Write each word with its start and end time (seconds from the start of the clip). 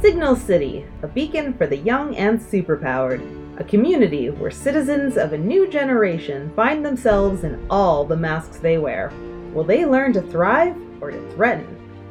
Signal 0.00 0.36
City, 0.36 0.86
a 1.02 1.08
beacon 1.08 1.52
for 1.54 1.66
the 1.66 1.76
young 1.76 2.14
and 2.14 2.38
superpowered. 2.40 3.20
A 3.60 3.64
community 3.64 4.30
where 4.30 4.50
citizens 4.50 5.16
of 5.16 5.32
a 5.32 5.38
new 5.38 5.66
generation 5.66 6.52
find 6.54 6.86
themselves 6.86 7.42
in 7.42 7.66
all 7.68 8.04
the 8.04 8.16
masks 8.16 8.58
they 8.58 8.78
wear. 8.78 9.12
Will 9.52 9.64
they 9.64 9.84
learn 9.84 10.12
to 10.12 10.22
thrive 10.22 10.76
or 11.00 11.10
to 11.10 11.30
threaten? 11.32 11.66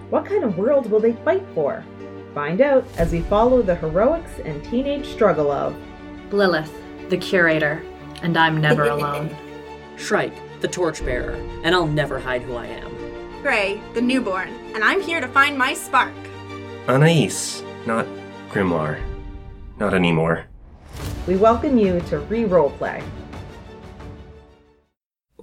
What 0.09 0.25
kind 0.25 0.43
of 0.43 0.57
world 0.57 0.91
will 0.91 0.99
they 0.99 1.13
fight 1.13 1.45
for? 1.55 1.85
Find 2.33 2.59
out 2.59 2.85
as 2.97 3.13
we 3.13 3.21
follow 3.21 3.61
the 3.61 3.75
heroics 3.75 4.31
and 4.43 4.61
teenage 4.65 5.07
struggle 5.07 5.49
of 5.49 5.73
Lilith, 6.33 6.73
the 7.07 7.17
curator, 7.17 7.81
and 8.21 8.35
I'm 8.35 8.59
never 8.59 8.83
alone. 8.89 9.33
Shrike, 9.95 10.35
the 10.59 10.67
torchbearer, 10.67 11.35
and 11.63 11.73
I'll 11.73 11.87
never 11.87 12.19
hide 12.19 12.41
who 12.41 12.55
I 12.55 12.65
am. 12.65 13.41
Gray, 13.41 13.81
the 13.93 14.01
newborn, 14.01 14.49
and 14.75 14.83
I'm 14.83 15.01
here 15.01 15.21
to 15.21 15.27
find 15.29 15.57
my 15.57 15.73
spark. 15.73 16.13
Anais, 16.89 17.63
not 17.87 18.05
Grimoire. 18.49 19.01
Not 19.79 19.93
anymore. 19.93 20.45
We 21.25 21.37
welcome 21.37 21.77
you 21.77 22.01
to 22.01 22.19
Re 22.19 22.43
Roleplay. 22.43 23.01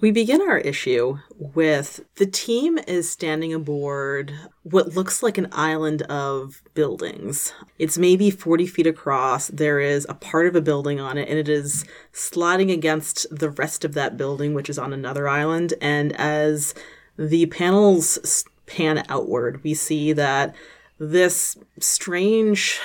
We 0.03 0.11
begin 0.11 0.43
our 0.43 0.59
issue 0.59 1.19
with 1.39 2.05
the 2.17 2.27
team 2.27 2.79
is 2.87 3.11
standing 3.11 3.55
aboard 3.55 4.35
what 4.63 4.95
looks 4.95 5.23
like 5.23 5.39
an 5.39 5.49
island 5.53 6.03
of 6.03 6.63
buildings. 6.75 7.55
It's 7.79 7.97
maybe 7.97 8.31
40 8.31 8.67
feet 8.67 8.87
across. 8.87 9.49
There 9.49 9.81
is 9.81 10.05
a 10.11 10.15
part 10.15 10.47
of 10.47 10.55
a 10.55 10.61
building 10.61 11.01
on 11.01 11.17
it, 11.17 11.31
and 11.31 11.39
it 11.39 11.49
is 11.49 11.87
sliding 12.13 12.71
against 12.71 13.27
the 13.31 13.49
rest 13.49 13.87
of 13.87 13.95
that 13.95 14.19
building, 14.19 14.53
which 14.53 14.69
is 14.69 14.79
on 14.79 14.93
another 14.93 15.27
island. 15.27 15.73
And 15.81 16.13
as 16.17 16.75
the 17.17 17.47
panels 17.47 18.45
pan 18.67 19.03
outward, 19.09 19.65
we 19.65 19.73
see 19.73 20.13
that 20.13 20.55
this 21.11 21.57
strange 21.81 22.81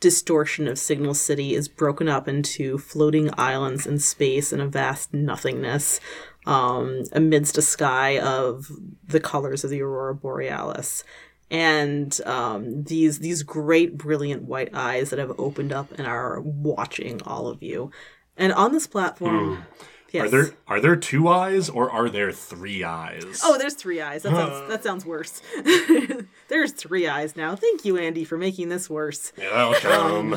distortion 0.00 0.66
of 0.66 0.78
Signal 0.78 1.14
City 1.14 1.54
is 1.54 1.68
broken 1.68 2.08
up 2.08 2.26
into 2.26 2.76
floating 2.78 3.30
islands 3.38 3.86
in 3.86 3.98
space 3.98 4.52
and 4.52 4.60
a 4.60 4.66
vast 4.66 5.14
nothingness 5.14 6.00
um, 6.44 7.04
amidst 7.12 7.56
a 7.56 7.62
sky 7.62 8.18
of 8.18 8.70
the 9.06 9.20
colors 9.20 9.62
of 9.62 9.70
the 9.70 9.80
aurora 9.80 10.14
borealis 10.14 11.04
and 11.52 12.20
um, 12.26 12.82
these 12.82 13.20
these 13.20 13.44
great 13.44 13.96
brilliant 13.96 14.42
white 14.42 14.70
eyes 14.74 15.10
that 15.10 15.20
have 15.20 15.38
opened 15.38 15.72
up 15.72 15.92
and 15.92 16.06
are 16.06 16.40
watching 16.40 17.22
all 17.22 17.46
of 17.46 17.62
you 17.62 17.92
and 18.36 18.52
on 18.52 18.72
this 18.72 18.88
platform 18.88 19.64
yes. 20.12 20.26
Are 20.26 20.28
there 20.28 20.50
are 20.66 20.80
there 20.80 20.96
two 20.96 21.28
eyes 21.28 21.68
or 21.68 21.90
are 21.90 22.08
there 22.08 22.32
three 22.32 22.84
eyes? 22.84 23.40
Oh, 23.42 23.56
there's 23.58 23.74
three 23.74 24.00
eyes. 24.00 24.22
That 24.22 24.32
sounds 24.32 24.68
that 24.68 24.84
sounds 24.84 25.06
worse. 25.06 25.40
there's 26.52 26.72
three 26.72 27.08
eyes 27.08 27.34
now. 27.34 27.56
Thank 27.56 27.84
you, 27.86 27.96
Andy, 27.96 28.24
for 28.24 28.36
making 28.36 28.68
this 28.68 28.90
worse. 28.90 29.32
welcome. 29.38 30.36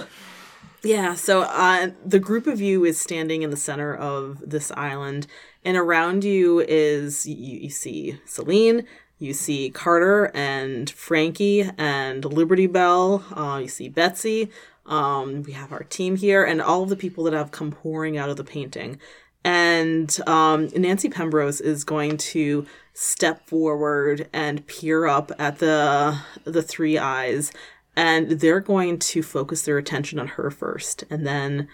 Yeah, 0.81 1.16
so 1.16 1.41
uh, 1.41 1.89
the 2.05 2.19
group 2.19 2.47
of 2.47 2.61
you 2.61 2.85
is 2.85 2.97
standing 2.97 3.41
in 3.41 3.49
the 3.49 3.58
center 3.58 3.94
of 3.94 4.41
this 4.45 4.71
island, 4.71 5.27
and 5.66 5.75
around 5.75 6.23
you 6.23 6.59
is 6.61 7.25
you, 7.25 7.59
you 7.59 7.69
see 7.69 8.19
Celine, 8.25 8.86
you 9.19 9.33
see 9.33 9.69
Carter 9.69 10.31
and 10.33 10.89
Frankie 10.89 11.69
and 11.77 12.23
Liberty 12.23 12.67
Bell, 12.67 13.25
uh, 13.36 13.59
you 13.61 13.67
see 13.67 13.89
Betsy. 13.89 14.49
Um, 14.86 15.43
we 15.43 15.52
have 15.52 15.73
our 15.73 15.83
team 15.83 16.16
here, 16.16 16.45
and 16.45 16.61
all 16.61 16.83
of 16.83 16.89
the 16.89 16.95
people 16.95 17.25
that 17.25 17.33
have 17.33 17.52
come 17.52 17.71
pouring 17.71 18.17
out 18.17 18.30
of 18.30 18.38
the 18.38 18.43
painting. 18.43 18.99
And 19.46 20.18
um, 20.26 20.70
Nancy 20.76 21.08
Pembrose 21.08 21.62
is 21.62 21.84
going 21.84 22.18
to 22.18 22.66
step 22.94 23.48
forward 23.48 24.28
and 24.34 24.66
peer 24.66 25.06
up 25.06 25.32
at 25.38 25.60
the 25.60 26.18
the 26.46 26.64
three 26.64 26.98
eyes. 26.98 27.52
And 27.96 28.32
they're 28.32 28.60
going 28.60 28.98
to 28.98 29.22
focus 29.22 29.62
their 29.62 29.78
attention 29.78 30.18
on 30.18 30.30
her 30.30 30.50
first 30.50 31.04
and 31.10 31.26
then 31.26 31.68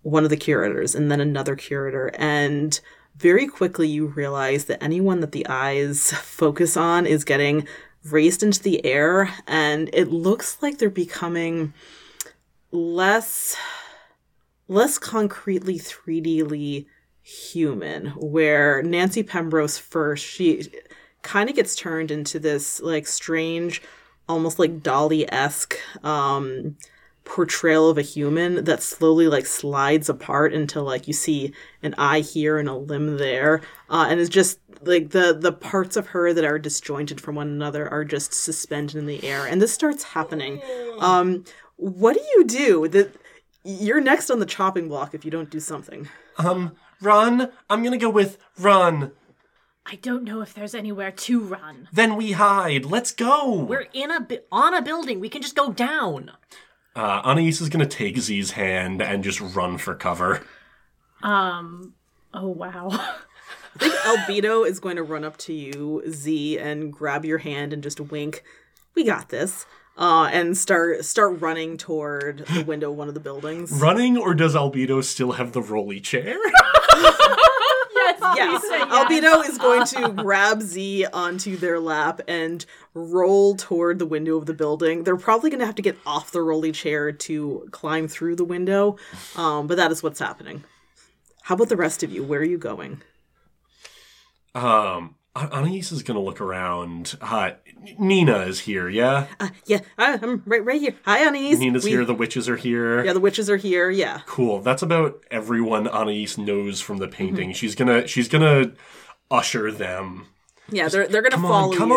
one 0.00 0.24
of 0.24 0.30
the 0.30 0.36
curators 0.38 0.94
and 0.94 1.10
then 1.10 1.20
another 1.20 1.54
curator. 1.54 2.10
And 2.14 2.80
very 3.14 3.46
quickly 3.46 3.88
you 3.88 4.06
realize 4.06 4.64
that 4.64 4.82
anyone 4.82 5.20
that 5.20 5.32
the 5.32 5.46
eyes 5.46 6.12
focus 6.22 6.78
on 6.78 7.04
is 7.04 7.24
getting 7.24 7.68
raised 8.04 8.42
into 8.42 8.62
the 8.62 8.82
air. 8.86 9.28
And 9.46 9.90
it 9.92 10.08
looks 10.08 10.62
like 10.62 10.78
they're 10.78 10.88
becoming 10.88 11.74
less 12.70 13.54
less 14.66 14.98
concretely 14.98 15.78
3dly 15.78 16.86
human 17.22 18.08
where 18.16 18.82
nancy 18.82 19.22
pembrose 19.22 19.78
first 19.78 20.24
she 20.24 20.68
kind 21.22 21.48
of 21.48 21.54
gets 21.54 21.76
turned 21.76 22.10
into 22.10 22.38
this 22.38 22.80
like 22.80 23.06
strange 23.06 23.80
almost 24.28 24.58
like 24.58 24.82
dolly-esque 24.82 25.78
um 26.04 26.76
portrayal 27.24 27.88
of 27.88 27.98
a 27.98 28.02
human 28.02 28.64
that 28.64 28.82
slowly 28.82 29.28
like 29.28 29.46
slides 29.46 30.08
apart 30.08 30.52
until 30.52 30.82
like 30.82 31.06
you 31.06 31.12
see 31.12 31.52
an 31.82 31.94
eye 31.96 32.20
here 32.20 32.58
and 32.58 32.68
a 32.68 32.74
limb 32.74 33.16
there. 33.16 33.60
Uh, 33.88 34.06
and 34.08 34.20
it's 34.20 34.28
just 34.28 34.58
like 34.82 35.10
the 35.10 35.32
the 35.32 35.52
parts 35.52 35.96
of 35.96 36.08
her 36.08 36.32
that 36.32 36.44
are 36.44 36.58
disjointed 36.58 37.20
from 37.20 37.36
one 37.36 37.48
another 37.48 37.88
are 37.88 38.04
just 38.04 38.34
suspended 38.34 38.96
in 38.96 39.06
the 39.06 39.24
air. 39.24 39.46
And 39.46 39.62
this 39.62 39.72
starts 39.72 40.02
happening. 40.02 40.60
Um 40.98 41.44
what 41.76 42.14
do 42.14 42.22
you 42.36 42.44
do? 42.44 42.88
That 42.88 43.14
you're 43.64 44.00
next 44.00 44.30
on 44.30 44.40
the 44.40 44.46
chopping 44.46 44.88
block 44.88 45.14
if 45.14 45.24
you 45.24 45.30
don't 45.30 45.50
do 45.50 45.60
something. 45.60 46.08
Um, 46.38 46.72
run. 47.02 47.50
I'm 47.68 47.82
gonna 47.82 47.98
go 47.98 48.10
with 48.10 48.38
run. 48.58 49.12
I 49.84 49.96
don't 49.96 50.22
know 50.24 50.40
if 50.42 50.54
there's 50.54 50.74
anywhere 50.74 51.10
to 51.10 51.40
run. 51.40 51.88
Then 51.92 52.16
we 52.16 52.32
hide. 52.32 52.84
Let's 52.84 53.10
go. 53.12 53.54
We're 53.54 53.88
in 53.92 54.10
a 54.10 54.20
bu- 54.20 54.38
on 54.52 54.74
a 54.74 54.82
building. 54.82 55.18
We 55.20 55.28
can 55.28 55.42
just 55.42 55.56
go 55.56 55.72
down. 55.72 56.30
Uh, 56.94 57.20
Anais 57.24 57.48
is 57.60 57.68
gonna 57.68 57.86
take 57.86 58.18
Z's 58.18 58.52
hand 58.52 59.02
and 59.02 59.24
just 59.24 59.40
run 59.40 59.78
for 59.78 59.94
cover. 59.94 60.42
Um. 61.22 61.94
Oh 62.32 62.48
wow. 62.48 62.88
I 63.74 63.78
think 63.78 63.94
Albedo 63.94 64.66
is 64.66 64.80
going 64.80 64.96
to 64.96 65.02
run 65.02 65.24
up 65.24 65.38
to 65.38 65.52
you, 65.54 66.02
Z, 66.10 66.58
and 66.58 66.92
grab 66.92 67.24
your 67.24 67.38
hand 67.38 67.72
and 67.72 67.82
just 67.82 68.00
wink. 68.00 68.44
We 68.94 69.02
got 69.04 69.30
this. 69.30 69.64
Uh, 69.96 70.28
and 70.32 70.56
start 70.56 71.04
start 71.04 71.40
running 71.40 71.76
toward 71.76 72.46
the 72.46 72.64
window 72.64 72.90
of 72.90 72.96
one 72.96 73.08
of 73.08 73.14
the 73.14 73.20
buildings. 73.20 73.70
Running, 73.72 74.16
or 74.16 74.34
does 74.34 74.54
Albedo 74.54 75.04
still 75.04 75.32
have 75.32 75.52
the 75.52 75.60
rolly 75.62 76.00
chair? 76.00 76.36
Yes, 76.94 78.20
yes. 78.36 78.62
Albedo 78.90 79.48
is 79.48 79.58
going 79.58 79.86
to 79.86 80.10
grab 80.22 80.60
Z 80.62 81.06
onto 81.12 81.56
their 81.56 81.78
lap 81.80 82.20
and 82.28 82.64
roll 82.94 83.54
toward 83.56 83.98
the 83.98 84.06
window 84.06 84.36
of 84.36 84.46
the 84.46 84.54
building. 84.54 85.04
They're 85.04 85.16
probably 85.16 85.50
going 85.50 85.60
to 85.60 85.66
have 85.66 85.74
to 85.76 85.82
get 85.82 85.98
off 86.06 86.30
the 86.32 86.42
rolly 86.42 86.72
chair 86.72 87.12
to 87.12 87.68
climb 87.70 88.08
through 88.08 88.36
the 88.36 88.44
window, 88.44 88.96
um, 89.36 89.66
but 89.66 89.76
that 89.76 89.90
is 89.92 90.02
what's 90.02 90.18
happening. 90.18 90.64
How 91.42 91.54
about 91.54 91.68
the 91.68 91.76
rest 91.76 92.02
of 92.02 92.12
you? 92.12 92.22
Where 92.22 92.40
are 92.40 92.44
you 92.44 92.58
going? 92.58 93.02
um, 94.54 94.62
An- 94.64 95.14
Anais 95.34 95.90
is 95.92 96.02
gonna 96.02 96.20
look 96.20 96.40
around. 96.42 97.16
Uh, 97.20 97.52
Nina 97.98 98.40
is 98.40 98.60
here, 98.60 98.88
yeah? 98.88 99.28
Uh, 99.40 99.48
yeah, 99.66 99.80
I, 99.96 100.18
I'm 100.22 100.42
right, 100.44 100.62
right 100.62 100.80
here. 100.80 100.94
Hi, 101.06 101.26
Anais. 101.26 101.54
Nina's 101.56 101.84
We- 101.84 101.90
here, 101.90 102.04
the 102.04 102.14
witches 102.14 102.48
are 102.50 102.56
here. 102.56 103.02
Yeah, 103.02 103.14
the 103.14 103.20
witches 103.20 103.48
are 103.48 103.56
here. 103.56 103.88
Yeah. 103.90 104.20
Cool. 104.26 104.60
That's 104.60 104.82
about 104.82 105.24
everyone 105.30 105.88
Anais 105.88 106.36
knows 106.36 106.80
from 106.82 106.98
the 106.98 107.06
Mm-hmm. 107.06 107.14
painting. 107.16 107.52
She's 107.54 107.74
gonna 107.74 108.06
she's 108.06 108.28
gonna 108.28 108.72
usher 109.30 109.72
them. 109.72 110.26
Yeah, 110.70 110.88
they're 110.88 111.08
they're 111.08 111.22
gonna 111.22 111.36
Come 111.36 111.42
follow 111.44 111.72
on, 111.72 111.78
come 111.78 111.90
you. 111.90 111.96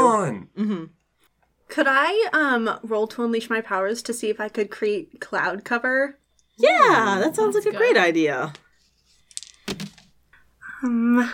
on. 0.69 0.89
Could 1.67 1.87
I 1.89 2.29
um 2.31 2.79
roll 2.83 3.05
to 3.07 3.23
unleash 3.23 3.49
my 3.49 3.59
powers 3.59 4.01
to 4.03 4.13
see 4.13 4.29
if 4.29 4.39
I 4.39 4.47
could 4.47 4.71
create 4.71 5.19
cloud 5.19 5.65
cover? 5.65 6.19
Yeah, 6.57 7.19
that 7.21 7.35
sounds 7.35 7.53
like 7.55 7.65
a 7.65 7.75
great 7.77 7.97
idea. 7.97 8.53
Um, 10.83 11.33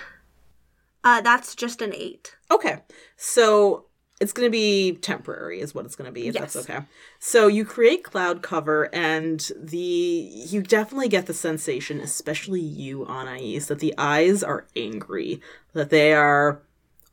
uh, 1.03 1.21
that's 1.21 1.55
just 1.55 1.81
an 1.81 1.93
eight. 1.95 2.35
Okay, 2.49 2.79
so 3.17 3.85
it's 4.19 4.33
going 4.33 4.45
to 4.45 4.51
be 4.51 4.93
temporary, 5.01 5.61
is 5.61 5.73
what 5.73 5.83
it's 5.85 5.95
going 5.95 6.05
to 6.05 6.11
be, 6.11 6.27
if 6.27 6.35
that's 6.35 6.55
Yes. 6.55 6.69
okay. 6.69 6.85
So 7.19 7.47
you 7.47 7.65
create 7.65 8.03
cloud 8.03 8.43
cover, 8.43 8.93
and 8.93 9.49
the 9.59 9.77
you 9.77 10.61
definitely 10.61 11.09
get 11.09 11.25
the 11.25 11.33
sensation, 11.33 11.99
especially 11.99 12.61
you, 12.61 13.05
Anais, 13.07 13.59
that 13.67 13.79
the 13.79 13.95
eyes 13.97 14.43
are 14.43 14.67
angry, 14.75 15.41
that 15.73 15.89
they 15.89 16.13
are. 16.13 16.61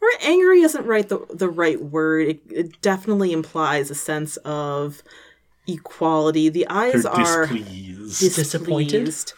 Or 0.01 0.09
angry 0.23 0.61
isn't 0.61 0.85
right 0.87 1.09
the 1.09 1.27
the 1.33 1.49
right 1.49 1.83
word. 1.83 2.29
It, 2.29 2.41
it 2.51 2.81
definitely 2.83 3.33
implies 3.33 3.91
a 3.91 3.95
sense 3.97 4.37
of 4.39 5.03
equality. 5.67 6.49
The 6.51 6.69
eyes 6.69 7.03
They're 7.05 7.13
are 7.13 7.47
displeased. 7.47 8.21
Disappointed? 8.37 9.07
displeased, 9.07 9.33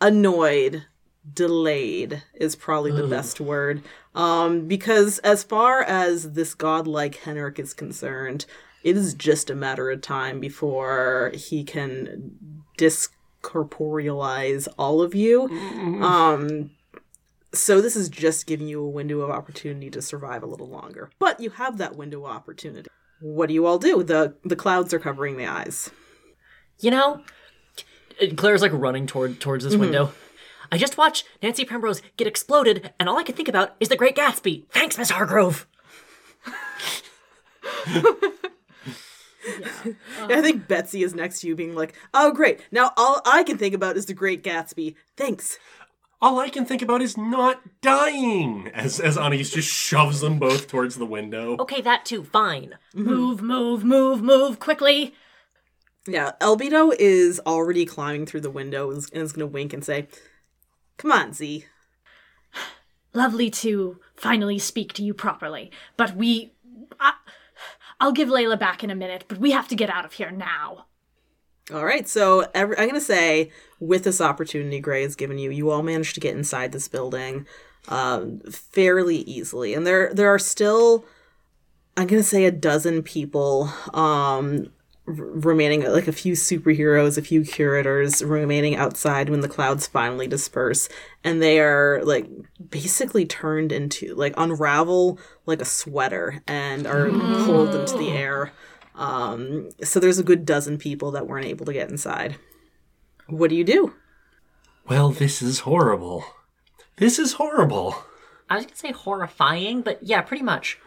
annoyed, 0.00 0.84
delayed 1.34 2.22
is 2.34 2.56
probably 2.56 2.92
the 2.92 3.06
best 3.06 3.40
word. 3.40 3.82
Um, 4.14 4.66
because 4.66 5.18
as 5.20 5.42
far 5.42 5.82
as 5.82 6.32
this 6.32 6.54
godlike 6.54 7.16
Henrik 7.16 7.58
is 7.58 7.74
concerned, 7.74 8.46
it 8.82 8.96
is 8.96 9.14
just 9.14 9.50
a 9.50 9.54
matter 9.54 9.90
of 9.90 10.00
time 10.02 10.40
before 10.40 11.32
he 11.34 11.64
can 11.64 12.32
discorporealize 12.78 14.68
all 14.78 15.02
of 15.02 15.14
you. 15.14 15.48
Um, 16.02 16.70
so 17.52 17.80
this 17.80 17.96
is 17.96 18.08
just 18.08 18.46
giving 18.46 18.68
you 18.68 18.82
a 18.82 18.88
window 18.88 19.20
of 19.20 19.30
opportunity 19.30 19.90
to 19.90 20.02
survive 20.02 20.42
a 20.42 20.46
little 20.46 20.68
longer. 20.68 21.10
But 21.18 21.40
you 21.40 21.50
have 21.50 21.78
that 21.78 21.96
window 21.96 22.24
of 22.24 22.30
opportunity. 22.30 22.88
What 23.20 23.48
do 23.48 23.54
you 23.54 23.66
all 23.66 23.78
do? 23.78 24.02
The 24.02 24.34
the 24.44 24.54
clouds 24.54 24.94
are 24.94 25.00
covering 25.00 25.36
the 25.36 25.46
eyes. 25.46 25.90
You 26.78 26.92
know, 26.92 27.22
Claire's 28.36 28.62
like 28.62 28.72
running 28.72 29.06
toward 29.06 29.40
towards 29.40 29.64
this 29.64 29.74
window. 29.74 30.12
I 30.70 30.78
just 30.78 30.98
watched 30.98 31.26
Nancy 31.42 31.64
Primrose 31.64 32.02
get 32.16 32.26
exploded, 32.26 32.92
and 32.98 33.08
all 33.08 33.18
I 33.18 33.22
can 33.22 33.34
think 33.34 33.48
about 33.48 33.74
is 33.80 33.88
the 33.88 33.96
Great 33.96 34.16
Gatsby. 34.16 34.66
Thanks, 34.70 34.98
Miss 34.98 35.10
Hargrove. 35.10 35.66
I 40.20 40.42
think 40.42 40.68
Betsy 40.68 41.02
is 41.02 41.14
next 41.14 41.40
to 41.40 41.48
you, 41.48 41.56
being 41.56 41.74
like, 41.74 41.94
"Oh, 42.12 42.32
great! 42.32 42.60
Now 42.70 42.92
all 42.96 43.20
I 43.24 43.42
can 43.42 43.58
think 43.58 43.74
about 43.74 43.96
is 43.96 44.06
the 44.06 44.14
Great 44.14 44.42
Gatsby. 44.42 44.94
Thanks." 45.16 45.58
All 46.20 46.40
I 46.40 46.48
can 46.48 46.64
think 46.64 46.82
about 46.82 47.00
is 47.00 47.16
not 47.16 47.60
dying. 47.80 48.70
As 48.74 48.98
as 48.98 49.16
Anais 49.16 49.44
just 49.44 49.72
shoves 49.72 50.20
them 50.20 50.38
both 50.38 50.66
towards 50.66 50.96
the 50.96 51.06
window. 51.06 51.56
Okay, 51.60 51.80
that 51.80 52.04
too. 52.04 52.24
Fine. 52.24 52.74
Mm-hmm. 52.94 53.04
Move, 53.04 53.40
move, 53.42 53.84
move, 53.84 54.20
move 54.20 54.58
quickly. 54.58 55.14
Yeah, 56.08 56.32
Albedo 56.40 56.92
is 56.98 57.40
already 57.46 57.84
climbing 57.84 58.26
through 58.26 58.40
the 58.40 58.50
window 58.50 58.88
and 58.90 58.98
is, 58.98 59.10
and 59.10 59.22
is 59.22 59.32
going 59.32 59.46
to 59.46 59.52
wink 59.52 59.72
and 59.72 59.84
say, 59.84 60.08
"Come 60.98 61.10
on, 61.10 61.32
Z." 61.32 61.64
Lovely 63.14 63.48
to 63.50 63.98
finally 64.14 64.58
speak 64.58 64.92
to 64.92 65.02
you 65.02 65.14
properly, 65.14 65.70
but 65.96 66.14
we. 66.14 66.52
I, 67.00 67.14
I'll 68.00 68.12
give 68.12 68.28
Layla 68.28 68.58
back 68.58 68.84
in 68.84 68.90
a 68.90 68.94
minute, 68.94 69.24
but 69.26 69.38
we 69.38 69.50
have 69.50 69.66
to 69.68 69.74
get 69.74 69.90
out 69.90 70.04
of 70.04 70.12
here 70.12 70.30
now. 70.30 70.86
All 71.72 71.84
right, 71.84 72.08
so 72.08 72.46
every, 72.54 72.78
I'm 72.78 72.88
going 72.88 72.94
to 72.94 73.00
say, 73.00 73.50
with 73.78 74.04
this 74.04 74.20
opportunity 74.20 74.80
Gray 74.80 75.02
has 75.02 75.16
given 75.16 75.38
you, 75.38 75.50
you 75.50 75.70
all 75.70 75.82
managed 75.82 76.14
to 76.14 76.20
get 76.20 76.36
inside 76.36 76.72
this 76.72 76.88
building 76.88 77.46
um, 77.88 78.40
fairly 78.50 79.18
easily, 79.18 79.74
and 79.74 79.86
there 79.86 80.12
there 80.14 80.32
are 80.32 80.38
still, 80.38 81.04
I'm 81.96 82.06
going 82.06 82.22
to 82.22 82.28
say, 82.28 82.44
a 82.44 82.50
dozen 82.50 83.02
people 83.02 83.70
um, 83.92 84.68
remaining, 85.08 85.82
like 85.84 86.06
a 86.08 86.12
few 86.12 86.34
superheroes, 86.34 87.16
a 87.16 87.22
few 87.22 87.44
curators 87.44 88.22
remaining 88.22 88.76
outside 88.76 89.28
when 89.28 89.40
the 89.40 89.48
clouds 89.48 89.86
finally 89.86 90.26
disperse, 90.26 90.88
and 91.24 91.42
they 91.42 91.58
are 91.58 92.00
like 92.04 92.28
basically 92.70 93.24
turned 93.24 93.72
into 93.72 94.14
like 94.14 94.34
unravel 94.36 95.18
like 95.46 95.62
a 95.62 95.64
sweater 95.64 96.42
and 96.46 96.86
are 96.86 97.10
pulled 97.10 97.74
into 97.74 97.96
the 97.96 98.10
air. 98.10 98.52
Um, 98.94 99.70
so 99.82 99.98
there's 99.98 100.18
a 100.18 100.24
good 100.24 100.44
dozen 100.44 100.76
people 100.76 101.12
that 101.12 101.26
weren't 101.26 101.46
able 101.46 101.64
to 101.66 101.72
get 101.72 101.90
inside. 101.90 102.36
What 103.28 103.50
do 103.50 103.56
you 103.56 103.64
do? 103.64 103.94
Well, 104.88 105.10
this 105.10 105.40
is 105.40 105.60
horrible. 105.60 106.24
This 106.96 107.18
is 107.18 107.34
horrible. 107.34 108.04
I 108.50 108.56
was 108.56 108.66
gonna 108.66 108.76
say 108.76 108.92
horrifying, 108.92 109.82
but 109.82 110.02
yeah, 110.02 110.20
pretty 110.22 110.42
much. 110.42 110.78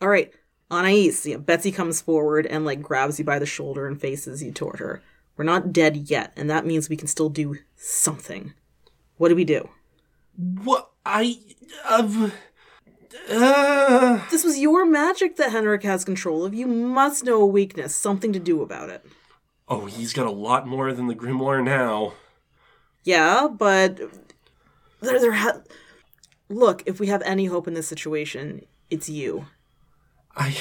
All 0.00 0.08
right, 0.08 0.32
Anais, 0.70 1.24
yeah, 1.24 1.36
Betsy 1.36 1.70
comes 1.70 2.00
forward 2.00 2.46
and 2.46 2.64
like 2.64 2.82
grabs 2.82 3.18
you 3.18 3.24
by 3.24 3.38
the 3.38 3.46
shoulder 3.46 3.86
and 3.86 4.00
faces 4.00 4.42
you 4.42 4.50
toward 4.52 4.78
her. 4.80 5.02
We're 5.36 5.44
not 5.44 5.72
dead 5.72 6.10
yet, 6.10 6.32
and 6.36 6.48
that 6.50 6.66
means 6.66 6.88
we 6.88 6.96
can 6.96 7.08
still 7.08 7.28
do 7.28 7.56
something. 7.76 8.54
What 9.18 9.28
do 9.28 9.36
we 9.36 9.44
do? 9.44 9.68
What 10.36 10.90
I 11.04 11.38
uh, 11.84 12.30
uh, 13.30 14.20
This 14.30 14.44
was 14.44 14.58
your 14.58 14.84
magic 14.84 15.36
that 15.36 15.52
Henrik 15.52 15.82
has 15.82 16.04
control 16.04 16.44
of. 16.44 16.54
You 16.54 16.66
must 16.66 17.24
know 17.24 17.40
a 17.40 17.46
weakness, 17.46 17.94
something 17.94 18.32
to 18.32 18.38
do 18.38 18.62
about 18.62 18.90
it. 18.90 19.04
Oh, 19.68 19.86
he's 19.86 20.12
got 20.12 20.26
a 20.26 20.30
lot 20.30 20.66
more 20.66 20.92
than 20.92 21.06
the 21.06 21.14
grimoire 21.14 21.62
now. 21.62 22.14
Yeah, 23.04 23.48
but 23.48 23.98
there, 25.00 25.20
there 25.20 25.32
ha- 25.32 25.62
look. 26.48 26.82
If 26.86 26.98
we 26.98 27.06
have 27.08 27.22
any 27.22 27.46
hope 27.46 27.68
in 27.68 27.74
this 27.74 27.88
situation, 27.88 28.62
it's 28.90 29.08
you. 29.08 29.46
I 30.36 30.56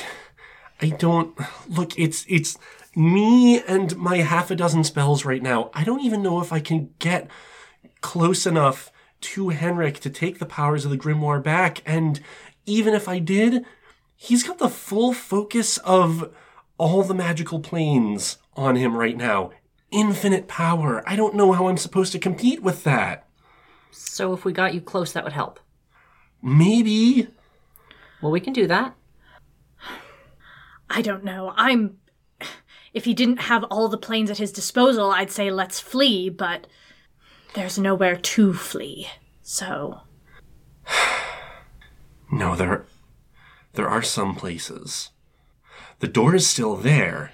I 0.82 0.90
don't 0.90 1.38
look 1.70 1.98
it's 1.98 2.26
it's 2.28 2.58
me 2.96 3.62
and 3.62 3.96
my 3.98 4.18
half 4.18 4.50
a 4.50 4.56
dozen 4.56 4.84
spells 4.84 5.26
right 5.26 5.42
now. 5.42 5.70
I 5.74 5.84
don't 5.84 6.02
even 6.02 6.24
know 6.24 6.40
if 6.42 6.54
I 6.54 6.60
can 6.60 6.94
get 7.00 7.30
close 8.02 8.46
enough 8.46 8.92
to 9.22 9.50
Henrik 9.50 10.00
to 10.00 10.10
take 10.10 10.40
the 10.40 10.46
powers 10.46 10.86
of 10.86 10.92
the 10.92 10.98
grimoire 10.98 11.44
back 11.44 11.82
and 11.86 12.22
even 12.66 12.94
if 12.94 13.08
I 13.08 13.20
did, 13.20 13.66
he's 14.16 14.44
got 14.44 14.58
the 14.58 14.70
full 14.70 15.14
focus 15.14 15.78
of 15.80 16.34
all 16.78 17.04
the 17.04 17.14
magical 17.14 17.60
planes 17.60 18.38
on 18.56 18.76
him 18.76 18.96
right 18.96 19.18
now. 19.18 19.52
Infinite 19.92 20.48
power. 20.48 21.04
I 21.08 21.16
don't 21.16 21.36
know 21.36 21.52
how 21.52 21.68
I'm 21.68 21.78
supposed 21.78 22.12
to 22.14 22.20
compete 22.20 22.62
with 22.62 22.84
that. 22.84 23.28
So 23.92 24.34
if 24.34 24.44
we 24.44 24.52
got 24.52 24.74
you 24.74 24.82
close, 24.82 25.14
that 25.14 25.24
would 25.24 25.34
help. 25.34 25.60
Maybe. 26.42 27.28
Well, 28.22 28.32
we 28.32 28.40
can 28.40 28.54
do 28.54 28.68
that. 28.68 28.96
I 30.90 31.02
don't 31.02 31.24
know. 31.24 31.54
I'm. 31.56 31.98
If 32.94 33.06
he 33.06 33.14
didn't 33.14 33.42
have 33.42 33.66
all 33.66 33.90
the 33.90 33.98
planes 33.98 34.32
at 34.32 34.38
his 34.38 34.54
disposal, 34.54 35.12
I'd 35.12 35.32
say 35.32 35.52
let's 35.52 35.82
flee, 35.82 36.30
but 36.30 36.68
there's 37.54 37.78
nowhere 37.78 38.16
to 38.16 38.54
flee. 38.54 39.08
So. 39.42 40.02
No, 42.32 42.56
there 42.56 42.86
there 43.76 43.88
are 43.90 44.02
some 44.02 44.36
places. 44.36 45.12
The 46.00 46.08
door 46.08 46.36
is 46.36 46.48
still 46.48 46.76
there. 46.76 47.34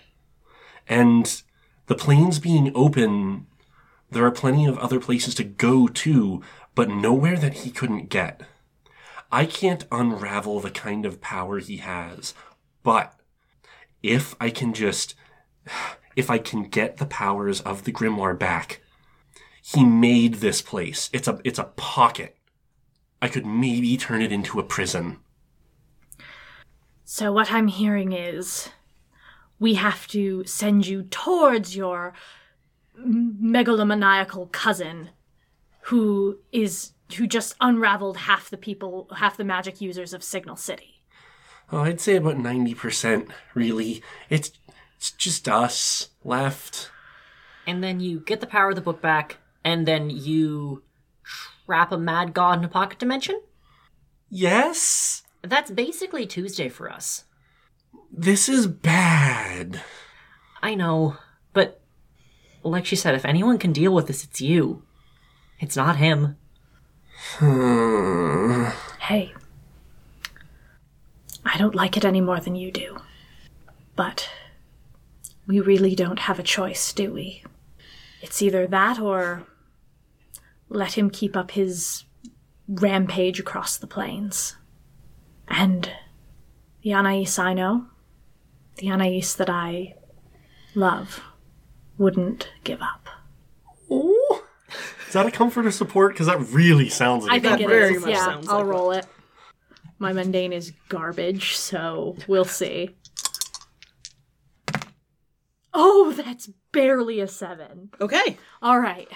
And 0.87 1.41
the 1.85 1.95
planes 1.95 2.39
being 2.39 2.71
open, 2.75 3.47
there 4.09 4.25
are 4.25 4.31
plenty 4.31 4.65
of 4.65 4.77
other 4.79 4.99
places 4.99 5.35
to 5.35 5.43
go 5.43 5.87
to, 5.87 6.41
but 6.75 6.89
nowhere 6.89 7.37
that 7.37 7.59
he 7.59 7.71
couldn't 7.71 8.09
get. 8.09 8.41
I 9.31 9.45
can't 9.45 9.85
unravel 9.91 10.59
the 10.59 10.71
kind 10.71 11.05
of 11.05 11.21
power 11.21 11.59
he 11.59 11.77
has, 11.77 12.33
but 12.83 13.13
if 14.03 14.35
I 14.39 14.49
can 14.49 14.73
just 14.73 15.15
if 16.15 16.29
I 16.29 16.37
can 16.37 16.63
get 16.63 16.97
the 16.97 17.05
powers 17.05 17.61
of 17.61 17.83
the 17.83 17.91
grimoire 17.91 18.37
back, 18.37 18.81
he 19.61 19.83
made 19.83 20.35
this 20.35 20.61
place. 20.61 21.09
It's 21.13 21.27
a 21.27 21.39
it's 21.43 21.59
a 21.59 21.65
pocket. 21.75 22.37
I 23.21 23.27
could 23.27 23.45
maybe 23.45 23.97
turn 23.97 24.21
it 24.21 24.31
into 24.31 24.59
a 24.59 24.63
prison. 24.63 25.19
So 27.05 27.31
what 27.31 27.51
I'm 27.51 27.67
hearing 27.67 28.13
is 28.13 28.69
we 29.59 29.75
have 29.75 30.07
to 30.07 30.43
send 30.45 30.87
you 30.87 31.03
towards 31.03 31.75
your 31.75 32.13
megalomaniacal 32.97 34.51
cousin 34.51 35.09
who 35.81 36.39
is 36.51 36.93
who 37.15 37.27
just 37.27 37.55
unraveled 37.59 38.17
half 38.17 38.49
the 38.49 38.57
people 38.57 39.07
half 39.17 39.37
the 39.37 39.43
magic 39.43 39.81
users 39.81 40.13
of 40.13 40.23
Signal 40.23 40.55
City. 40.55 40.90
Oh, 41.71 41.79
I'd 41.79 42.01
say 42.01 42.15
about 42.17 42.35
90%, 42.35 43.29
really. 43.53 44.03
It's, 44.29 44.51
it's 44.97 45.11
just 45.11 45.47
us 45.47 46.09
left. 46.23 46.89
And 47.65 47.83
then 47.83 47.99
you 47.99 48.19
get 48.19 48.41
the 48.41 48.47
power 48.47 48.69
of 48.69 48.75
the 48.75 48.81
book 48.81 49.01
back, 49.01 49.37
and 49.63 49.87
then 49.87 50.09
you 50.09 50.83
trap 51.65 51.91
a 51.91 51.97
mad 51.97 52.33
god 52.33 52.59
in 52.59 52.65
a 52.65 52.67
pocket 52.67 52.99
dimension? 52.99 53.41
Yes? 54.29 55.23
That's 55.41 55.71
basically 55.71 56.25
Tuesday 56.25 56.67
for 56.67 56.91
us. 56.91 57.23
This 58.11 58.49
is 58.49 58.67
bad. 58.67 59.81
I 60.61 60.75
know, 60.75 61.15
but 61.53 61.81
like 62.63 62.85
she 62.85 62.95
said, 62.95 63.15
if 63.15 63.25
anyone 63.25 63.57
can 63.57 63.71
deal 63.71 63.93
with 63.93 64.07
this, 64.07 64.23
it's 64.23 64.41
you. 64.41 64.83
It's 65.59 65.75
not 65.75 65.97
him. 65.97 66.35
Hmm. 67.37 68.65
Hey. 68.99 69.33
I 71.45 71.57
don't 71.57 71.75
like 71.75 71.97
it 71.97 72.05
any 72.05 72.21
more 72.21 72.39
than 72.39 72.55
you 72.55 72.71
do. 72.71 72.97
But 73.95 74.29
we 75.47 75.59
really 75.59 75.95
don't 75.95 76.19
have 76.19 76.39
a 76.39 76.43
choice, 76.43 76.93
do 76.93 77.11
we? 77.11 77.43
It's 78.21 78.41
either 78.41 78.67
that 78.67 78.99
or 78.99 79.43
let 80.69 80.97
him 80.97 81.09
keep 81.09 81.35
up 81.35 81.51
his 81.51 82.05
rampage 82.67 83.39
across 83.39 83.77
the 83.77 83.87
planes. 83.87 84.55
And 85.47 85.91
the 86.83 86.93
Anais 86.93 87.27
I 87.37 87.53
know, 87.53 87.87
the 88.77 88.89
Anais 88.91 89.23
that 89.37 89.49
I 89.49 89.95
love, 90.75 91.21
wouldn't 91.97 92.49
give 92.63 92.81
up. 92.81 93.09
Oh. 93.89 94.45
Is 95.07 95.13
that 95.13 95.25
a 95.25 95.31
comfort 95.31 95.65
or 95.65 95.71
support? 95.71 96.13
Because 96.13 96.27
that 96.27 96.39
really 96.53 96.87
sounds 96.87 97.25
like 97.25 97.33
I 97.33 97.35
a 97.35 97.39
think 97.41 97.51
That 97.57 97.61
it 97.61 97.67
very 97.67 97.99
much 97.99 98.11
Yeah, 98.11 98.25
sounds 98.25 98.47
I'll 98.47 98.59
like 98.59 98.67
roll 98.67 98.91
it. 98.91 99.05
My 100.01 100.13
mundane 100.13 100.51
is 100.51 100.73
garbage, 100.89 101.55
so 101.55 102.17
we'll 102.27 102.43
see. 102.43 102.95
Oh, 105.75 106.11
that's 106.17 106.49
barely 106.71 107.19
a 107.19 107.27
seven. 107.27 107.91
Okay. 108.01 108.35
All 108.63 108.79
right. 108.79 109.07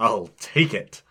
I'll 0.00 0.30
take 0.40 0.74
it. 0.74 1.02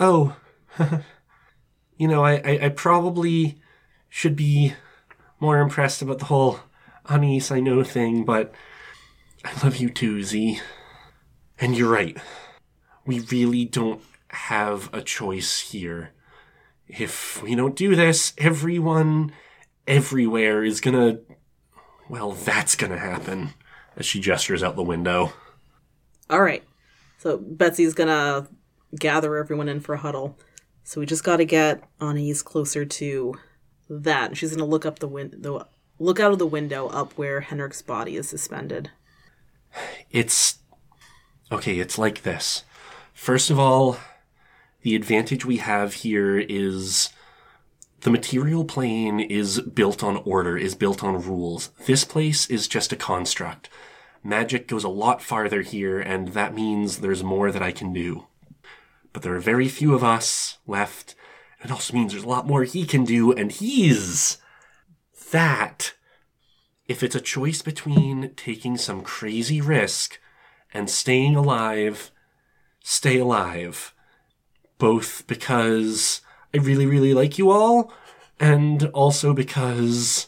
Oh. 0.00 0.34
you 1.96 2.08
know, 2.08 2.24
I, 2.24 2.32
I, 2.44 2.58
I 2.62 2.68
probably 2.70 3.60
should 4.08 4.34
be 4.34 4.72
more 5.38 5.60
impressed 5.60 6.02
about 6.02 6.18
the 6.18 6.24
whole 6.24 6.58
Anais 7.08 7.42
I 7.52 7.60
know 7.60 7.84
thing, 7.84 8.24
but 8.24 8.52
I 9.44 9.52
love 9.62 9.76
you 9.76 9.88
too, 9.88 10.24
Z. 10.24 10.60
And 11.60 11.78
you're 11.78 11.92
right. 11.92 12.18
We 13.06 13.20
really 13.20 13.64
don't 13.66 14.02
have 14.30 14.92
a 14.92 15.00
choice 15.00 15.60
here. 15.60 16.10
If 16.98 17.42
we 17.42 17.54
don't 17.54 17.74
do 17.74 17.96
this, 17.96 18.34
everyone 18.36 19.32
everywhere 19.86 20.62
is 20.62 20.80
gonna. 20.80 21.20
Well, 22.08 22.32
that's 22.32 22.76
gonna 22.76 22.98
happen. 22.98 23.54
As 23.96 24.04
she 24.04 24.20
gestures 24.20 24.62
out 24.62 24.76
the 24.76 24.82
window. 24.82 25.32
All 26.28 26.42
right. 26.42 26.62
So 27.18 27.38
Betsy's 27.38 27.94
gonna 27.94 28.48
gather 28.98 29.36
everyone 29.36 29.68
in 29.68 29.80
for 29.80 29.94
a 29.94 29.98
huddle. 29.98 30.38
So 30.84 31.00
we 31.00 31.06
just 31.06 31.24
got 31.24 31.36
to 31.36 31.44
get 31.44 31.82
Anais 32.00 32.42
closer 32.44 32.84
to 32.84 33.34
that. 33.88 34.30
And 34.30 34.38
she's 34.38 34.50
gonna 34.50 34.68
look 34.68 34.84
up 34.84 34.98
the 34.98 35.08
window, 35.08 35.68
look 35.98 36.20
out 36.20 36.32
of 36.32 36.38
the 36.38 36.46
window 36.46 36.88
up 36.88 37.12
where 37.12 37.40
Henrik's 37.40 37.82
body 37.82 38.16
is 38.16 38.28
suspended. 38.28 38.90
It's. 40.10 40.58
Okay, 41.50 41.78
it's 41.78 41.98
like 41.98 42.22
this. 42.22 42.64
First 43.14 43.50
of 43.50 43.58
all, 43.58 43.98
the 44.82 44.94
advantage 44.94 45.44
we 45.44 45.58
have 45.58 45.94
here 45.94 46.38
is 46.38 47.08
the 48.00 48.10
material 48.10 48.64
plane 48.64 49.20
is 49.20 49.60
built 49.60 50.02
on 50.02 50.16
order, 50.24 50.56
is 50.56 50.74
built 50.74 51.04
on 51.04 51.22
rules. 51.22 51.68
This 51.86 52.04
place 52.04 52.50
is 52.50 52.66
just 52.66 52.92
a 52.92 52.96
construct. 52.96 53.68
Magic 54.24 54.66
goes 54.66 54.84
a 54.84 54.88
lot 54.88 55.22
farther 55.22 55.62
here, 55.62 56.00
and 56.00 56.28
that 56.28 56.54
means 56.54 56.98
there's 56.98 57.22
more 57.22 57.52
that 57.52 57.62
I 57.62 57.72
can 57.72 57.92
do. 57.92 58.26
But 59.12 59.22
there 59.22 59.34
are 59.34 59.40
very 59.40 59.68
few 59.68 59.94
of 59.94 60.02
us 60.02 60.58
left. 60.66 61.14
It 61.62 61.70
also 61.70 61.94
means 61.94 62.12
there's 62.12 62.24
a 62.24 62.28
lot 62.28 62.46
more 62.46 62.64
he 62.64 62.84
can 62.84 63.04
do, 63.04 63.32
and 63.32 63.52
he's 63.52 64.38
that. 65.30 65.94
If 66.88 67.02
it's 67.02 67.14
a 67.14 67.20
choice 67.20 67.62
between 67.62 68.34
taking 68.34 68.76
some 68.76 69.02
crazy 69.02 69.60
risk 69.60 70.18
and 70.74 70.90
staying 70.90 71.36
alive, 71.36 72.10
stay 72.82 73.18
alive. 73.18 73.94
Both 74.82 75.28
because 75.28 76.22
I 76.52 76.58
really, 76.58 76.86
really 76.86 77.14
like 77.14 77.38
you 77.38 77.52
all, 77.52 77.92
and 78.40 78.86
also 78.86 79.32
because 79.32 80.26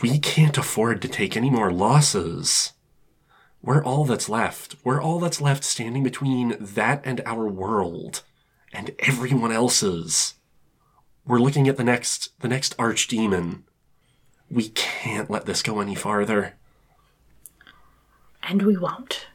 we 0.00 0.18
can't 0.18 0.56
afford 0.56 1.02
to 1.02 1.08
take 1.08 1.36
any 1.36 1.50
more 1.50 1.70
losses. 1.70 2.72
We're 3.60 3.84
all 3.84 4.06
that's 4.06 4.30
left. 4.30 4.76
We're 4.82 5.02
all 5.02 5.20
that's 5.20 5.42
left 5.42 5.62
standing 5.62 6.02
between 6.02 6.56
that 6.58 7.02
and 7.04 7.20
our 7.26 7.46
world, 7.48 8.22
and 8.72 8.92
everyone 9.00 9.52
else's. 9.52 10.36
We're 11.26 11.38
looking 11.38 11.68
at 11.68 11.76
the 11.76 11.84
next, 11.84 12.30
the 12.40 12.48
next 12.48 12.74
archdemon. 12.78 13.64
We 14.50 14.70
can't 14.70 15.28
let 15.28 15.44
this 15.44 15.62
go 15.62 15.80
any 15.80 15.94
farther. 15.94 16.54
And 18.42 18.62
we 18.62 18.78
won't. 18.78 19.26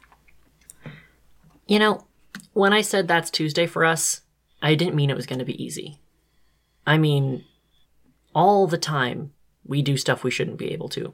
You 1.67 1.77
know, 1.77 2.07
when 2.55 2.71
I 2.71 2.79
said 2.79 3.07
that's 3.07 3.29
Tuesday 3.29 3.67
for 3.67 3.83
us, 3.83 4.21
I 4.61 4.75
didn't 4.75 4.95
mean 4.95 5.09
it 5.09 5.15
was 5.15 5.25
going 5.25 5.39
to 5.39 5.45
be 5.45 5.61
easy. 5.61 5.99
I 6.87 6.97
mean, 6.97 7.43
all 8.33 8.65
the 8.65 8.77
time 8.77 9.33
we 9.65 9.81
do 9.81 9.97
stuff 9.97 10.23
we 10.23 10.31
shouldn't 10.31 10.57
be 10.57 10.71
able 10.71 10.87
to. 10.89 11.13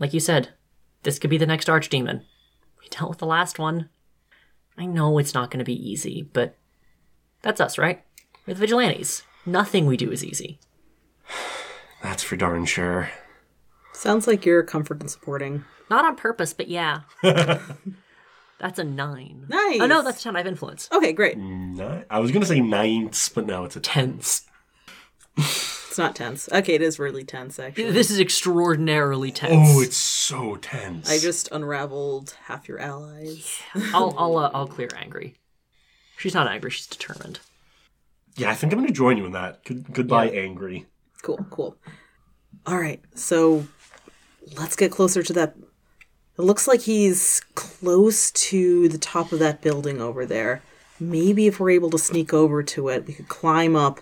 Like 0.00 0.12
you 0.12 0.18
said, 0.18 0.50
this 1.04 1.20
could 1.20 1.30
be 1.30 1.38
the 1.38 1.46
next 1.46 1.68
archdemon. 1.68 2.22
We 2.80 2.88
dealt 2.88 3.10
with 3.10 3.18
the 3.20 3.26
last 3.26 3.60
one. 3.60 3.90
I 4.76 4.86
know 4.86 5.18
it's 5.18 5.34
not 5.34 5.52
going 5.52 5.60
to 5.60 5.64
be 5.64 5.88
easy, 5.90 6.28
but 6.32 6.56
that's 7.42 7.60
us, 7.60 7.78
right? 7.78 8.02
We're 8.44 8.54
the 8.54 8.60
vigilantes. 8.60 9.22
Nothing 9.46 9.86
we 9.86 9.96
do 9.96 10.10
is 10.10 10.24
easy. 10.24 10.58
That's 12.02 12.22
for 12.22 12.36
darn 12.36 12.66
sure. 12.66 13.10
Sounds 13.92 14.26
like 14.26 14.44
you're 14.44 14.62
comfort 14.62 15.00
and 15.00 15.10
supporting. 15.10 15.64
Not 15.88 16.04
on 16.04 16.14
purpose, 16.14 16.52
but 16.52 16.68
yeah. 16.68 17.00
that's 18.58 18.78
a 18.78 18.84
nine. 18.84 19.46
Nice. 19.48 19.78
Oh 19.80 19.86
no, 19.86 20.02
that's 20.02 20.22
ten. 20.22 20.34
I 20.36 20.40
have 20.40 20.46
influence. 20.46 20.88
Okay, 20.92 21.12
great. 21.12 21.36
Ni- 21.38 22.04
I 22.10 22.18
was 22.20 22.30
gonna 22.32 22.46
say 22.46 22.60
ninths, 22.60 23.28
but 23.28 23.46
now 23.46 23.64
it's 23.64 23.76
a 23.76 23.80
Tense. 23.80 24.42
It's 25.38 25.98
not 25.98 26.16
tense. 26.16 26.48
Okay, 26.52 26.74
it 26.74 26.82
is 26.82 26.98
really 26.98 27.24
tense 27.24 27.58
actually. 27.58 27.90
This 27.90 28.10
is 28.10 28.18
extraordinarily 28.20 29.30
tense. 29.30 29.68
Oh, 29.70 29.80
it's 29.80 29.96
so 29.96 30.56
tense. 30.56 31.08
I 31.10 31.18
just 31.18 31.50
unraveled 31.52 32.36
half 32.44 32.68
your 32.68 32.78
allies. 32.78 33.60
I'll 33.94 34.14
I'll 34.18 34.36
uh, 34.38 34.50
I'll 34.54 34.66
clear 34.66 34.88
angry. 34.96 35.36
She's 36.18 36.34
not 36.34 36.48
angry. 36.48 36.70
She's 36.70 36.86
determined. 36.86 37.40
yeah, 38.36 38.50
I 38.50 38.54
think 38.54 38.72
I'm 38.72 38.78
gonna 38.78 38.92
join 38.92 39.16
you 39.18 39.26
in 39.26 39.32
that. 39.32 39.64
Good, 39.64 39.92
goodbye, 39.92 40.28
angry. 40.30 40.86
Cool, 41.22 41.38
cool. 41.50 41.76
All 42.66 42.78
right, 42.78 43.02
so 43.14 43.66
let's 44.58 44.76
get 44.76 44.90
closer 44.90 45.22
to 45.22 45.32
that. 45.34 45.54
It 46.38 46.42
looks 46.42 46.68
like 46.68 46.82
he's 46.82 47.40
close 47.54 48.30
to 48.32 48.88
the 48.88 48.98
top 48.98 49.32
of 49.32 49.38
that 49.38 49.62
building 49.62 50.00
over 50.00 50.26
there. 50.26 50.62
Maybe 51.00 51.46
if 51.46 51.58
we're 51.60 51.70
able 51.70 51.90
to 51.90 51.98
sneak 51.98 52.32
over 52.34 52.62
to 52.62 52.88
it, 52.88 53.06
we 53.06 53.14
could 53.14 53.28
climb 53.28 53.74
up, 53.76 54.00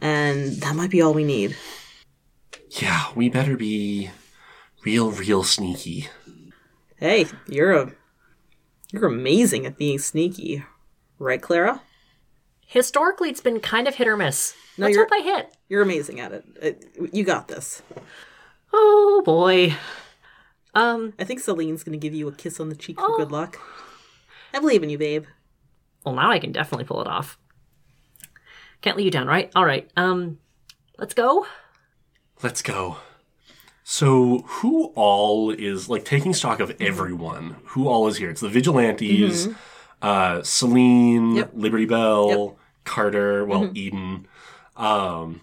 and 0.00 0.52
that 0.60 0.76
might 0.76 0.90
be 0.90 1.00
all 1.02 1.12
we 1.14 1.24
need. 1.24 1.56
Yeah, 2.70 3.06
we 3.14 3.28
better 3.28 3.56
be 3.56 4.10
real, 4.84 5.10
real 5.10 5.42
sneaky. 5.44 6.08
Hey, 6.96 7.26
you're 7.48 7.72
a 7.72 7.92
you're 8.92 9.06
amazing 9.06 9.66
at 9.66 9.76
being 9.78 9.98
sneaky, 9.98 10.64
right, 11.18 11.40
Clara? 11.42 11.82
Historically, 12.66 13.28
it's 13.28 13.40
been 13.40 13.60
kind 13.60 13.86
of 13.88 13.96
hit 13.96 14.06
or 14.08 14.16
miss. 14.16 14.54
No, 14.78 14.86
Let's 14.86 14.94
you're- 14.96 15.06
hope 15.10 15.20
I 15.20 15.24
hit. 15.24 15.56
You're 15.68 15.82
amazing 15.82 16.20
at 16.20 16.32
it. 16.32 16.44
it. 16.60 16.84
You 17.12 17.24
got 17.24 17.48
this. 17.48 17.82
Oh 18.72 19.22
boy. 19.24 19.74
Um. 20.74 21.12
I 21.18 21.24
think 21.24 21.40
Celine's 21.40 21.84
gonna 21.84 21.96
give 21.96 22.14
you 22.14 22.28
a 22.28 22.32
kiss 22.32 22.58
on 22.60 22.68
the 22.68 22.76
cheek 22.76 22.98
for 22.98 23.16
good 23.16 23.30
luck. 23.32 23.58
I 24.54 24.58
believe 24.58 24.82
in 24.82 24.90
you, 24.90 24.98
babe. 24.98 25.24
Well, 26.04 26.14
now 26.14 26.30
I 26.30 26.38
can 26.38 26.52
definitely 26.52 26.84
pull 26.84 27.00
it 27.00 27.06
off. 27.06 27.38
Can't 28.80 28.96
let 28.96 29.04
you 29.04 29.10
down, 29.10 29.26
right? 29.26 29.50
All 29.54 29.64
right. 29.64 29.90
Um. 29.96 30.38
Let's 30.98 31.14
go. 31.14 31.46
Let's 32.42 32.62
go. 32.62 32.98
So, 33.84 34.38
who 34.46 34.86
all 34.94 35.50
is 35.50 35.88
like 35.88 36.04
taking 36.04 36.32
stock 36.34 36.60
of 36.60 36.74
everyone? 36.80 37.56
Who 37.66 37.88
all 37.88 38.06
is 38.06 38.16
here? 38.16 38.30
It's 38.30 38.40
the 38.40 38.48
vigilantes, 38.48 39.48
uh, 40.00 40.42
Celine, 40.42 41.34
Yep. 41.36 41.50
Liberty 41.54 41.84
Bell, 41.86 42.56
Carter, 42.84 43.44
well, 43.44 43.70
Eden, 43.74 44.26
um, 44.76 45.40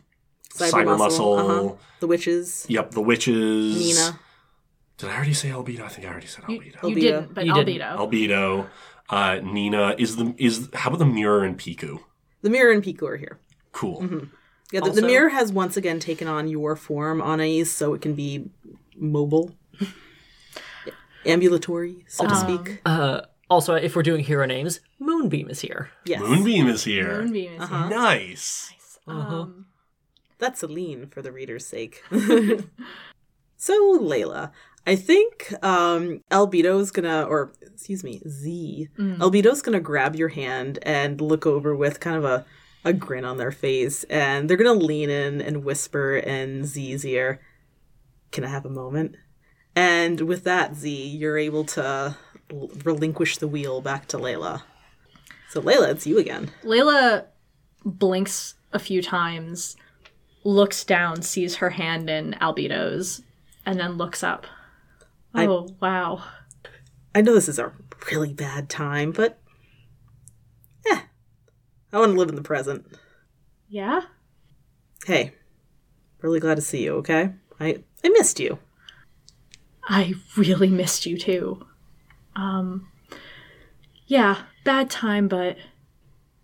Cyber 0.54 0.72
Cyber, 0.72 0.98
Muscle, 0.98 1.36
Muscle. 1.38 1.70
uh-huh. 1.70 1.76
The 2.00 2.08
witches, 2.08 2.66
Yep, 2.70 2.92
the 2.92 3.02
witches. 3.02 3.78
Nina. 3.78 4.20
Did 5.00 5.10
I 5.10 5.16
already 5.16 5.34
say 5.34 5.50
albedo? 5.50 5.82
I 5.82 5.88
think 5.88 6.06
I 6.06 6.12
already 6.12 6.28
said 6.28 6.44
albedo. 6.44 6.66
You 6.66 6.72
Albedo. 6.74 7.02
didn't, 7.02 7.34
but 7.34 7.46
You 7.46 7.54
didn't. 7.56 7.82
albedo. 7.82 7.98
albedo. 7.98 8.70
Uh, 9.10 9.40
Nina 9.44 9.96
is 9.98 10.18
the 10.18 10.36
is 10.38 10.70
how 10.76 10.90
about 10.90 11.00
the 11.00 11.06
mirror 11.06 11.44
and 11.44 11.58
Piku? 11.58 12.00
The 12.44 12.50
mirror 12.52 12.72
and 12.72 12.84
Piku 12.84 13.04
are 13.10 13.18
here. 13.18 13.40
Cool. 13.72 14.28
Yeah, 14.72 14.82
the, 14.82 14.92
the 14.92 15.02
mirror 15.02 15.30
has 15.30 15.52
once 15.52 15.78
again 15.78 16.00
taken 16.00 16.28
on 16.28 16.48
your 16.48 16.76
form, 16.76 17.22
Anais, 17.24 17.64
so 17.64 17.96
it 17.96 18.02
can 18.04 18.14
be 18.14 18.52
mobile, 18.96 19.56
ambulatory, 21.26 22.06
so 22.08 22.28
to 22.28 22.36
speak. 22.36 22.82
Uh. 22.86 23.22
Also, 23.50 23.74
if 23.74 23.96
we're 23.96 24.04
doing 24.04 24.24
hero 24.24 24.46
names, 24.46 24.80
Moonbeam 25.00 25.50
is 25.50 25.60
here. 25.62 25.90
yes, 26.06 26.22
Moonbeam 26.22 26.68
is 26.68 26.84
here. 26.84 27.24
Moonbeam 27.24 27.54
is 27.56 27.62
Uh-huh. 27.64 27.90
Nice. 27.90 28.72
Uh 29.08 29.12
Um, 29.12 29.66
that's 30.38 30.60
Celine 30.60 31.08
for 31.08 31.24
the 31.24 31.32
reader's 31.32 31.66
sake. 31.66 32.04
so, 33.58 34.00
Layla, 34.00 34.52
I 34.88 34.96
think 34.96 35.54
um, 35.64 36.24
Albedo's 36.32 36.92
gonna, 36.92 37.24
or 37.24 37.52
excuse 37.62 38.04
me, 38.04 38.22
Z, 38.28 38.90
Albedo's 38.98 39.62
gonna 39.62 39.80
grab 39.80 40.16
your 40.16 40.30
hand 40.30 40.80
and 40.84 41.22
look 41.22 41.46
over 41.46 41.76
with 41.76 42.00
kind 42.00 42.18
of 42.18 42.26
a, 42.26 42.46
a 42.84 42.94
grin 42.94 43.26
on 43.26 43.38
their 43.38 43.52
face, 43.52 44.04
and 44.06 44.50
they're 44.50 44.58
gonna 44.58 44.74
lean 44.74 45.10
in 45.10 45.42
and 45.42 45.64
whisper 45.64 46.16
in 46.18 46.64
Z's 46.66 47.06
ear, 47.06 47.40
Can 48.32 48.44
I 48.44 48.48
have 48.50 48.66
a 48.66 48.70
moment? 48.70 49.16
And 49.76 50.22
with 50.22 50.44
that, 50.46 50.76
Z, 50.76 50.90
you're 51.10 51.38
able 51.38 51.64
to 51.66 52.18
l- 52.52 52.70
relinquish 52.84 53.38
the 53.38 53.48
wheel 53.48 53.82
back 53.82 54.08
to 54.08 54.18
Layla. 54.18 54.64
So, 55.50 55.62
Layla, 55.62 55.90
it's 55.92 56.08
you 56.08 56.18
again. 56.18 56.52
Layla 56.64 57.26
blinks 57.86 58.56
a 58.74 58.80
few 58.80 59.02
times, 59.02 59.76
looks 60.44 60.84
down, 60.84 61.22
sees 61.22 61.56
her 61.56 61.72
hand 61.72 62.10
in 62.10 62.34
Albedo's, 62.42 63.22
and 63.66 63.80
then 63.80 63.94
looks 63.94 64.24
up. 64.24 64.46
I- 65.34 65.46
Oh, 65.48 65.76
wow. 65.80 66.24
I 67.16 67.22
know 67.22 67.34
this 67.34 67.50
is 67.50 67.60
a 67.60 67.72
really 68.12 68.34
bad 68.34 68.70
time, 68.70 69.12
but 69.12 69.40
eh, 70.90 71.02
I 71.92 72.00
want 72.00 72.12
to 72.14 72.18
live 72.18 72.30
in 72.30 72.36
the 72.36 72.42
present. 72.42 72.86
Yeah? 73.68 74.02
Hey, 75.06 75.34
really 76.22 76.40
glad 76.40 76.56
to 76.56 76.62
see 76.62 76.84
you. 76.84 76.96
Okay, 76.98 77.32
I 77.60 77.84
I 78.04 78.10
missed 78.10 78.40
you. 78.40 78.60
I 79.88 80.14
really 80.38 80.70
missed 80.70 81.06
you 81.06 81.18
too. 81.18 81.66
Um, 82.36 82.88
yeah, 84.08 84.44
bad 84.64 84.90
time, 84.90 85.28
but 85.28 85.58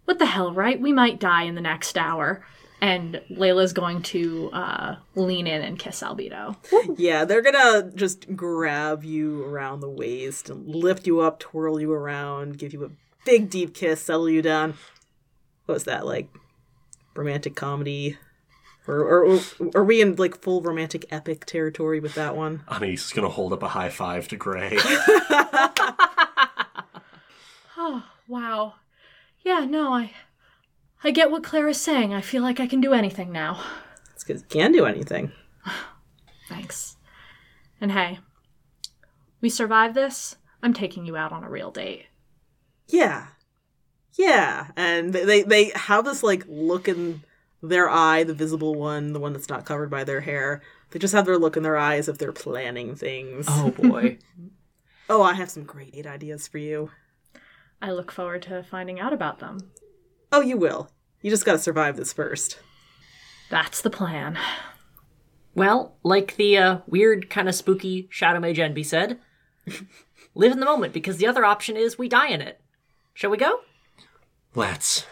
what 0.06 0.18
the 0.20 0.26
hell, 0.26 0.52
right? 0.54 0.80
We 0.82 0.92
might 0.94 1.20
die 1.20 1.44
in 1.44 1.56
the 1.56 1.62
next 1.62 1.98
hour. 1.98 2.46
And 2.86 3.20
Layla's 3.32 3.74
going 3.74 4.04
to 4.04 4.52
uh, 4.54 4.98
lean 5.16 5.48
in 5.48 5.64
and 5.64 5.80
kiss 5.80 6.04
Albedo. 6.04 6.56
Yeah, 7.00 7.26
they're 7.26 7.42
gonna 7.42 7.90
just 7.96 8.36
grab 8.36 9.04
you 9.04 9.44
around 9.44 9.80
the 9.80 9.90
waist 9.90 10.52
and 10.52 10.68
lift 10.68 11.08
you 11.08 11.20
up, 11.20 11.40
twirl 11.40 11.82
you 11.82 11.92
around, 11.92 12.60
give 12.60 12.74
you 12.74 12.86
a 12.86 12.92
big 13.26 13.50
deep 13.50 13.74
kiss, 13.74 14.04
settle 14.04 14.30
you 14.30 14.44
down. 14.44 14.76
What 15.66 15.74
was 15.74 15.86
that 15.86 16.06
like? 16.06 16.30
Romantic 17.16 17.56
comedy? 17.56 18.20
Or, 18.88 19.00
or, 19.00 19.26
or 19.26 19.40
are 19.74 19.84
we 19.84 20.00
in 20.00 20.16
like 20.18 20.44
full 20.44 20.62
romantic 20.62 21.08
epic 21.10 21.46
territory 21.48 22.00
with 22.00 22.14
that 22.14 22.36
one? 22.38 22.62
Anais 22.68 22.94
is 22.94 23.14
gonna 23.14 23.30
hold 23.30 23.52
up 23.52 23.64
a 23.64 23.70
high 23.70 23.90
five 23.90 24.28
to 24.28 24.36
Gray. 24.36 24.78
Oh, 27.76 28.04
wow. 28.28 28.76
Yeah, 29.44 29.66
no, 29.66 29.92
I 29.92 30.12
I 31.06 31.12
get 31.12 31.30
what 31.30 31.44
Clara's 31.44 31.80
saying. 31.80 32.16
I 32.16 32.22
feel 32.22 32.42
like 32.42 32.60
I 32.60 32.66
can 32.66 32.82
do 32.82 32.92
anything 32.92 33.32
now. 33.32 33.64
It's 34.16 34.24
because 34.24 34.42
you 34.42 34.48
can 34.48 34.72
do 34.72 34.88
anything. 34.88 35.32
Thanks. 36.50 36.98
And 37.80 37.92
hey, 37.92 38.18
we 39.40 39.50
survive 39.50 39.94
this. 39.94 40.38
I'm 40.64 40.74
taking 40.74 41.06
you 41.06 41.16
out 41.16 41.32
on 41.32 41.44
a 41.44 41.50
real 41.50 41.70
date. 41.70 42.08
Yeah. 42.88 43.28
Yeah. 44.14 44.70
And 44.76 45.14
they, 45.14 45.26
they, 45.26 45.42
they 45.44 45.72
have 45.76 46.06
this 46.06 46.24
like 46.24 46.44
look 46.48 46.88
in 46.88 47.22
their 47.62 47.88
eye, 47.88 48.24
the 48.24 48.34
visible 48.34 48.74
one, 48.74 49.14
the 49.14 49.20
one 49.20 49.34
that's 49.34 49.50
not 49.50 49.64
covered 49.64 49.92
by 49.92 50.04
their 50.04 50.22
hair. 50.22 50.64
They 50.90 50.98
just 50.98 51.14
have 51.14 51.28
their 51.28 51.38
look 51.38 51.56
in 51.56 51.62
their 51.62 51.78
eyes 51.78 52.10
if 52.10 52.18
they're 52.18 52.32
planning 52.32 52.96
things. 52.96 53.46
Oh 53.48 53.70
boy. 53.78 54.18
Oh, 55.08 55.22
I 55.22 55.36
have 55.36 55.52
some 55.52 55.66
great 55.66 55.94
date 55.94 56.08
ideas 56.08 56.48
for 56.48 56.58
you. 56.58 56.90
I 57.80 57.92
look 57.92 58.12
forward 58.12 58.42
to 58.44 58.64
finding 58.64 59.00
out 59.00 59.14
about 59.14 59.38
them. 59.38 59.70
Oh, 60.32 60.42
you 60.42 60.58
will. 60.58 60.90
You 61.26 61.32
just 61.32 61.44
gotta 61.44 61.58
survive 61.58 61.98
this 61.98 62.14
first. 62.14 62.60
That's 63.50 63.82
the 63.82 63.90
plan. 63.90 64.38
well, 65.56 65.96
like 66.04 66.36
the 66.36 66.56
uh, 66.56 66.78
weird, 66.86 67.32
kind 67.32 67.50
of 67.50 67.56
spooky 67.56 68.08
Shadow 68.12 68.40
Mage 68.40 68.60
Envy 68.60 68.84
said, 68.84 69.18
live 70.36 70.52
in 70.52 70.60
the 70.60 70.68
moment 70.68 70.94
because 70.94 71.18
the 71.18 71.26
other 71.26 71.44
option 71.44 71.78
is 71.78 71.98
we 71.98 72.08
die 72.08 72.28
in 72.28 72.42
it. 72.42 72.62
Shall 73.16 73.32
we 73.32 73.38
go? 73.38 73.62
Let's 74.54 75.08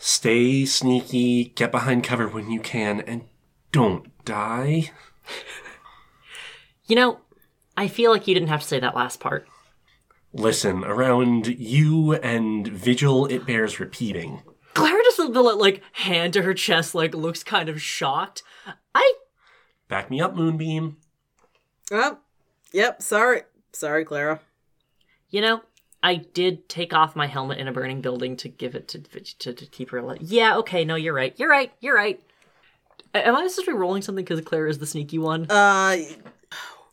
stay 0.00 0.64
sneaky, 0.64 1.44
get 1.54 1.70
behind 1.70 2.02
cover 2.02 2.26
when 2.26 2.50
you 2.50 2.58
can, 2.58 3.00
and 3.00 3.22
don't 3.70 4.24
die. 4.24 4.90
You 6.86 6.96
know, 6.96 7.20
I 7.76 7.86
feel 7.86 8.10
like 8.10 8.26
you 8.26 8.34
didn't 8.34 8.48
have 8.48 8.62
to 8.62 8.66
say 8.66 8.80
that 8.80 8.96
last 8.96 9.20
part. 9.20 9.46
Listen, 10.32 10.82
around 10.82 11.46
you 11.46 12.14
and 12.14 12.66
Vigil, 12.66 13.26
it 13.26 13.46
bears 13.46 13.78
repeating. 13.78 14.42
Clara 14.74 15.02
just 15.04 15.16
the 15.32 15.42
like 15.42 15.82
hand 15.92 16.32
to 16.34 16.42
her 16.42 16.54
chest, 16.54 16.94
like 16.94 17.14
looks 17.14 17.42
kind 17.42 17.68
of 17.68 17.80
shocked. 17.82 18.42
I 18.94 19.14
Back 19.88 20.10
me 20.10 20.20
up, 20.20 20.34
Moonbeam. 20.34 20.96
Oh, 21.90 22.18
yep. 22.72 23.02
Sorry. 23.02 23.42
Sorry, 23.72 24.04
Clara. 24.04 24.40
You 25.30 25.40
know, 25.40 25.62
I 26.02 26.16
did 26.16 26.68
take 26.68 26.92
off 26.92 27.16
my 27.16 27.26
helmet 27.26 27.58
in 27.58 27.68
a 27.68 27.72
burning 27.72 28.00
building 28.00 28.36
to 28.38 28.48
give 28.48 28.74
it 28.74 28.88
to 28.88 28.98
to, 29.00 29.52
to 29.52 29.66
keep 29.66 29.90
her 29.90 29.98
alive. 29.98 30.18
Yeah, 30.20 30.56
okay, 30.58 30.84
no, 30.84 30.94
you're 30.94 31.14
right. 31.14 31.34
You're 31.36 31.50
right. 31.50 31.72
You're 31.80 31.94
right. 31.94 32.20
Am 33.12 33.34
I 33.34 33.40
supposed 33.48 33.66
to 33.66 33.72
be 33.72 33.76
rolling 33.76 34.02
something 34.02 34.24
because 34.24 34.40
Claire 34.42 34.68
is 34.68 34.78
the 34.78 34.86
sneaky 34.86 35.18
one? 35.18 35.50
Uh, 35.50 35.96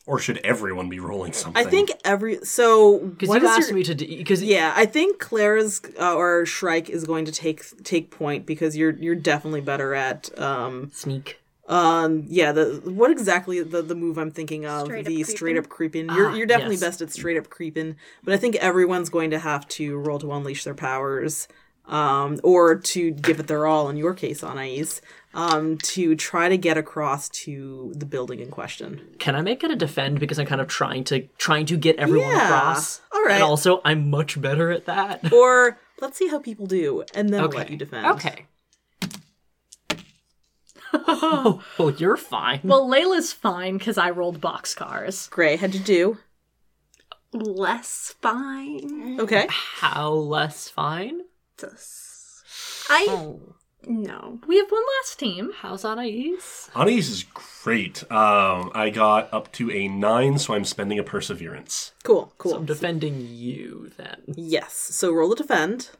Or 0.07 0.17
should 0.19 0.37
everyone 0.37 0.87
be 0.89 0.99
rolling 1.01 1.33
something? 1.33 1.67
I 1.67 1.69
think 1.69 1.91
every 2.05 2.39
so 2.43 2.97
Because 2.99 3.27
what 3.29 3.41
you 3.41 3.47
asked 3.49 3.67
your- 3.69 3.75
me 3.77 3.83
to 3.83 3.93
do. 3.93 4.07
Because 4.07 4.41
Yeah, 4.41 4.73
I 4.75 4.85
think 4.85 5.19
Clara's 5.19 5.81
uh, 5.99 6.15
or 6.15 6.45
Shrike 6.45 6.89
is 6.89 7.03
going 7.03 7.25
to 7.25 7.31
take 7.31 7.61
take 7.83 8.09
point 8.09 8.45
because 8.45 8.77
you're 8.77 8.91
you're 8.95 9.15
definitely 9.15 9.61
better 9.61 9.93
at 9.93 10.29
um 10.39 10.89
sneak. 10.93 11.39
um 11.67 12.23
yeah 12.29 12.53
the 12.53 12.81
what 12.85 13.11
exactly 13.11 13.61
the 13.61 13.81
the 13.81 13.95
move 13.95 14.17
I'm 14.17 14.31
thinking 14.31 14.65
of 14.65 14.85
Straight 14.85 15.03
the 15.05 15.15
creeping? 15.15 15.35
straight 15.35 15.57
up 15.57 15.67
creeping. 15.67 16.05
You're 16.09 16.29
Ah, 16.29 16.35
you're 16.35 16.47
definitely 16.47 16.75
yes. 16.75 16.81
best 16.87 17.01
at 17.01 17.11
straight 17.11 17.35
up 17.37 17.49
creeping, 17.49 17.97
but 18.23 18.33
I 18.33 18.37
think 18.37 18.55
everyone's 18.55 19.09
going 19.09 19.31
to 19.31 19.39
have 19.39 19.67
to 19.69 19.97
roll 19.97 20.19
to 20.19 20.31
unleash 20.31 20.63
their 20.63 20.73
powers 20.73 21.49
um 21.85 22.39
or 22.43 22.75
to 22.75 23.11
give 23.11 23.39
it 23.41 23.47
their 23.47 23.65
all 23.65 23.89
in 23.89 23.97
your 23.97 24.13
case 24.13 24.41
Anais 24.43 25.01
um 25.37 25.77
to 25.77 26.15
try 26.15 26.49
to 26.49 26.57
get 26.57 26.77
across 26.77 27.29
to 27.29 27.93
the 27.95 28.05
building 28.05 28.39
in 28.39 28.49
question. 28.49 29.15
Can 29.19 29.35
I 29.35 29.41
make 29.41 29.63
it 29.63 29.71
a 29.71 29.75
defend 29.75 30.19
because 30.19 30.39
I'm 30.39 30.47
kind 30.47 30.59
of 30.59 30.67
trying 30.67 31.03
to 31.05 31.27
trying 31.37 31.65
to 31.67 31.77
get 31.77 31.95
everyone 31.97 32.31
Yeah. 32.31 32.45
across. 32.47 32.99
All 33.13 33.23
right. 33.23 33.35
And 33.35 33.43
also, 33.43 33.79
I'm 33.85 34.09
much 34.09 34.41
better 34.41 34.71
at 34.71 34.85
that. 34.85 35.31
Or 35.37 35.77
let's 36.01 36.17
see 36.17 36.27
how 36.27 36.39
people 36.39 36.65
do 36.65 37.03
and 37.13 37.29
then 37.29 37.41
okay. 37.45 37.57
let 37.59 37.69
you 37.69 37.77
defend. 37.77 38.05
Okay. 38.07 38.45
oh, 40.93 41.93
you're 41.97 42.17
fine. 42.17 42.61
Well, 42.63 42.87
Layla's 42.89 43.31
fine 43.33 43.77
because 43.77 43.97
I 43.97 44.09
rolled 44.09 44.41
boxcars. 44.41 45.29
Gray, 45.29 45.55
had 45.57 45.73
to 45.73 45.79
do? 45.79 46.17
Less 47.33 48.15
fine. 48.21 49.19
Okay. 49.19 49.47
How 49.49 50.11
less 50.11 50.69
fine? 50.69 51.21
Just- 51.57 52.43
I 52.89 53.05
Oh. 53.09 53.55
No. 53.85 54.39
We 54.47 54.57
have 54.57 54.69
one 54.69 54.83
last 54.99 55.19
team. 55.19 55.51
How's 55.57 55.85
Anais? 55.85 56.37
Anais 56.75 56.97
is 56.97 57.25
great. 57.63 58.09
Um, 58.11 58.71
I 58.73 58.89
got 58.89 59.33
up 59.33 59.51
to 59.53 59.71
a 59.71 59.87
nine, 59.87 60.39
so 60.39 60.53
I'm 60.53 60.65
spending 60.65 60.99
a 60.99 61.03
perseverance. 61.03 61.93
Cool, 62.03 62.33
cool. 62.37 62.51
So 62.51 62.57
I'm 62.57 62.65
defending 62.65 63.27
you 63.29 63.91
then. 63.97 64.21
Yes. 64.35 64.73
So 64.73 65.13
roll 65.13 65.33
a 65.33 65.35
defend. 65.35 65.91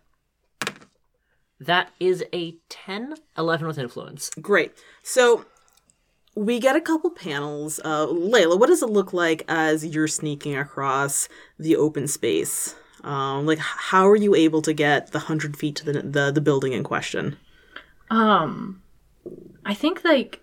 That 1.59 1.91
is 1.99 2.23
a 2.33 2.57
10, 2.69 3.15
11 3.37 3.67
with 3.67 3.79
influence. 3.79 4.29
Great. 4.41 4.73
So 5.01 5.45
we 6.35 6.59
get 6.59 6.75
a 6.75 6.81
couple 6.81 7.09
panels. 7.09 7.79
Uh, 7.83 8.05
Layla, 8.05 8.59
what 8.59 8.67
does 8.67 8.83
it 8.83 8.89
look 8.89 9.11
like 9.11 9.43
as 9.47 9.83
you're 9.85 10.07
sneaking 10.07 10.55
across 10.55 11.27
the 11.57 11.75
open 11.75 12.07
space? 12.07 12.75
Um, 13.03 13.45
like, 13.45 13.59
how 13.59 14.07
are 14.07 14.15
you 14.15 14.35
able 14.35 14.61
to 14.61 14.73
get 14.73 15.11
the 15.11 15.19
hundred 15.19 15.57
feet 15.57 15.75
to 15.77 15.85
the, 15.85 16.01
the 16.01 16.31
the 16.31 16.41
building 16.41 16.73
in 16.73 16.83
question? 16.83 17.37
Um, 18.09 18.81
I 19.65 19.73
think 19.73 20.03
like 20.03 20.41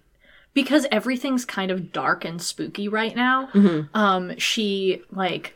because 0.53 0.87
everything's 0.93 1.45
kind 1.45 1.71
of 1.71 1.93
dark 1.93 2.25
and 2.25 2.41
spooky 2.41 2.89
right 2.89 3.15
now. 3.17 3.49
Um, 3.95 4.39
she 4.39 5.03
like, 5.11 5.55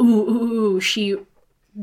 ooh, 0.00 0.04
ooh, 0.04 0.52
ooh, 0.76 0.80
she 0.80 1.16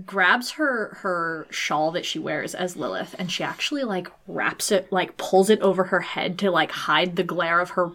grabs 0.05 0.51
her 0.51 0.97
her 1.01 1.47
shawl 1.51 1.91
that 1.91 2.05
she 2.05 2.17
wears 2.19 2.55
as 2.55 2.75
Lilith, 2.75 3.15
and 3.19 3.31
she 3.31 3.43
actually 3.43 3.83
like 3.83 4.07
wraps 4.27 4.71
it, 4.71 4.91
like 4.91 5.17
pulls 5.17 5.49
it 5.49 5.59
over 5.61 5.85
her 5.85 5.99
head 6.01 6.39
to 6.39 6.49
like 6.51 6.71
hide 6.71 7.15
the 7.15 7.23
glare 7.23 7.59
of 7.59 7.71
her 7.71 7.91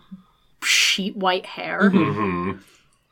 sheet 0.62 1.16
white 1.16 1.46
hair. 1.46 1.90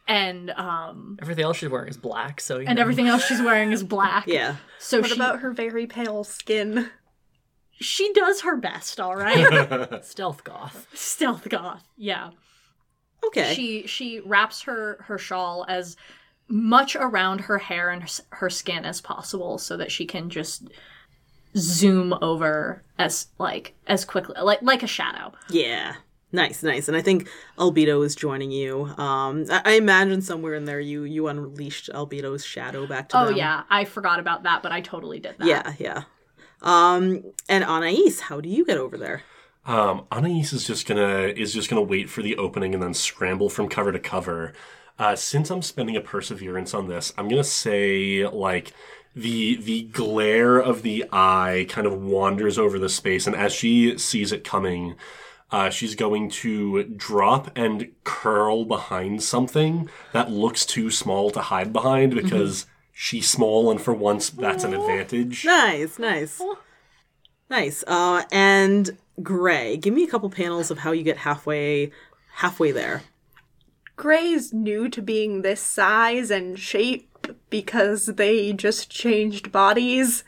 And 0.06 0.50
um 0.52 1.18
Everything 1.20 1.44
else 1.44 1.58
she's 1.58 1.68
wearing 1.68 1.88
is 1.88 1.98
black, 1.98 2.40
so 2.40 2.58
you 2.60 2.66
and 2.66 2.76
know. 2.76 2.80
everything 2.82 3.08
else 3.08 3.26
she's 3.26 3.42
wearing 3.42 3.72
is 3.72 3.82
black. 3.82 4.24
Yeah. 4.28 4.56
So 4.78 5.00
What 5.00 5.10
she 5.10 5.16
about 5.16 5.40
her 5.40 5.50
very 5.50 5.86
pale 5.86 6.24
skin? 6.24 6.88
She 7.80 8.12
does 8.12 8.40
her 8.42 8.56
best, 8.56 8.98
all 9.00 9.16
right. 9.16 10.04
stealth 10.04 10.44
goth. 10.44 10.86
Stealth 10.94 11.48
goth. 11.48 11.84
Yeah. 11.96 12.30
Okay. 13.26 13.54
She 13.54 13.86
she 13.86 14.20
wraps 14.20 14.62
her 14.62 15.04
her 15.06 15.18
shawl 15.18 15.64
as 15.68 15.96
much 16.48 16.96
around 16.96 17.42
her 17.42 17.58
hair 17.58 17.90
and 17.90 18.02
her, 18.02 18.08
her 18.30 18.50
skin 18.50 18.84
as 18.84 19.00
possible 19.00 19.58
so 19.58 19.76
that 19.76 19.92
she 19.92 20.06
can 20.06 20.30
just 20.30 20.64
zoom 21.56 22.14
over 22.22 22.82
as 22.98 23.28
like 23.38 23.74
as 23.86 24.04
quickly 24.04 24.34
like 24.42 24.62
like 24.62 24.82
a 24.82 24.86
shadow. 24.86 25.32
yeah. 25.50 25.94
Nice, 26.30 26.62
nice. 26.62 26.88
And 26.88 26.96
I 26.96 27.00
think 27.00 27.26
Albedo 27.56 28.04
is 28.04 28.14
joining 28.14 28.50
you. 28.50 28.84
Um, 28.98 29.46
I, 29.50 29.62
I 29.64 29.72
imagine 29.76 30.20
somewhere 30.20 30.52
in 30.52 30.66
there 30.66 30.78
you 30.78 31.04
you 31.04 31.26
unleashed 31.26 31.88
Albedo's 31.94 32.44
shadow 32.44 32.86
back 32.86 33.08
to 33.08 33.18
Oh 33.18 33.26
them. 33.28 33.36
yeah, 33.36 33.62
I 33.70 33.86
forgot 33.86 34.18
about 34.20 34.42
that, 34.42 34.62
but 34.62 34.70
I 34.70 34.82
totally 34.82 35.20
did 35.20 35.36
that. 35.38 35.46
Yeah, 35.46 35.72
yeah. 35.78 36.02
Um, 36.62 37.24
and 37.48 37.64
Anais, 37.64 38.20
how 38.20 38.40
do 38.40 38.48
you 38.48 38.64
get 38.64 38.78
over 38.78 38.96
there? 38.96 39.22
Um, 39.66 40.06
Anais 40.10 40.52
is 40.52 40.66
just 40.66 40.86
gonna 40.86 41.32
is 41.36 41.52
just 41.52 41.68
gonna 41.68 41.82
wait 41.82 42.08
for 42.08 42.22
the 42.22 42.36
opening 42.36 42.74
and 42.74 42.82
then 42.82 42.94
scramble 42.94 43.50
from 43.50 43.68
cover 43.68 43.92
to 43.92 43.98
cover. 43.98 44.54
Uh, 44.98 45.14
since 45.14 45.50
I'm 45.50 45.62
spending 45.62 45.96
a 45.96 46.00
perseverance 46.00 46.74
on 46.74 46.88
this, 46.88 47.12
I'm 47.18 47.28
gonna 47.28 47.44
say 47.44 48.26
like 48.26 48.72
the 49.14 49.56
the 49.56 49.82
glare 49.84 50.58
of 50.58 50.82
the 50.82 51.04
eye 51.12 51.66
kind 51.68 51.86
of 51.86 52.02
wanders 52.02 52.58
over 52.58 52.78
the 52.78 52.88
space, 52.88 53.26
and 53.26 53.36
as 53.36 53.52
she 53.52 53.98
sees 53.98 54.32
it 54.32 54.42
coming, 54.42 54.96
uh, 55.50 55.70
she's 55.70 55.94
going 55.94 56.30
to 56.30 56.84
drop 56.84 57.50
and 57.56 57.88
curl 58.04 58.64
behind 58.64 59.22
something 59.22 59.88
that 60.12 60.30
looks 60.30 60.66
too 60.66 60.90
small 60.90 61.30
to 61.30 61.40
hide 61.40 61.72
behind 61.72 62.14
because 62.14 62.66
she's 63.00 63.30
small, 63.30 63.70
and 63.70 63.80
for 63.80 63.94
once 63.94 64.28
that's 64.28 64.64
an 64.64 64.74
advantage. 64.74 65.44
Nice, 65.44 66.00
nice. 66.00 66.42
Nice. 67.48 67.84
Uh, 67.86 68.24
and 68.32 68.98
Gray, 69.22 69.76
give 69.76 69.94
me 69.94 70.02
a 70.02 70.08
couple 70.08 70.28
panels 70.28 70.72
of 70.72 70.78
how 70.78 70.90
you 70.90 71.04
get 71.04 71.18
halfway 71.18 71.92
halfway 72.34 72.72
there. 72.72 73.02
Gray's 73.94 74.52
new 74.52 74.88
to 74.88 75.00
being 75.00 75.42
this 75.42 75.60
size 75.60 76.30
and 76.30 76.58
shape 76.58 77.28
because 77.50 78.06
they 78.06 78.52
just 78.52 78.90
changed 78.90 79.52
bodies. 79.52 80.24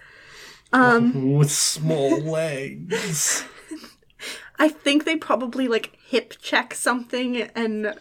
Um, 0.73 1.35
With 1.39 1.51
small 1.51 2.21
legs. 2.23 3.45
I 4.59 4.69
think 4.69 5.05
they 5.05 5.17
probably 5.17 5.67
like 5.67 5.97
hip 6.07 6.35
check 6.41 6.75
something 6.75 7.43
and 7.55 7.95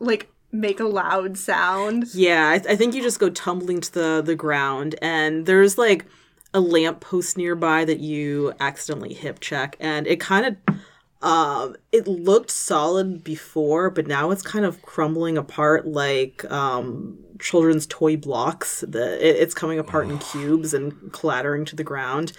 like 0.00 0.28
make 0.56 0.80
a 0.80 0.84
loud 0.84 1.38
sound. 1.38 2.06
Yeah, 2.14 2.48
I, 2.48 2.54
I 2.54 2.76
think 2.76 2.94
you 2.94 3.02
just 3.02 3.20
go 3.20 3.30
tumbling 3.30 3.80
to 3.80 3.92
the 3.92 4.22
the 4.24 4.34
ground, 4.34 4.96
and 5.00 5.46
there's 5.46 5.78
like 5.78 6.06
a 6.54 6.60
lamp 6.60 7.00
post 7.00 7.36
nearby 7.36 7.84
that 7.84 8.00
you 8.00 8.52
accidentally 8.60 9.14
hip 9.14 9.40
check, 9.40 9.76
and 9.80 10.06
it 10.06 10.20
kind 10.20 10.46
of 10.46 10.76
Um, 11.22 11.76
it 11.92 12.06
looked 12.06 12.50
solid 12.50 13.24
before, 13.24 13.90
but 13.90 14.06
now 14.06 14.30
it's 14.30 14.42
kind 14.42 14.66
of 14.66 14.82
crumbling 14.82 15.38
apart 15.38 15.86
like 15.86 16.44
um, 16.52 17.18
children's 17.40 17.86
toy 17.86 18.16
blocks. 18.16 18.84
The 18.86 19.16
it, 19.26 19.36
it's 19.36 19.54
coming 19.54 19.78
apart 19.78 20.08
in 20.08 20.18
cubes 20.18 20.74
and 20.74 21.10
clattering 21.12 21.64
to 21.64 21.74
the 21.74 21.82
ground. 21.82 22.32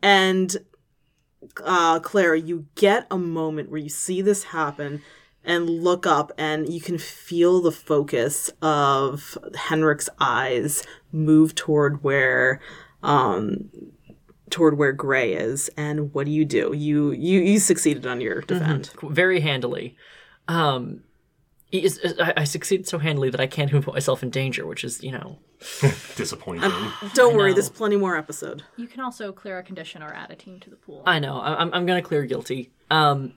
And 0.00 0.56
uh, 1.62 1.98
Claire, 2.00 2.36
you 2.36 2.66
get 2.76 3.06
a 3.10 3.18
moment 3.18 3.68
where 3.68 3.80
you 3.80 3.90
see 3.90 4.22
this 4.22 4.44
happen 4.44 5.02
and 5.44 5.68
look 5.68 6.06
up, 6.06 6.32
and 6.36 6.72
you 6.72 6.80
can 6.80 6.98
feel 6.98 7.60
the 7.60 7.72
focus 7.72 8.50
of 8.60 9.36
Henrik's 9.56 10.08
eyes 10.20 10.82
move 11.12 11.54
toward 11.54 12.02
where 12.04 12.60
um, 13.02 13.70
toward 14.50 14.76
where 14.78 14.92
Gray 14.92 15.32
is, 15.34 15.70
and 15.76 16.12
what 16.12 16.26
do 16.26 16.32
you 16.32 16.44
do? 16.44 16.72
You 16.74 17.12
you 17.12 17.40
you 17.40 17.58
succeeded 17.58 18.06
on 18.06 18.20
your 18.20 18.40
defend. 18.42 18.90
very 19.02 19.40
handily. 19.40 19.96
Um, 20.48 21.04
it 21.70 21.84
is- 21.84 22.00
I, 22.20 22.32
I 22.38 22.44
succeeded 22.44 22.88
so 22.88 22.98
handily 22.98 23.30
that 23.30 23.40
I 23.40 23.46
can't 23.46 23.70
even 23.70 23.82
put 23.82 23.94
myself 23.94 24.24
in 24.24 24.30
danger, 24.30 24.66
which 24.66 24.82
is, 24.82 25.04
you 25.04 25.12
know, 25.12 25.38
Disappointing. 26.16 26.68
Don't 27.14 27.36
worry, 27.36 27.50
know. 27.50 27.54
there's 27.54 27.68
plenty 27.70 27.96
more 27.96 28.16
episode. 28.16 28.64
You 28.76 28.88
can 28.88 29.00
also 29.00 29.30
clear 29.30 29.58
a 29.58 29.62
condition 29.62 30.02
or 30.02 30.12
add 30.12 30.30
a 30.32 30.34
team 30.34 30.58
to 30.60 30.70
the 30.70 30.74
pool. 30.74 31.04
I 31.06 31.20
know. 31.20 31.38
I- 31.38 31.60
I'm, 31.60 31.72
I'm 31.72 31.86
going 31.86 32.02
to 32.02 32.06
clear 32.06 32.24
guilty. 32.24 32.72
Um, 32.90 33.34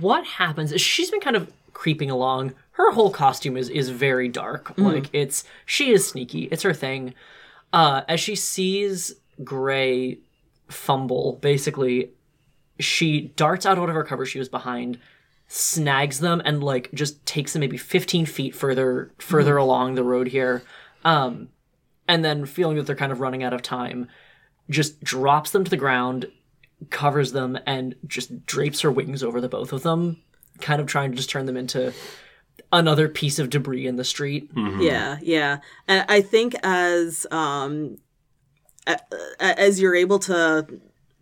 what 0.00 0.24
happens 0.24 0.72
is 0.72 0.80
she's 0.80 1.10
been 1.10 1.20
kind 1.20 1.36
of 1.36 1.52
creeping 1.72 2.10
along. 2.10 2.54
Her 2.72 2.92
whole 2.92 3.10
costume 3.10 3.56
is, 3.56 3.68
is 3.68 3.90
very 3.90 4.28
dark. 4.28 4.76
Like, 4.78 5.10
it's, 5.12 5.44
she 5.64 5.90
is 5.90 6.08
sneaky. 6.08 6.44
It's 6.50 6.62
her 6.62 6.74
thing. 6.74 7.14
Uh, 7.72 8.02
as 8.08 8.20
she 8.20 8.34
sees 8.34 9.14
Gray 9.44 10.18
fumble, 10.68 11.38
basically, 11.42 12.10
she 12.78 13.32
darts 13.36 13.66
out 13.66 13.76
of 13.76 13.80
whatever 13.80 14.04
cover 14.04 14.26
she 14.26 14.38
was 14.38 14.48
behind, 14.48 14.98
snags 15.48 16.20
them, 16.20 16.42
and 16.44 16.62
like 16.62 16.90
just 16.92 17.24
takes 17.26 17.52
them 17.52 17.60
maybe 17.60 17.76
15 17.76 18.26
feet 18.26 18.54
further 18.54 19.10
further 19.18 19.56
along 19.56 19.94
the 19.94 20.04
road 20.04 20.28
here. 20.28 20.62
Um, 21.04 21.48
and 22.08 22.24
then 22.24 22.46
feeling 22.46 22.76
that 22.76 22.86
they're 22.86 22.96
kind 22.96 23.12
of 23.12 23.20
running 23.20 23.42
out 23.42 23.52
of 23.52 23.62
time, 23.62 24.08
just 24.70 25.02
drops 25.02 25.50
them 25.50 25.64
to 25.64 25.70
the 25.70 25.76
ground, 25.76 26.26
covers 26.90 27.32
them, 27.32 27.58
and 27.66 27.94
just 28.06 28.44
drapes 28.46 28.80
her 28.82 28.90
wings 28.90 29.22
over 29.22 29.40
the 29.40 29.48
both 29.48 29.72
of 29.72 29.82
them, 29.82 30.22
kind 30.60 30.80
of 30.80 30.86
trying 30.86 31.10
to 31.10 31.16
just 31.16 31.30
turn 31.30 31.46
them 31.46 31.56
into 31.56 31.92
another 32.72 33.08
piece 33.08 33.38
of 33.38 33.50
debris 33.50 33.86
in 33.86 33.96
the 33.96 34.04
street. 34.04 34.50
Yeah, 34.80 35.18
yeah. 35.22 35.58
And 35.88 36.04
I 36.08 36.20
think 36.20 36.54
as 36.62 37.26
um 37.30 37.96
a- 38.86 38.98
a- 39.40 39.58
as 39.60 39.80
you're 39.80 39.94
able 39.94 40.18
to 40.20 40.66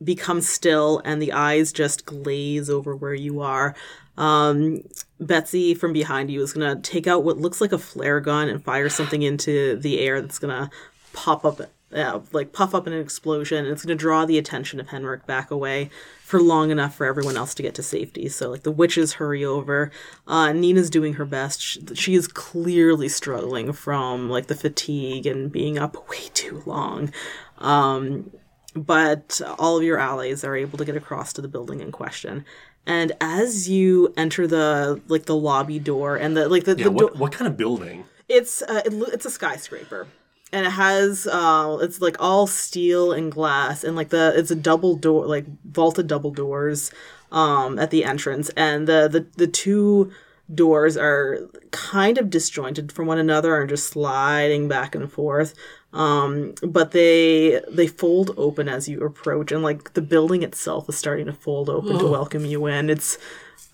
become 0.02 0.40
still 0.40 1.00
and 1.04 1.20
the 1.22 1.32
eyes 1.32 1.72
just 1.72 2.04
glaze 2.04 2.68
over 2.68 2.94
where 2.96 3.14
you 3.14 3.40
are, 3.40 3.74
um 4.16 4.82
Betsy 5.20 5.74
from 5.74 5.92
behind 5.92 6.30
you 6.30 6.42
is 6.42 6.52
going 6.52 6.74
to 6.76 6.82
take 6.82 7.06
out 7.06 7.24
what 7.24 7.38
looks 7.38 7.60
like 7.60 7.72
a 7.72 7.78
flare 7.78 8.20
gun 8.20 8.48
and 8.48 8.62
fire 8.62 8.88
something 8.88 9.22
into 9.22 9.76
the 9.76 10.00
air 10.00 10.20
that's 10.20 10.38
going 10.38 10.54
to 10.54 10.70
pop 11.14 11.44
up 11.44 11.60
uh, 11.94 12.20
like 12.33 12.52
puff 12.52 12.74
up 12.74 12.87
in 12.87 12.92
an 12.92 13.00
explosion 13.00 13.64
and 13.64 13.68
it's 13.68 13.85
going 13.85 13.96
to 13.96 14.00
draw 14.00 14.24
the 14.24 14.38
attention 14.38 14.80
of 14.80 14.88
Henrik 14.88 15.26
back 15.26 15.50
away 15.50 15.90
for 16.22 16.40
long 16.40 16.70
enough 16.70 16.94
for 16.94 17.07
everyone 17.07 17.37
else 17.37 17.54
to 17.54 17.62
get 17.62 17.74
to 17.74 17.83
safety. 17.83 18.28
So 18.28 18.50
like 18.50 18.62
the 18.62 18.72
witches 18.72 19.14
hurry 19.14 19.44
over. 19.44 19.90
Uh, 20.26 20.52
Nina's 20.52 20.90
doing 20.90 21.14
her 21.14 21.24
best. 21.24 21.61
She, 21.61 21.80
she 21.94 22.14
is 22.14 22.26
clearly 22.26 23.09
struggling 23.09 23.72
from 23.72 24.28
like 24.28 24.48
the 24.48 24.54
fatigue 24.54 25.26
and 25.26 25.52
being 25.52 25.78
up 25.78 26.09
way 26.09 26.28
too 26.35 26.62
long. 26.66 27.12
Um, 27.59 28.30
but 28.74 29.40
all 29.59 29.76
of 29.76 29.85
your 29.85 29.98
allies 29.98 30.42
are 30.42 30.57
able 30.57 30.78
to 30.78 30.85
get 30.85 30.96
across 30.96 31.33
to 31.35 31.42
the 31.42 31.48
building 31.48 31.80
in 31.80 31.92
question. 31.92 32.44
And 32.87 33.12
as 33.20 33.68
you 33.68 34.12
enter 34.16 34.46
the 34.46 35.00
like 35.09 35.24
the 35.24 35.37
lobby 35.37 35.78
door 35.78 36.16
and 36.16 36.37
the 36.37 36.48
like 36.48 36.64
the, 36.64 36.76
yeah, 36.76 36.85
the 36.85 36.90
what, 36.90 37.12
door, 37.12 37.20
what 37.20 37.33
kind 37.33 37.46
of 37.46 37.57
building? 37.57 38.04
it's 38.28 38.62
uh, 38.62 38.83
it, 38.85 38.92
it's 39.12 39.26
a 39.26 39.30
skyscraper, 39.30 40.07
and 40.54 40.66
it 40.66 40.70
has 40.70 41.26
uh, 41.26 41.78
it's 41.82 42.00
like 42.00 42.16
all 42.20 42.46
steel 42.46 43.12
and 43.12 43.30
glass, 43.30 43.82
and 43.82 43.96
like 43.96 44.10
the 44.10 44.32
it's 44.36 44.52
a 44.52 44.56
double 44.56 44.94
door, 44.94 45.26
like 45.26 45.44
vaulted 45.64 46.06
double 46.06 46.30
doors, 46.30 46.92
um, 47.32 47.78
at 47.78 47.90
the 47.90 48.04
entrance, 48.04 48.50
and 48.50 48.86
the 48.86 49.08
the 49.08 49.26
the 49.36 49.48
two 49.48 50.12
doors 50.54 50.96
are 50.96 51.40
kind 51.72 52.18
of 52.18 52.30
disjointed 52.30 52.92
from 52.92 53.06
one 53.06 53.18
another 53.18 53.60
and 53.60 53.68
just 53.68 53.88
sliding 53.88 54.68
back 54.68 54.94
and 54.94 55.10
forth. 55.10 55.54
Um, 55.92 56.54
but 56.62 56.92
they 56.92 57.60
they 57.68 57.88
fold 57.88 58.32
open 58.36 58.68
as 58.68 58.88
you 58.88 59.02
approach, 59.02 59.50
and 59.50 59.62
like 59.62 59.94
the 59.94 60.02
building 60.02 60.44
itself 60.44 60.88
is 60.88 60.96
starting 60.96 61.26
to 61.26 61.32
fold 61.32 61.68
open 61.68 61.98
to 61.98 62.06
welcome 62.06 62.44
you 62.44 62.66
in. 62.66 62.90
It's 62.90 63.18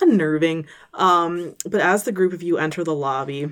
unnerving. 0.01 0.67
Um, 0.95 1.57
but 1.67 1.83
as 1.83 2.05
the 2.05 2.13
group 2.13 2.33
of 2.33 2.43
you 2.43 2.57
enter 2.57 2.85
the 2.85 2.95
lobby, 2.95 3.51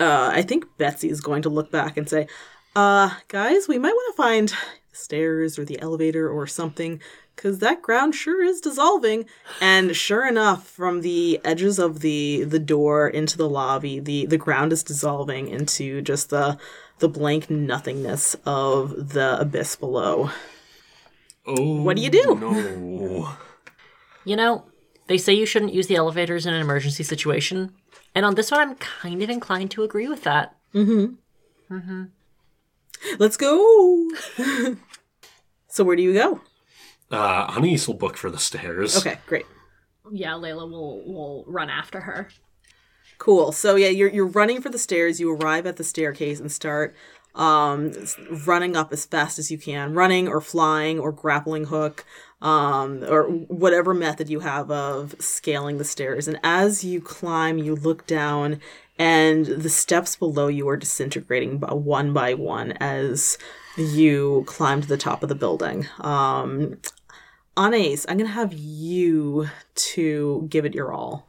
uh, 0.00 0.30
I 0.32 0.42
think 0.42 0.64
Betsy 0.78 1.10
is 1.10 1.20
going 1.20 1.42
to 1.42 1.48
look 1.48 1.70
back 1.70 1.96
and 1.96 2.08
say, 2.08 2.26
uh, 2.74 3.10
guys, 3.28 3.68
we 3.68 3.78
might 3.78 3.92
want 3.92 4.16
to 4.16 4.22
find 4.22 4.48
the 4.48 4.56
stairs 4.92 5.58
or 5.58 5.64
the 5.64 5.80
elevator 5.80 6.28
or 6.28 6.46
something, 6.46 7.00
because 7.36 7.58
that 7.58 7.82
ground 7.82 8.14
sure 8.14 8.42
is 8.42 8.60
dissolving. 8.60 9.26
And 9.60 9.94
sure 9.96 10.26
enough, 10.26 10.66
from 10.66 11.00
the 11.00 11.40
edges 11.44 11.78
of 11.78 12.00
the 12.00 12.44
the 12.44 12.58
door 12.58 13.08
into 13.08 13.36
the 13.36 13.48
lobby, 13.48 13.98
the 14.00 14.26
the 14.26 14.38
ground 14.38 14.72
is 14.72 14.82
dissolving 14.82 15.48
into 15.48 16.02
just 16.02 16.30
the 16.30 16.58
the 16.98 17.08
blank 17.08 17.48
nothingness 17.50 18.36
of 18.44 19.12
the 19.14 19.40
abyss 19.40 19.76
below. 19.76 20.30
Oh, 21.46 21.82
What 21.82 21.96
do 21.96 22.02
you 22.02 22.10
do? 22.10 22.36
No. 22.38 23.34
You 24.24 24.36
know, 24.36 24.64
they 25.10 25.18
say 25.18 25.34
you 25.34 25.44
shouldn't 25.44 25.74
use 25.74 25.88
the 25.88 25.96
elevators 25.96 26.46
in 26.46 26.54
an 26.54 26.60
emergency 26.60 27.02
situation. 27.02 27.74
And 28.14 28.24
on 28.24 28.36
this 28.36 28.52
one, 28.52 28.60
I'm 28.60 28.76
kind 28.76 29.20
of 29.20 29.28
inclined 29.28 29.72
to 29.72 29.82
agree 29.82 30.06
with 30.06 30.22
that. 30.22 30.54
Let's 33.18 33.36
go. 33.36 34.08
so 35.66 35.82
where 35.82 35.96
do 35.96 36.02
you 36.04 36.12
go? 36.12 36.40
Uh, 37.10 37.52
Anais 37.56 37.88
will 37.88 37.94
book 37.94 38.16
for 38.16 38.30
the 38.30 38.38
stairs. 38.38 38.96
Okay, 38.98 39.18
great. 39.26 39.46
yeah, 40.12 40.34
Layla 40.34 40.70
will 40.70 41.02
will 41.04 41.44
run 41.48 41.70
after 41.70 42.02
her. 42.02 42.28
Cool. 43.18 43.50
So 43.50 43.74
yeah, 43.74 43.88
you're 43.88 44.10
you're 44.10 44.28
running 44.28 44.62
for 44.62 44.68
the 44.68 44.78
stairs. 44.78 45.18
You 45.18 45.32
arrive 45.32 45.66
at 45.66 45.76
the 45.76 45.82
staircase 45.82 46.38
and 46.38 46.52
start 46.52 46.94
um 47.34 47.92
running 48.46 48.76
up 48.76 48.92
as 48.92 49.06
fast 49.06 49.40
as 49.40 49.50
you 49.50 49.58
can, 49.58 49.92
running 49.92 50.28
or 50.28 50.40
flying 50.40 51.00
or 51.00 51.10
grappling 51.10 51.64
hook, 51.64 52.04
um 52.42 53.04
or 53.04 53.24
whatever 53.24 53.92
method 53.92 54.28
you 54.30 54.40
have 54.40 54.70
of 54.70 55.14
scaling 55.18 55.78
the 55.78 55.84
stairs. 55.84 56.26
And 56.26 56.40
as 56.42 56.84
you 56.84 57.00
climb, 57.00 57.58
you 57.58 57.74
look 57.74 58.06
down 58.06 58.60
and 58.98 59.46
the 59.46 59.70
steps 59.70 60.16
below 60.16 60.48
you 60.48 60.68
are 60.68 60.76
disintegrating 60.76 61.58
by 61.58 61.72
one 61.72 62.12
by 62.12 62.34
one 62.34 62.72
as 62.72 63.38
you 63.76 64.44
climb 64.46 64.80
to 64.80 64.88
the 64.88 64.96
top 64.96 65.22
of 65.22 65.28
the 65.28 65.34
building. 65.34 65.86
Um 66.00 66.78
Anais, 67.56 67.98
I'm 68.08 68.16
gonna 68.16 68.30
have 68.30 68.54
you 68.54 69.48
to 69.74 70.46
give 70.48 70.64
it 70.64 70.74
your 70.74 70.92
all. 70.92 71.28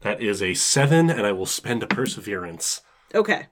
That 0.00 0.20
is 0.20 0.42
a 0.42 0.52
seven, 0.52 1.08
and 1.08 1.26
I 1.26 1.32
will 1.32 1.46
spend 1.46 1.82
a 1.82 1.86
perseverance. 1.86 2.82
Okay. 3.14 3.46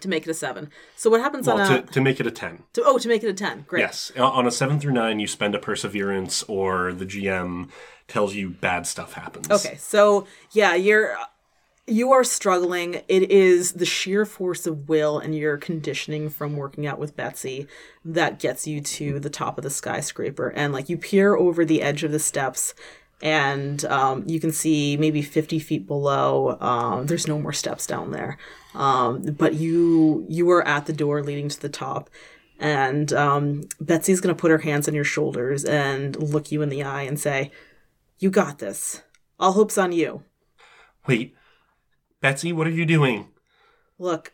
To 0.00 0.08
make 0.08 0.26
it 0.26 0.30
a 0.30 0.34
seven. 0.34 0.70
So 0.96 1.10
what 1.10 1.20
happens 1.20 1.46
Well, 1.46 1.60
on 1.60 1.72
a 1.72 1.82
to, 1.82 1.92
to 1.92 2.00
make 2.00 2.20
it 2.20 2.26
a 2.26 2.30
ten. 2.30 2.62
to, 2.74 2.82
oh 2.84 2.98
to 2.98 3.08
make 3.08 3.22
it 3.22 3.28
a 3.28 3.34
ten? 3.34 3.64
Great. 3.66 3.80
Yes, 3.80 4.12
uh, 4.16 4.26
on 4.28 4.46
a 4.46 4.50
seven 4.50 4.80
through 4.80 4.92
nine, 4.92 5.20
you 5.20 5.26
spend 5.26 5.54
a 5.54 5.58
perseverance, 5.58 6.42
or 6.44 6.92
the 6.92 7.06
GM 7.06 7.68
tells 8.08 8.34
you 8.34 8.50
bad 8.50 8.86
stuff 8.86 9.12
happens. 9.14 9.50
Okay. 9.50 9.76
So 9.76 10.26
yeah, 10.52 10.74
you're 10.74 11.16
you 11.86 12.12
are 12.12 12.22
struggling. 12.22 13.02
It 13.08 13.30
is 13.30 13.72
the 13.72 13.84
sheer 13.84 14.24
force 14.24 14.66
of 14.66 14.88
will 14.88 15.18
and 15.18 15.34
your 15.34 15.56
conditioning 15.56 16.30
from 16.30 16.56
working 16.56 16.86
out 16.86 16.98
with 17.00 17.16
Betsy 17.16 17.66
that 18.04 18.38
gets 18.38 18.66
you 18.66 18.80
to 18.80 19.18
the 19.18 19.30
top 19.30 19.58
of 19.58 19.64
the 19.64 19.70
skyscraper. 19.70 20.48
And 20.48 20.72
like 20.72 20.88
you 20.88 20.96
peer 20.96 21.34
over 21.34 21.64
the 21.64 21.82
edge 21.82 22.04
of 22.04 22.12
the 22.12 22.20
steps 22.20 22.74
and 23.22 23.84
um, 23.86 24.24
you 24.26 24.40
can 24.40 24.52
see 24.52 24.96
maybe 24.96 25.22
50 25.22 25.58
feet 25.58 25.86
below 25.86 26.56
um, 26.60 27.06
there's 27.06 27.28
no 27.28 27.38
more 27.38 27.52
steps 27.52 27.86
down 27.86 28.12
there. 28.12 28.38
Um, 28.74 29.22
but 29.22 29.54
you 29.54 30.26
you 30.28 30.50
are 30.50 30.66
at 30.66 30.86
the 30.86 30.92
door 30.92 31.22
leading 31.22 31.48
to 31.48 31.60
the 31.60 31.68
top. 31.68 32.10
And 32.58 33.12
um, 33.14 33.62
betsy's 33.80 34.20
going 34.20 34.34
to 34.34 34.40
put 34.40 34.50
her 34.50 34.58
hands 34.58 34.86
on 34.86 34.94
your 34.94 35.04
shoulders 35.04 35.64
and 35.64 36.14
look 36.22 36.52
you 36.52 36.60
in 36.60 36.68
the 36.68 36.82
eye 36.82 37.02
and 37.02 37.18
say 37.18 37.50
you 38.18 38.30
got 38.30 38.58
this. 38.58 39.02
All 39.38 39.52
hope's 39.52 39.78
on 39.78 39.92
you. 39.92 40.24
Wait, 41.06 41.34
Betsy, 42.20 42.52
what 42.52 42.66
are 42.66 42.70
you 42.70 42.84
doing? 42.84 43.28
look 44.00 44.32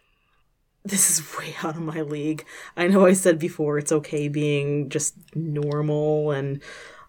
this 0.84 1.10
is 1.10 1.36
way 1.36 1.54
out 1.64 1.74
of 1.74 1.82
my 1.82 2.00
league. 2.00 2.46
I 2.76 2.86
know 2.86 3.04
i 3.04 3.12
said 3.12 3.38
before 3.38 3.76
it's 3.76 3.90
okay 3.90 4.28
being 4.28 4.88
just 4.88 5.16
normal 5.34 6.30
and 6.30 6.62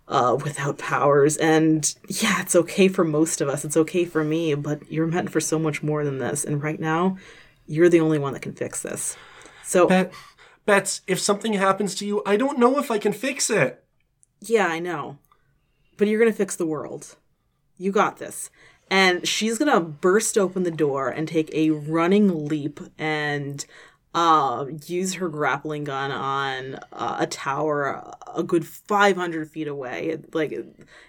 uh, 0.08 0.38
without 0.44 0.78
powers 0.78 1.36
and 1.38 1.96
yeah 2.08 2.42
it's 2.42 2.56
okay 2.56 2.88
for 2.88 3.04
most 3.04 3.42
of 3.42 3.50
us 3.50 3.66
it's 3.66 3.78
okay 3.78 4.06
for 4.06 4.24
me 4.24 4.54
but 4.56 4.90
you're 4.92 5.08
meant 5.08 5.30
for 5.30 5.42
so 5.42 5.60
much 5.60 5.84
more 5.84 6.06
than 6.06 6.18
this 6.18 6.46
and 6.46 6.64
right 6.64 6.80
now 6.80 7.18
you're 7.66 7.90
the 7.90 8.00
only 8.00 8.18
one 8.18 8.34
that 8.34 8.42
can 8.42 8.54
fix 8.54 8.82
this 8.82 9.18
so 9.68 9.86
Bet, 9.86 10.14
Bets, 10.66 11.02
if 11.08 11.20
something 11.20 11.54
happens 11.54 11.94
to 11.96 12.06
you, 12.06 12.22
I 12.26 12.38
don't 12.38 12.58
know 12.58 12.80
if 12.80 12.90
I 12.90 13.00
can 13.00 13.14
fix 13.14 13.50
it. 13.50 13.84
Yeah, 14.42 14.68
I 14.68 14.80
know. 14.80 15.18
But 15.98 16.08
you're 16.08 16.20
going 16.20 16.32
to 16.32 16.38
fix 16.38 16.56
the 16.56 16.66
world. 16.66 17.16
You 17.78 17.92
got 17.92 18.18
this. 18.18 18.50
And 18.90 19.28
she's 19.28 19.58
going 19.58 19.72
to 19.72 19.80
burst 19.80 20.38
open 20.38 20.64
the 20.64 20.72
door 20.72 21.10
and 21.10 21.28
take 21.28 21.50
a 21.54 21.72
running 21.72 22.48
leap 22.48 22.80
and 22.98 23.66
uh, 24.14 24.66
use 24.86 25.16
her 25.16 25.30
grappling 25.30 25.84
gun 25.84 26.12
on 26.12 26.76
uh, 26.92 27.18
a 27.20 27.28
tower 27.28 28.16
a 28.38 28.44
good 28.44 28.66
500 28.66 29.50
feet 29.50 29.68
away. 29.68 30.10
It, 30.10 30.34
like, 30.34 30.54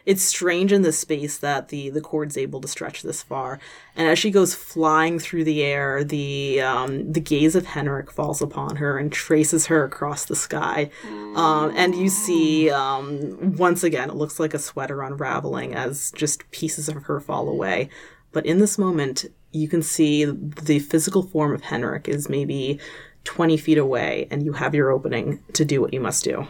it's 0.05 0.23
strange 0.23 0.73
in 0.73 0.83
this 0.83 0.99
space 0.99 1.39
that 1.39 1.69
the, 1.69 1.91
the 1.91 2.01
cord's 2.01 2.37
able 2.37 2.61
to 2.61 2.69
stretch 2.69 3.03
this 3.03 3.23
far. 3.23 3.61
And 3.97 4.09
as 4.09 4.19
she 4.19 4.31
goes 4.31 4.55
flying 4.55 5.19
through 5.19 5.45
the 5.45 5.63
air, 5.63 6.03
the 6.05 6.61
um, 6.61 7.13
the 7.13 7.21
gaze 7.21 7.55
of 7.55 7.67
Henrik 7.67 8.11
falls 8.11 8.41
upon 8.41 8.77
her 8.77 8.99
and 8.99 9.13
traces 9.13 9.67
her 9.67 9.85
across 9.85 10.25
the 10.25 10.37
sky. 10.37 10.91
Um, 11.37 11.73
and 11.77 11.95
you 11.95 12.09
see, 12.09 12.71
um, 12.71 13.57
once 13.57 13.83
again, 13.83 14.09
it 14.11 14.17
looks 14.17 14.41
like 14.41 14.55
a 14.55 14.59
sweater 14.59 15.03
unraveling 15.03 15.75
as 15.75 16.11
just 16.13 16.51
pieces 16.51 16.89
of 16.89 17.05
her 17.05 17.21
fall 17.21 17.49
away. 17.49 17.91
But 18.33 18.47
in 18.47 18.59
this 18.59 18.79
moment, 18.79 19.27
you 19.53 19.69
can 19.69 19.83
see 19.83 20.25
the 20.25 20.79
physical 20.79 21.23
form 21.23 21.55
of 21.55 21.63
Henrik 21.63 22.09
is 22.09 22.29
maybe 22.29 22.79
20 23.25 23.57
feet 23.57 23.79
away, 23.79 24.27
and 24.31 24.43
you 24.43 24.53
have 24.53 24.75
your 24.75 24.91
opening 24.91 25.43
to 25.55 25.65
do 25.65 25.81
what 25.81 25.93
you 25.93 26.01
must 26.01 26.25
do. 26.25 26.47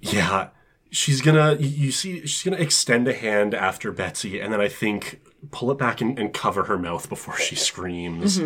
Yeah, 0.00 0.48
she's 0.90 1.20
gonna. 1.20 1.56
You 1.56 1.92
see, 1.92 2.20
she's 2.26 2.42
gonna 2.42 2.62
extend 2.62 3.06
a 3.08 3.12
hand 3.12 3.54
after 3.54 3.92
Betsy, 3.92 4.40
and 4.40 4.52
then 4.52 4.60
I 4.60 4.68
think 4.68 5.20
pull 5.50 5.70
it 5.70 5.78
back 5.78 6.00
and, 6.00 6.18
and 6.18 6.32
cover 6.32 6.64
her 6.64 6.78
mouth 6.78 7.08
before 7.08 7.36
she 7.38 7.54
screams. 7.56 8.40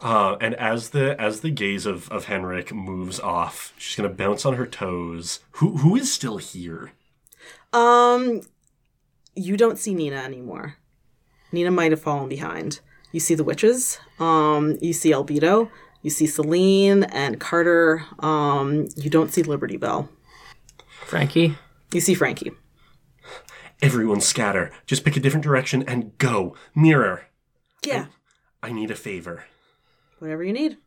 Uh, 0.00 0.36
and 0.40 0.54
as 0.54 0.90
the 0.90 1.20
as 1.20 1.40
the 1.40 1.50
gaze 1.50 1.86
of 1.86 2.10
of 2.10 2.24
Henrik 2.24 2.72
moves 2.72 3.20
off, 3.20 3.72
she's 3.78 3.96
gonna 3.96 4.08
bounce 4.08 4.44
on 4.44 4.54
her 4.54 4.66
toes. 4.66 5.40
Who 5.52 5.78
who 5.78 5.96
is 5.96 6.12
still 6.12 6.38
here? 6.38 6.92
Um, 7.72 8.42
you 9.34 9.56
don't 9.56 9.78
see 9.78 9.94
Nina 9.94 10.16
anymore. 10.16 10.77
Nina 11.52 11.70
might 11.70 11.90
have 11.90 12.00
fallen 12.00 12.28
behind. 12.28 12.80
You 13.12 13.20
see 13.20 13.34
the 13.34 13.44
witches. 13.44 13.98
Um, 14.18 14.76
you 14.80 14.92
see 14.92 15.12
Albedo. 15.12 15.70
You 16.02 16.10
see 16.10 16.26
Celine 16.26 17.04
and 17.04 17.40
Carter. 17.40 18.04
Um, 18.20 18.88
you 18.96 19.10
don't 19.10 19.32
see 19.32 19.42
Liberty 19.42 19.76
Bell. 19.76 20.08
Frankie? 21.04 21.56
You 21.92 22.00
see 22.00 22.14
Frankie. 22.14 22.52
Everyone 23.80 24.20
scatter. 24.20 24.70
Just 24.86 25.04
pick 25.04 25.16
a 25.16 25.20
different 25.20 25.44
direction 25.44 25.82
and 25.86 26.16
go. 26.18 26.54
Mirror. 26.74 27.26
Yeah. 27.84 28.06
I 28.62 28.72
need 28.72 28.90
a 28.90 28.96
favor. 28.96 29.44
Whatever 30.18 30.42
you 30.42 30.52
need. 30.52 30.78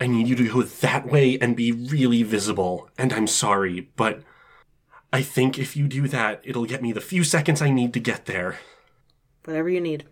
I 0.00 0.06
need 0.06 0.28
you 0.28 0.36
to 0.36 0.48
go 0.48 0.62
that 0.62 1.06
way 1.06 1.38
and 1.38 1.56
be 1.56 1.72
really 1.72 2.22
visible. 2.22 2.88
And 2.98 3.12
I'm 3.12 3.26
sorry, 3.26 3.90
but 3.96 4.22
I 5.12 5.22
think 5.22 5.58
if 5.58 5.76
you 5.76 5.86
do 5.86 6.08
that, 6.08 6.40
it'll 6.44 6.64
get 6.64 6.82
me 6.82 6.92
the 6.92 7.00
few 7.00 7.22
seconds 7.22 7.60
I 7.60 7.70
need 7.70 7.92
to 7.94 8.00
get 8.00 8.26
there. 8.26 8.58
Whatever 9.44 9.68
you 9.68 9.80
need. 9.80 10.04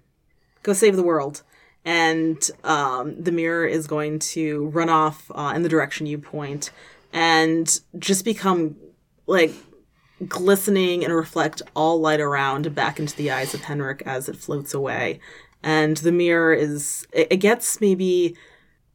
Go 0.63 0.73
save 0.73 0.97
the 0.97 1.03
world. 1.03 1.43
And 1.85 2.39
um, 2.65 3.23
the 3.23 3.33
mirror 3.33 3.67
is 3.67 3.87
going 3.87 4.19
to 4.19 4.67
run 4.69 4.89
off 4.89 5.31
uh, 5.35 5.53
in 5.55 5.63
the 5.63 5.69
direction 5.69 6.07
you 6.07 6.19
point 6.19 6.71
and 7.13 7.81
just 7.99 8.25
become 8.25 8.77
like 9.27 9.53
glistening 10.27 11.05
and 11.05 11.15
reflect 11.15 11.63
all 11.75 12.01
light 12.01 12.21
around 12.21 12.75
back 12.75 12.99
into 12.99 13.17
the 13.17 13.31
eyes 13.31 13.55
of 13.55 13.63
Henrik 13.63 14.03
as 14.05 14.29
it 14.29 14.37
floats 14.37 14.75
away. 14.75 15.21
And 15.63 15.97
the 15.99 16.13
mirror 16.13 16.53
is, 16.53 17.07
it, 17.13 17.29
it 17.31 17.37
gets 17.39 17.81
maybe 17.81 18.37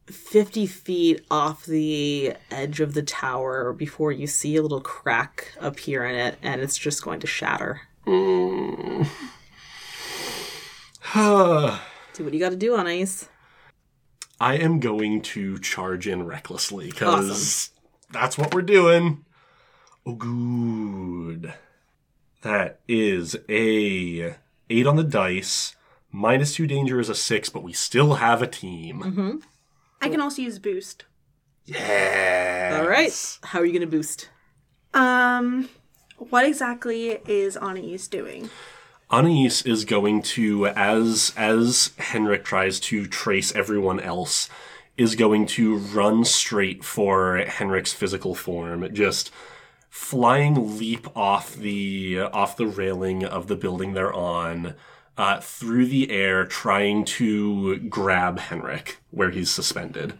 50 0.06 0.66
feet 0.66 1.24
off 1.30 1.64
the 1.64 2.34
edge 2.50 2.80
of 2.80 2.94
the 2.94 3.02
tower 3.02 3.72
before 3.72 4.12
you 4.12 4.26
see 4.26 4.56
a 4.56 4.62
little 4.62 4.80
crack 4.80 5.52
appear 5.60 6.04
in 6.04 6.14
it, 6.14 6.38
and 6.42 6.60
it's 6.60 6.76
just 6.76 7.02
going 7.02 7.20
to 7.20 7.26
shatter. 7.26 7.80
I 8.06 9.08
Do 11.14 12.24
what 12.24 12.34
you 12.34 12.40
got 12.40 12.50
to 12.50 12.56
do 12.56 12.74
Anais. 12.74 13.28
I 14.40 14.56
am 14.56 14.80
going 14.80 15.22
to 15.22 15.60
charge 15.60 16.08
in 16.08 16.26
recklessly 16.26 16.90
because 16.90 17.70
that's 18.10 18.36
what 18.36 18.52
we're 18.52 18.62
doing. 18.62 19.24
Oh, 20.04 20.14
good. 20.14 21.54
That 22.42 22.80
is 22.88 23.36
a 23.48 24.34
eight 24.68 24.86
on 24.88 24.96
the 24.96 25.04
dice. 25.04 25.76
Minus 26.10 26.56
two 26.56 26.66
danger 26.66 26.98
is 26.98 27.08
a 27.08 27.14
six, 27.14 27.48
but 27.48 27.62
we 27.62 27.72
still 27.72 28.14
have 28.14 28.42
a 28.42 28.48
team. 28.48 29.40
I 30.00 30.08
can 30.08 30.20
also 30.20 30.42
use 30.42 30.58
boost. 30.58 31.04
Yeah. 31.64 32.80
All 32.80 32.88
right. 32.88 33.38
How 33.44 33.60
are 33.60 33.64
you 33.64 33.72
going 33.72 33.88
to 33.88 33.96
boost? 33.96 34.30
Um, 34.92 35.68
what 36.16 36.44
exactly 36.44 37.20
is 37.28 37.56
Anais 37.56 37.98
doing? 38.10 38.50
Anais 39.10 39.62
is 39.64 39.84
going 39.84 40.22
to, 40.22 40.66
as 40.68 41.32
as 41.36 41.92
Henrik 41.98 42.44
tries 42.44 42.80
to 42.80 43.06
trace 43.06 43.54
everyone 43.54 44.00
else, 44.00 44.48
is 44.96 45.14
going 45.14 45.46
to 45.46 45.76
run 45.76 46.24
straight 46.24 46.84
for 46.84 47.36
Henrik's 47.38 47.92
physical 47.92 48.34
form, 48.34 48.92
just 48.94 49.30
flying 49.90 50.78
leap 50.78 51.06
off 51.16 51.54
the 51.54 52.20
off 52.20 52.56
the 52.56 52.66
railing 52.66 53.24
of 53.24 53.46
the 53.46 53.56
building 53.56 53.92
they're 53.92 54.12
on, 54.12 54.74
uh, 55.16 55.40
through 55.40 55.86
the 55.86 56.10
air, 56.10 56.44
trying 56.44 57.04
to 57.04 57.76
grab 57.78 58.38
Henrik 58.38 58.98
where 59.10 59.30
he's 59.30 59.50
suspended. 59.50 60.14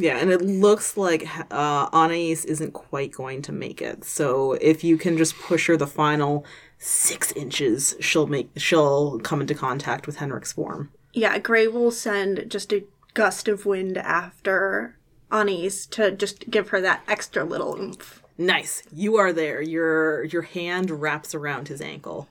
Yeah, 0.00 0.16
and 0.16 0.30
it 0.30 0.40
looks 0.40 0.96
like 0.96 1.28
uh, 1.52 1.88
Anais 1.92 2.44
isn't 2.46 2.72
quite 2.72 3.12
going 3.12 3.42
to 3.42 3.52
make 3.52 3.82
it. 3.82 4.04
So 4.04 4.52
if 4.54 4.82
you 4.82 4.96
can 4.96 5.16
just 5.18 5.38
push 5.38 5.66
her 5.66 5.76
the 5.76 5.86
final 5.86 6.44
six 6.78 7.32
inches, 7.32 7.94
she'll 8.00 8.26
make 8.26 8.50
she'll 8.56 9.18
come 9.20 9.40
into 9.40 9.54
contact 9.54 10.06
with 10.06 10.16
Henrik's 10.16 10.52
form. 10.52 10.90
Yeah, 11.12 11.38
Gray 11.38 11.68
will 11.68 11.90
send 11.90 12.46
just 12.48 12.72
a 12.72 12.84
gust 13.14 13.48
of 13.48 13.66
wind 13.66 13.98
after 13.98 14.96
Anais 15.30 15.86
to 15.90 16.10
just 16.12 16.50
give 16.50 16.70
her 16.70 16.80
that 16.80 17.02
extra 17.06 17.44
little 17.44 17.76
oomph. 17.78 18.22
Nice. 18.38 18.82
You 18.90 19.16
are 19.16 19.32
there. 19.32 19.60
Your 19.60 20.24
your 20.24 20.42
hand 20.42 20.90
wraps 20.90 21.34
around 21.34 21.68
his 21.68 21.80
ankle. 21.80 22.28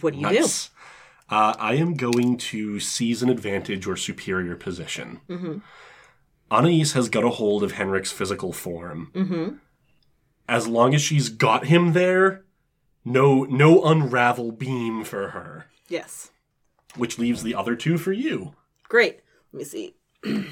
What 0.00 0.14
do 0.14 0.18
you 0.20 0.26
Nice. 0.26 0.70
Uh, 1.28 1.54
I 1.58 1.74
am 1.74 1.94
going 1.94 2.36
to 2.38 2.80
seize 2.80 3.22
an 3.22 3.28
advantage 3.28 3.86
or 3.86 3.96
superior 3.96 4.56
position. 4.56 5.20
Mm-hmm. 5.28 5.58
Anais 6.50 6.92
has 6.94 7.08
got 7.08 7.24
a 7.24 7.30
hold 7.30 7.62
of 7.62 7.72
Henrik's 7.72 8.10
physical 8.10 8.52
form. 8.52 9.10
Mm-hmm. 9.14 9.56
As 10.48 10.66
long 10.66 10.94
as 10.94 11.02
she's 11.02 11.28
got 11.28 11.66
him 11.66 11.92
there, 11.92 12.44
no 13.04 13.44
no 13.44 13.84
unravel 13.84 14.52
beam 14.52 15.04
for 15.04 15.28
her. 15.28 15.66
Yes. 15.88 16.30
Which 16.96 17.18
leaves 17.18 17.42
the 17.42 17.54
other 17.54 17.76
two 17.76 17.98
for 17.98 18.12
you. 18.12 18.54
Great. 18.88 19.20
Let 19.52 19.58
me 19.58 19.64
see. 19.64 19.94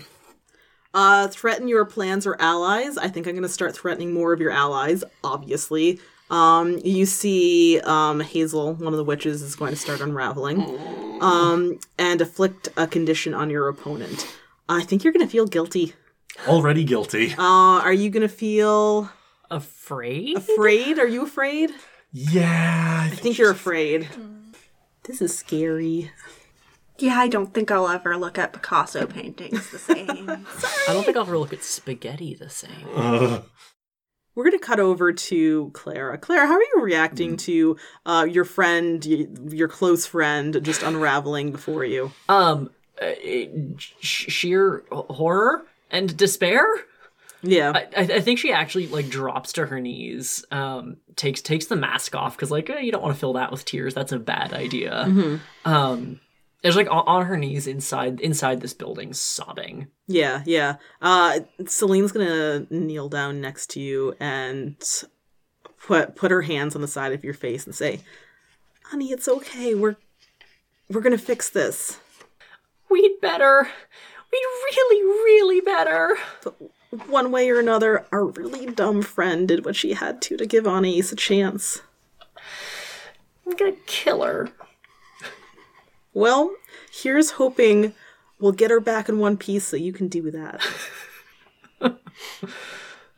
uh 0.95 1.29
threaten 1.29 1.67
your 1.69 1.85
plans 1.85 2.27
or 2.27 2.41
allies. 2.41 2.97
I 2.97 3.09
think 3.09 3.27
I'm 3.27 3.35
going 3.35 3.43
to 3.43 3.49
start 3.49 3.77
threatening 3.77 4.13
more 4.13 4.33
of 4.33 4.41
your 4.41 4.53
allies, 4.53 5.03
obviously. 5.25 5.99
Um 6.31 6.79
you 6.85 7.05
see 7.07 7.81
um 7.81 8.21
Hazel, 8.21 8.75
one 8.75 8.93
of 8.93 8.99
the 8.99 9.05
witches 9.05 9.43
is 9.43 9.57
going 9.57 9.73
to 9.73 9.77
start 9.77 10.01
unraveling. 10.01 10.61
Um 11.21 11.81
and 11.99 12.21
afflict 12.21 12.69
a 12.77 12.87
condition 12.87 13.35
on 13.35 13.51
your 13.51 13.69
opponent. 13.69 14.29
I 14.69 14.83
think 14.83 15.05
you're 15.05 15.13
going 15.13 15.27
to 15.27 15.31
feel 15.31 15.47
guilty. 15.47 15.95
Already 16.47 16.85
guilty. 16.85 17.35
Uh 17.39 17.81
are 17.83 17.93
you 17.93 18.11
going 18.11 18.23
to 18.27 18.29
feel 18.29 19.11
Afraid? 19.51 20.37
afraid? 20.37 20.99
Are 20.99 21.07
you 21.07 21.23
afraid? 21.23 21.71
yeah. 22.13 23.01
I 23.05 23.13
I 23.13 23.17
think 23.17 23.39
you're 23.39 23.51
afraid. 23.51 24.09
This 25.05 25.21
is 25.23 25.37
scary. 25.37 26.13
Yeah, 26.99 27.19
I 27.19 27.29
don't 27.29 27.55
think 27.55 27.71
I'll 27.71 27.89
ever 27.89 28.17
look 28.17 28.39
at 28.39 28.53
Picasso 28.53 29.07
paintings 29.07 29.71
the 29.71 29.79
same. 29.79 30.29
I 30.89 30.93
don't 30.93 31.05
think 31.05 31.17
I'll 31.17 31.23
ever 31.23 31.39
look 31.39 31.53
at 31.53 31.63
spaghetti 31.63 32.35
the 32.35 32.51
same. 32.51 32.87
We're 34.35 34.45
going 34.45 34.59
to 34.59 34.65
cut 34.65 34.79
over 34.81 35.13
to 35.13 35.71
Clara. 35.75 36.19
Clara, 36.19 36.47
how 36.47 36.55
are 36.55 36.63
you 36.63 36.81
reacting 36.83 37.37
to 37.39 37.77
uh, 38.07 38.27
your 38.31 38.45
friend, 38.45 39.05
your 39.05 39.67
close 39.69 40.07
friend, 40.07 40.61
just 40.63 40.83
unraveling 40.83 41.51
before 41.53 41.85
you? 41.85 42.13
Um, 42.29 42.71
uh, 43.01 43.77
sh- 43.77 43.95
sheer 44.01 44.85
horror 44.91 45.65
and 45.91 46.17
despair. 46.17 46.67
Yeah. 47.43 47.73
I, 47.75 48.01
I 48.03 48.21
think 48.21 48.39
she 48.41 48.53
actually 48.53 48.89
like 48.89 49.09
drops 49.09 49.53
to 49.55 49.67
her 49.67 49.81
knees, 49.81 50.45
um, 50.51 50.97
takes 51.15 51.41
takes 51.41 51.67
the 51.67 51.77
mask 51.77 52.15
off 52.17 52.37
because 52.37 52.51
like 52.51 52.69
eh, 52.69 52.81
you 52.81 52.91
don't 52.91 53.03
want 53.03 53.15
to 53.15 53.21
fill 53.21 53.35
that 53.35 53.53
with 53.53 53.65
tears. 53.65 53.95
That's 53.95 54.13
a 54.13 54.19
bad 54.19 54.53
idea. 54.53 55.41
Um, 55.65 56.21
it's 56.65 56.75
like 56.75 56.91
on, 56.91 57.05
on 57.07 57.27
her 57.27 57.37
knees 57.37 57.69
inside 57.69 58.21
inside 58.21 58.61
this 58.61 58.75
building, 58.75 59.13
sobbing. 59.13 59.87
yeah, 60.09 60.43
yeah. 60.45 60.77
Uh, 61.01 61.41
Celine's 61.67 62.11
going 62.11 62.27
to 62.27 62.67
kneel 62.75 63.09
down 63.09 63.41
next 63.41 63.71
to 63.71 63.81
you 63.81 64.17
and 64.19 64.77
put 65.81 66.17
put 66.17 66.33
her 66.33 66.43
hands 66.43 66.75
on 66.75 66.81
the 66.81 66.89
side 66.89 67.13
of 67.13 67.23
your 67.23 67.35
face 67.35 67.65
and 67.65 67.75
say, 67.75 68.01
"Honey, 68.87 69.13
it's 69.13 69.29
okay. 69.29 69.77
We're 69.77 69.95
we're 70.91 71.03
going 71.03 71.17
to 71.17 71.23
fix 71.23 71.49
this." 71.49 72.01
We'd 72.91 73.21
better. 73.21 73.69
We'd 74.33 74.47
really, 74.77 75.05
really 75.05 75.61
better. 75.61 76.17
But 76.43 76.55
one 77.09 77.31
way 77.31 77.51
or 77.51 77.59
another, 77.59 78.07
our 78.13 78.25
really 78.25 78.67
dumb 78.67 79.03
friend 79.03 79.47
did 79.49 79.65
what 79.65 79.77
she 79.77 79.95
had 79.95 80.23
to 80.23 80.37
to 80.37 80.47
give 80.47 80.67
Anais 80.67 81.11
a 81.13 81.17
chance. 81.17 81.83
I'm 83.47 83.57
gonna 83.57 83.73
kill 83.87 84.23
her. 84.23 84.51
Well, 86.15 86.55
here's 86.91 87.33
hoping 87.33 87.95
we'll 88.39 88.53
get 88.53 88.71
her 88.71 88.81
back 88.81 89.09
in 89.09 89.19
one 89.19 89.37
piece 89.37 89.65
so 89.67 89.77
you 89.77 89.93
can 89.93 90.09
do 90.09 90.31
that. 90.31 90.61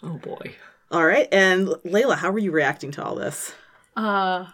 Oh 0.02 0.16
boy. 0.18 0.56
All 0.90 1.04
right, 1.04 1.28
and 1.30 1.68
Layla, 1.68 2.16
how 2.16 2.30
are 2.30 2.38
you 2.38 2.50
reacting 2.50 2.90
to 2.92 3.04
all 3.04 3.14
this? 3.14 3.52
Uh, 3.96 4.46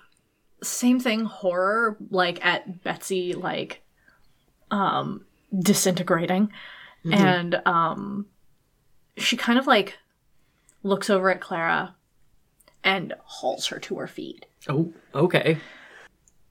same 0.62 1.00
thing. 1.00 1.24
Horror, 1.24 1.96
like 2.10 2.44
at 2.44 2.82
Betsy, 2.82 3.32
like, 3.32 3.82
um, 4.70 5.24
disintegrating, 5.58 6.50
and 7.10 7.60
um, 7.66 8.26
she 9.16 9.36
kind 9.36 9.58
of 9.58 9.66
like 9.66 9.98
looks 10.82 11.08
over 11.08 11.30
at 11.30 11.40
Clara 11.40 11.94
and 12.82 13.14
hauls 13.24 13.66
her 13.66 13.78
to 13.80 13.96
her 13.96 14.06
feet. 14.06 14.46
Oh, 14.68 14.92
okay. 15.14 15.58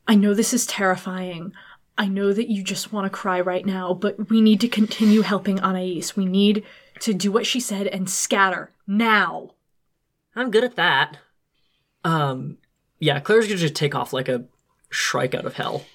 I 0.07 0.15
know 0.15 0.33
this 0.33 0.53
is 0.53 0.65
terrifying. 0.65 1.53
I 1.97 2.07
know 2.07 2.33
that 2.33 2.49
you 2.49 2.61
just 2.63 2.91
want 2.91 3.05
to 3.05 3.09
cry 3.17 3.39
right 3.39 3.65
now, 3.65 3.93
but 3.93 4.29
we 4.29 4.41
need 4.41 4.59
to 4.61 4.67
continue 4.67 5.21
helping 5.21 5.59
Anais. 5.59 6.03
We 6.15 6.25
need 6.25 6.63
to 6.99 7.13
do 7.13 7.31
what 7.31 7.45
she 7.45 7.59
said 7.59 7.87
and 7.87 8.09
scatter 8.09 8.71
now. 8.85 9.51
I'm 10.35 10.51
good 10.51 10.63
at 10.63 10.75
that. 10.75 11.17
Um, 12.03 12.57
yeah, 12.99 13.19
Claire's 13.19 13.47
gonna 13.47 13.57
just 13.57 13.75
take 13.75 13.95
off 13.95 14.13
like 14.13 14.27
a 14.27 14.45
shrike 14.89 15.33
out 15.33 15.45
of 15.45 15.53
hell. 15.55 15.85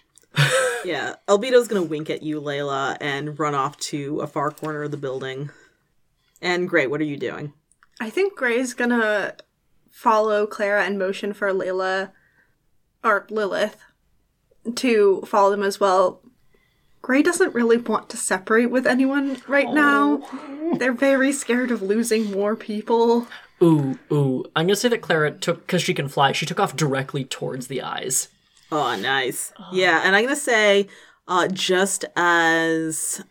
Yeah, 0.85 1.17
Albedo's 1.29 1.69
gonna 1.69 1.83
wink 1.83 2.11
at 2.11 2.23
you, 2.23 2.41
Layla, 2.41 2.97
and 3.01 3.39
run 3.39 3.55
off 3.55 3.77
to 3.79 4.21
a 4.21 4.27
far 4.27 4.51
corner 4.51 4.83
of 4.83 4.91
the 4.91 4.97
building. 4.97 5.51
And 6.41 6.69
Gray, 6.69 6.87
what 6.87 7.01
are 7.01 7.05
you 7.05 7.17
doing? 7.17 7.53
I 8.01 8.11
think 8.11 8.37
Gray's 8.37 8.73
gonna 8.73 9.35
follow 9.91 10.47
Clara 10.47 10.85
and 10.85 10.99
motion 10.99 11.33
for 11.33 11.53
Layla 11.53 12.13
or 13.05 13.27
Lilith 13.31 13.79
to 14.77 15.23
follow 15.27 15.51
them 15.51 15.63
as 15.63 15.81
well. 15.81 16.23
Gray 17.03 17.23
doesn't 17.23 17.55
really 17.55 17.79
want 17.79 18.09
to 18.11 18.17
separate 18.17 18.71
with 18.71 18.87
anyone 18.87 19.41
right 19.49 19.71
now. 19.73 20.23
They're 20.77 20.93
very 20.93 21.33
scared 21.33 21.71
of 21.71 21.83
losing 21.83 22.31
more 22.31 22.57
people. 22.57 23.27
Ooh, 23.63 23.99
ooh. 24.13 24.45
I'm 24.57 24.67
gonna 24.67 24.77
say 24.77 24.89
that 24.89 25.03
Clara 25.03 25.31
took 25.31 25.67
because 25.67 25.83
she 25.83 25.95
can 25.95 26.09
fly. 26.09 26.33
She 26.33 26.47
took 26.47 26.61
off 26.61 26.77
directly 26.77 27.25
towards 27.25 27.67
the 27.67 27.83
eyes. 27.83 28.29
Oh, 28.73 28.97
nice. 28.97 29.53
Yeah, 29.73 30.03
and 30.05 30.15
I'm 30.15 30.25
gonna 30.25 30.37
say, 30.37 30.89
uh, 31.27 31.49
just 31.49 32.05
as 32.17 33.23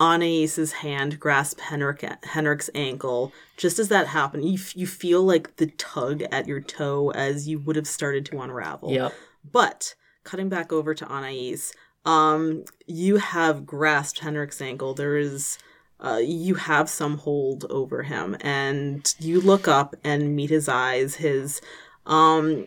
Anais's 0.00 0.72
hand 0.72 1.18
grasped 1.18 1.60
Henrik, 1.60 2.04
Henrik's 2.24 2.70
ankle, 2.74 3.32
just 3.56 3.78
as 3.78 3.88
that 3.88 4.06
happened, 4.08 4.44
you, 4.44 4.54
f- 4.54 4.76
you 4.76 4.86
feel 4.86 5.22
like 5.22 5.56
the 5.56 5.66
tug 5.66 6.22
at 6.30 6.46
your 6.46 6.60
toe 6.60 7.10
as 7.10 7.48
you 7.48 7.58
would 7.58 7.76
have 7.76 7.86
started 7.86 8.24
to 8.26 8.40
unravel. 8.40 8.92
Yep. 8.92 9.12
But 9.50 9.94
cutting 10.24 10.48
back 10.48 10.72
over 10.72 10.94
to 10.94 11.06
Anais, 11.06 11.72
um, 12.04 12.64
you 12.86 13.16
have 13.16 13.66
grasped 13.66 14.20
Henrik's 14.20 14.60
ankle. 14.60 14.94
There 14.94 15.16
is, 15.16 15.58
uh, 16.00 16.20
you 16.22 16.54
have 16.54 16.88
some 16.88 17.18
hold 17.18 17.64
over 17.68 18.04
him, 18.04 18.36
and 18.40 19.14
you 19.18 19.40
look 19.40 19.66
up 19.66 19.96
and 20.04 20.36
meet 20.36 20.50
his 20.50 20.68
eyes. 20.68 21.16
His, 21.16 21.60
um, 22.06 22.66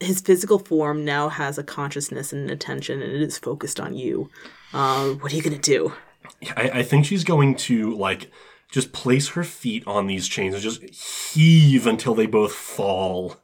his 0.00 0.20
physical 0.20 0.58
form 0.58 1.04
now 1.04 1.28
has 1.28 1.58
a 1.58 1.62
consciousness 1.62 2.32
and 2.32 2.44
an 2.44 2.50
attention, 2.50 3.02
and 3.02 3.12
it 3.12 3.20
is 3.22 3.38
focused 3.38 3.78
on 3.78 3.94
you. 3.94 4.30
Uh, 4.72 5.10
what 5.14 5.32
are 5.32 5.36
you 5.36 5.42
gonna 5.42 5.58
do? 5.58 5.92
I, 6.56 6.70
I 6.74 6.82
think 6.82 7.04
she's 7.06 7.24
going 7.24 7.54
to 7.56 7.94
like 7.96 8.30
just 8.70 8.92
place 8.92 9.30
her 9.30 9.42
feet 9.44 9.82
on 9.86 10.06
these 10.06 10.28
chains 10.28 10.54
and 10.54 10.62
just 10.62 10.82
heave 11.34 11.86
until 11.86 12.14
they 12.14 12.26
both 12.26 12.52
fall. 12.52 13.36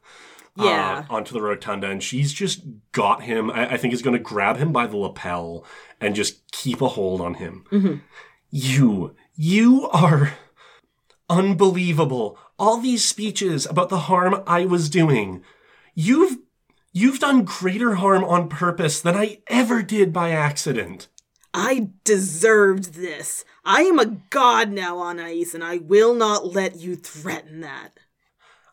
uh, 0.57 0.63
Yeah. 0.63 1.05
onto 1.09 1.33
the 1.33 1.41
rotunda, 1.41 1.89
and 1.89 2.01
she's 2.01 2.31
just 2.33 2.61
got 2.93 3.23
him. 3.23 3.51
I, 3.51 3.73
I 3.73 3.77
think 3.77 3.93
is 3.93 4.01
going 4.01 4.17
to 4.17 4.23
grab 4.23 4.57
him 4.57 4.71
by 4.71 4.87
the 4.87 4.97
lapel 4.97 5.65
and 6.01 6.15
just 6.15 6.49
keep 6.51 6.81
a 6.81 6.87
hold 6.87 7.19
on 7.21 7.35
him. 7.35 8.01
You, 8.49 9.15
you 9.35 9.87
are 9.89 10.33
unbelievable. 11.29 12.37
All 12.57 12.77
these 12.77 13.05
speeches 13.05 13.65
about 13.65 13.89
the 13.89 13.99
harm 13.99 14.41
I 14.47 14.65
was 14.65 14.89
doing, 14.89 15.43
you've 15.93 16.37
you've 16.97 17.19
done 17.19 17.43
greater 17.43 17.95
harm 17.95 18.23
on 18.23 18.49
purpose 18.49 18.99
than 18.99 19.15
I 19.15 19.39
ever 19.47 19.83
did 19.83 20.11
by 20.11 20.31
accident. 20.31 21.07
I 21.53 21.89
deserved 22.03 22.95
this. 22.95 23.45
I 23.63 23.81
am 23.81 23.99
a 23.99 24.17
god 24.29 24.71
now, 24.71 24.99
Anais, 24.99 25.53
and 25.53 25.63
I 25.63 25.77
will 25.77 26.15
not 26.15 26.53
let 26.53 26.77
you 26.77 26.95
threaten 26.95 27.61
that. 27.61 27.99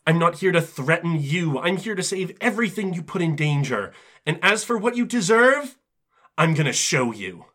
I'm 0.07 0.19
not 0.19 0.37
here 0.37 0.53
to 0.53 0.61
threaten 0.61 1.19
you. 1.21 1.59
I'm 1.59 1.77
here 1.77 1.95
to 1.95 2.03
save 2.03 2.37
everything 2.41 2.95
you 2.95 3.03
put 3.03 3.23
in 3.23 3.37
danger. 3.37 3.93
And 4.25 4.39
as 4.43 4.65
for 4.65 4.79
what 4.79 4.97
you 4.97 5.05
deserve, 5.05 5.77
I'm 6.39 6.55
going 6.55 6.67
to 6.67 6.73
show 6.73 7.13
you. 7.13 7.47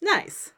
Nice. 0.00 0.52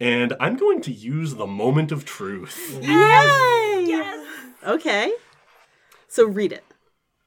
And 0.00 0.34
I'm 0.38 0.56
going 0.56 0.82
to 0.82 0.92
use 0.92 1.34
the 1.34 1.46
moment 1.46 1.92
of 1.92 2.04
truth. 2.04 2.78
Yay! 2.82 3.84
Yes. 3.86 4.26
Okay. 4.66 5.12
So 6.08 6.26
read 6.26 6.52
it. 6.52 6.64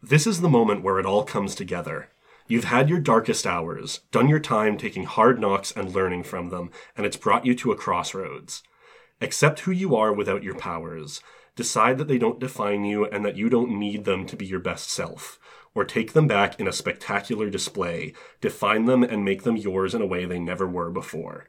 This 0.01 0.27
is 0.27 0.41
the 0.41 0.49
moment 0.49 0.83
where 0.83 0.99
it 0.99 1.05
all 1.05 1.23
comes 1.23 1.55
together. 1.55 2.09
You've 2.47 2.65
had 2.65 2.89
your 2.89 2.99
darkest 2.99 3.47
hours, 3.47 4.01
done 4.11 4.29
your 4.29 4.39
time 4.39 4.77
taking 4.77 5.05
hard 5.05 5.39
knocks 5.39 5.71
and 5.71 5.93
learning 5.93 6.23
from 6.23 6.49
them, 6.49 6.69
and 6.95 7.05
it's 7.05 7.17
brought 7.17 7.45
you 7.45 7.55
to 7.55 7.71
a 7.71 7.75
crossroads. 7.75 8.61
Accept 9.19 9.61
who 9.61 9.71
you 9.71 9.95
are 9.95 10.13
without 10.13 10.43
your 10.43 10.55
powers. 10.55 11.21
Decide 11.55 11.97
that 11.97 12.07
they 12.07 12.19
don't 12.19 12.39
define 12.39 12.85
you 12.85 13.05
and 13.05 13.25
that 13.25 13.37
you 13.37 13.49
don't 13.49 13.79
need 13.79 14.05
them 14.05 14.27
to 14.27 14.35
be 14.35 14.45
your 14.45 14.59
best 14.59 14.91
self. 14.91 15.39
Or 15.73 15.85
take 15.85 16.13
them 16.13 16.27
back 16.27 16.59
in 16.59 16.67
a 16.67 16.73
spectacular 16.73 17.49
display, 17.49 18.13
define 18.41 18.85
them 18.85 19.03
and 19.03 19.25
make 19.25 19.43
them 19.43 19.57
yours 19.57 19.95
in 19.95 20.01
a 20.01 20.05
way 20.05 20.25
they 20.25 20.39
never 20.39 20.67
were 20.67 20.91
before. 20.91 21.47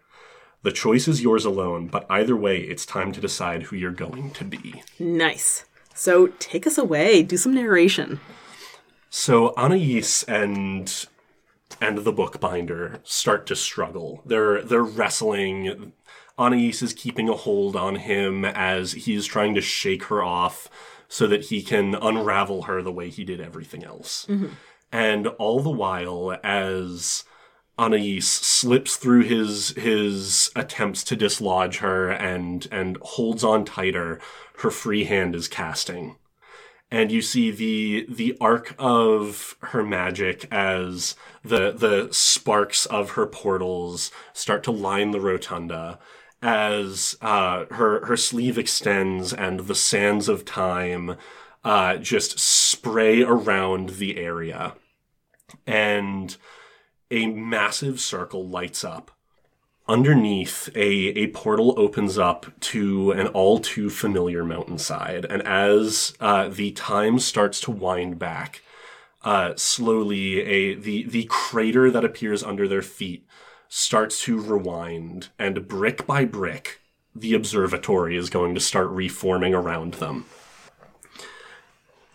The 0.62 0.72
choice 0.72 1.06
is 1.06 1.22
yours 1.22 1.44
alone, 1.44 1.88
but 1.88 2.06
either 2.08 2.34
way, 2.34 2.58
it's 2.58 2.86
time 2.86 3.12
to 3.12 3.20
decide 3.20 3.64
who 3.64 3.76
you're 3.76 3.92
going 3.92 4.30
to 4.30 4.44
be. 4.44 4.82
Nice. 4.98 5.64
So 5.96 6.28
take 6.38 6.66
us 6.66 6.78
away. 6.78 7.22
Do 7.22 7.36
some 7.36 7.54
narration. 7.54 8.20
So 9.10 9.54
Anais 9.56 10.24
and 10.28 11.06
and 11.80 11.98
the 11.98 12.12
bookbinder 12.12 13.00
start 13.02 13.46
to 13.46 13.56
struggle. 13.56 14.22
They're 14.24 14.62
they're 14.62 14.82
wrestling. 14.82 15.92
Anais 16.38 16.82
is 16.82 16.92
keeping 16.92 17.30
a 17.30 17.34
hold 17.34 17.76
on 17.76 17.96
him 17.96 18.44
as 18.44 18.92
he's 18.92 19.24
trying 19.24 19.54
to 19.54 19.62
shake 19.62 20.04
her 20.04 20.22
off 20.22 20.68
so 21.08 21.26
that 21.26 21.46
he 21.46 21.62
can 21.62 21.94
unravel 21.94 22.62
her 22.62 22.82
the 22.82 22.92
way 22.92 23.08
he 23.08 23.24
did 23.24 23.40
everything 23.40 23.82
else. 23.82 24.26
Mm-hmm. 24.28 24.48
And 24.92 25.26
all 25.38 25.60
the 25.60 25.70
while, 25.70 26.36
as 26.44 27.24
Anais 27.78 28.20
slips 28.20 28.96
through 28.96 29.22
his 29.22 29.70
his 29.70 30.50
attempts 30.56 31.04
to 31.04 31.16
dislodge 31.16 31.78
her 31.78 32.10
and 32.10 32.66
and 32.70 32.96
holds 33.02 33.44
on 33.44 33.64
tighter, 33.64 34.20
her 34.58 34.70
free 34.70 35.04
hand 35.04 35.34
is 35.34 35.48
casting. 35.48 36.16
And 36.90 37.12
you 37.12 37.20
see 37.20 37.50
the 37.50 38.06
the 38.08 38.36
arc 38.40 38.74
of 38.78 39.56
her 39.60 39.82
magic 39.82 40.46
as 40.50 41.16
the 41.42 41.72
the 41.72 42.08
sparks 42.12 42.86
of 42.86 43.10
her 43.10 43.26
portals 43.26 44.10
start 44.32 44.62
to 44.64 44.70
line 44.70 45.10
the 45.10 45.20
rotunda 45.20 45.98
as 46.40 47.16
uh, 47.20 47.66
her 47.72 48.06
her 48.06 48.16
sleeve 48.16 48.56
extends 48.56 49.32
and 49.32 49.60
the 49.60 49.74
sands 49.74 50.28
of 50.28 50.44
time 50.44 51.16
uh, 51.64 51.96
just 51.96 52.38
spray 52.38 53.22
around 53.22 53.90
the 53.90 54.16
area. 54.16 54.74
And 55.66 56.36
a 57.10 57.26
massive 57.26 58.00
circle 58.00 58.46
lights 58.46 58.84
up. 58.84 59.10
Underneath 59.88 60.68
a, 60.74 60.88
a 61.16 61.28
portal 61.28 61.74
opens 61.76 62.18
up 62.18 62.46
to 62.60 63.12
an 63.12 63.28
all 63.28 63.60
too 63.60 63.88
familiar 63.88 64.44
mountainside. 64.44 65.24
And 65.24 65.42
as 65.42 66.14
uh, 66.18 66.48
the 66.48 66.72
time 66.72 67.20
starts 67.20 67.60
to 67.62 67.70
wind 67.70 68.18
back 68.18 68.62
uh, 69.22 69.54
slowly 69.56 70.40
a 70.40 70.74
the 70.74 71.04
the 71.04 71.24
crater 71.24 71.90
that 71.90 72.04
appears 72.04 72.44
under 72.44 72.68
their 72.68 72.82
feet 72.82 73.26
starts 73.68 74.22
to 74.22 74.40
rewind. 74.40 75.28
And 75.38 75.66
brick 75.66 76.06
by 76.06 76.24
brick 76.24 76.80
the 77.14 77.34
observatory 77.34 78.16
is 78.16 78.30
going 78.30 78.54
to 78.54 78.60
start 78.60 78.88
reforming 78.88 79.54
around 79.54 79.94
them 79.94 80.26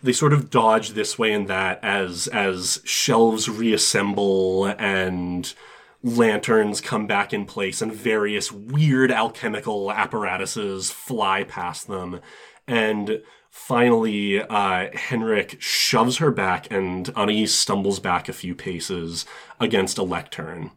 they 0.02 0.12
sort 0.12 0.32
of 0.32 0.50
dodge 0.50 0.90
this 0.90 1.18
way 1.18 1.32
and 1.32 1.48
that 1.48 1.78
as 1.82 2.26
as 2.28 2.80
shelves 2.84 3.48
reassemble 3.48 4.66
and 4.78 5.54
lanterns 6.02 6.80
come 6.80 7.06
back 7.06 7.32
in 7.32 7.46
place 7.46 7.80
and 7.80 7.92
various 7.92 8.50
weird 8.50 9.12
alchemical 9.12 9.92
apparatuses 9.92 10.90
fly 10.90 11.44
past 11.44 11.86
them. 11.86 12.20
And 12.66 13.22
finally 13.50 14.42
uh, 14.42 14.88
henrik 14.94 15.60
shoves 15.60 16.16
her 16.16 16.30
back 16.30 16.66
and 16.70 17.10
anais 17.14 17.46
stumbles 17.46 18.00
back 18.00 18.28
a 18.28 18.32
few 18.32 18.54
paces 18.54 19.24
against 19.60 19.98
a 19.98 20.02
lectern. 20.02 20.70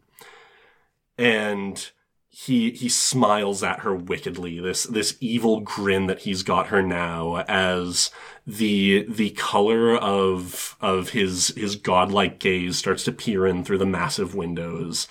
And 1.17 1.89
he 2.37 2.71
he 2.71 2.89
smiles 2.89 3.63
at 3.63 3.79
her 3.79 3.95
wickedly. 3.95 4.59
This 4.59 4.83
this 4.83 5.15
evil 5.21 5.61
grin 5.61 6.07
that 6.07 6.19
he's 6.23 6.43
got 6.43 6.67
her 6.67 6.81
now 6.81 7.45
as 7.47 8.11
the 8.45 9.05
the 9.07 9.29
color 9.31 9.95
of 9.95 10.75
of 10.81 11.11
his 11.11 11.53
his 11.55 11.77
godlike 11.77 12.39
gaze 12.39 12.77
starts 12.77 13.05
to 13.05 13.13
peer 13.13 13.47
in 13.47 13.63
through 13.63 13.77
the 13.77 13.85
massive 13.85 14.35
windows. 14.35 15.07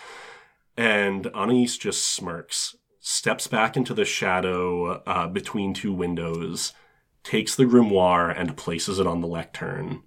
And 0.77 1.29
Anais 1.29 1.79
just 1.79 2.05
smirks, 2.05 2.77
steps 3.01 3.47
back 3.47 3.75
into 3.75 3.95
the 3.95 4.05
shadow 4.05 5.03
uh, 5.07 5.27
between 5.27 5.72
two 5.72 5.95
windows, 5.95 6.75
takes 7.22 7.55
the 7.55 7.64
grimoire 7.64 8.39
and 8.39 8.55
places 8.55 8.99
it 8.99 9.07
on 9.07 9.22
the 9.22 9.27
lectern. 9.27 10.03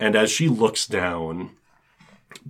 And 0.00 0.16
as 0.16 0.30
she 0.30 0.48
looks 0.48 0.86
down, 0.86 1.56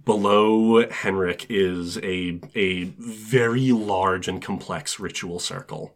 below 0.05 0.89
Henrik 0.89 1.47
is 1.49 1.99
a 1.99 2.41
a 2.55 2.85
very 2.99 3.73
large 3.73 4.29
and 4.29 4.43
complex 4.43 4.99
ritual 4.99 5.39
circle. 5.39 5.95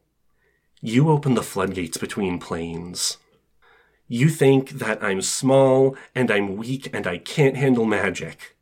You 0.81 1.11
open 1.11 1.35
the 1.35 1.43
floodgates 1.43 1.97
between 1.97 2.39
planes. 2.39 3.17
You 4.09 4.29
think 4.29 4.71
that 4.71 5.03
I'm 5.03 5.21
small 5.21 5.97
and 6.15 6.31
I'm 6.31 6.57
weak 6.57 6.89
and 6.95 7.07
I 7.07 7.19
can't 7.19 7.57
handle 7.57 7.85
magic. 7.85 8.57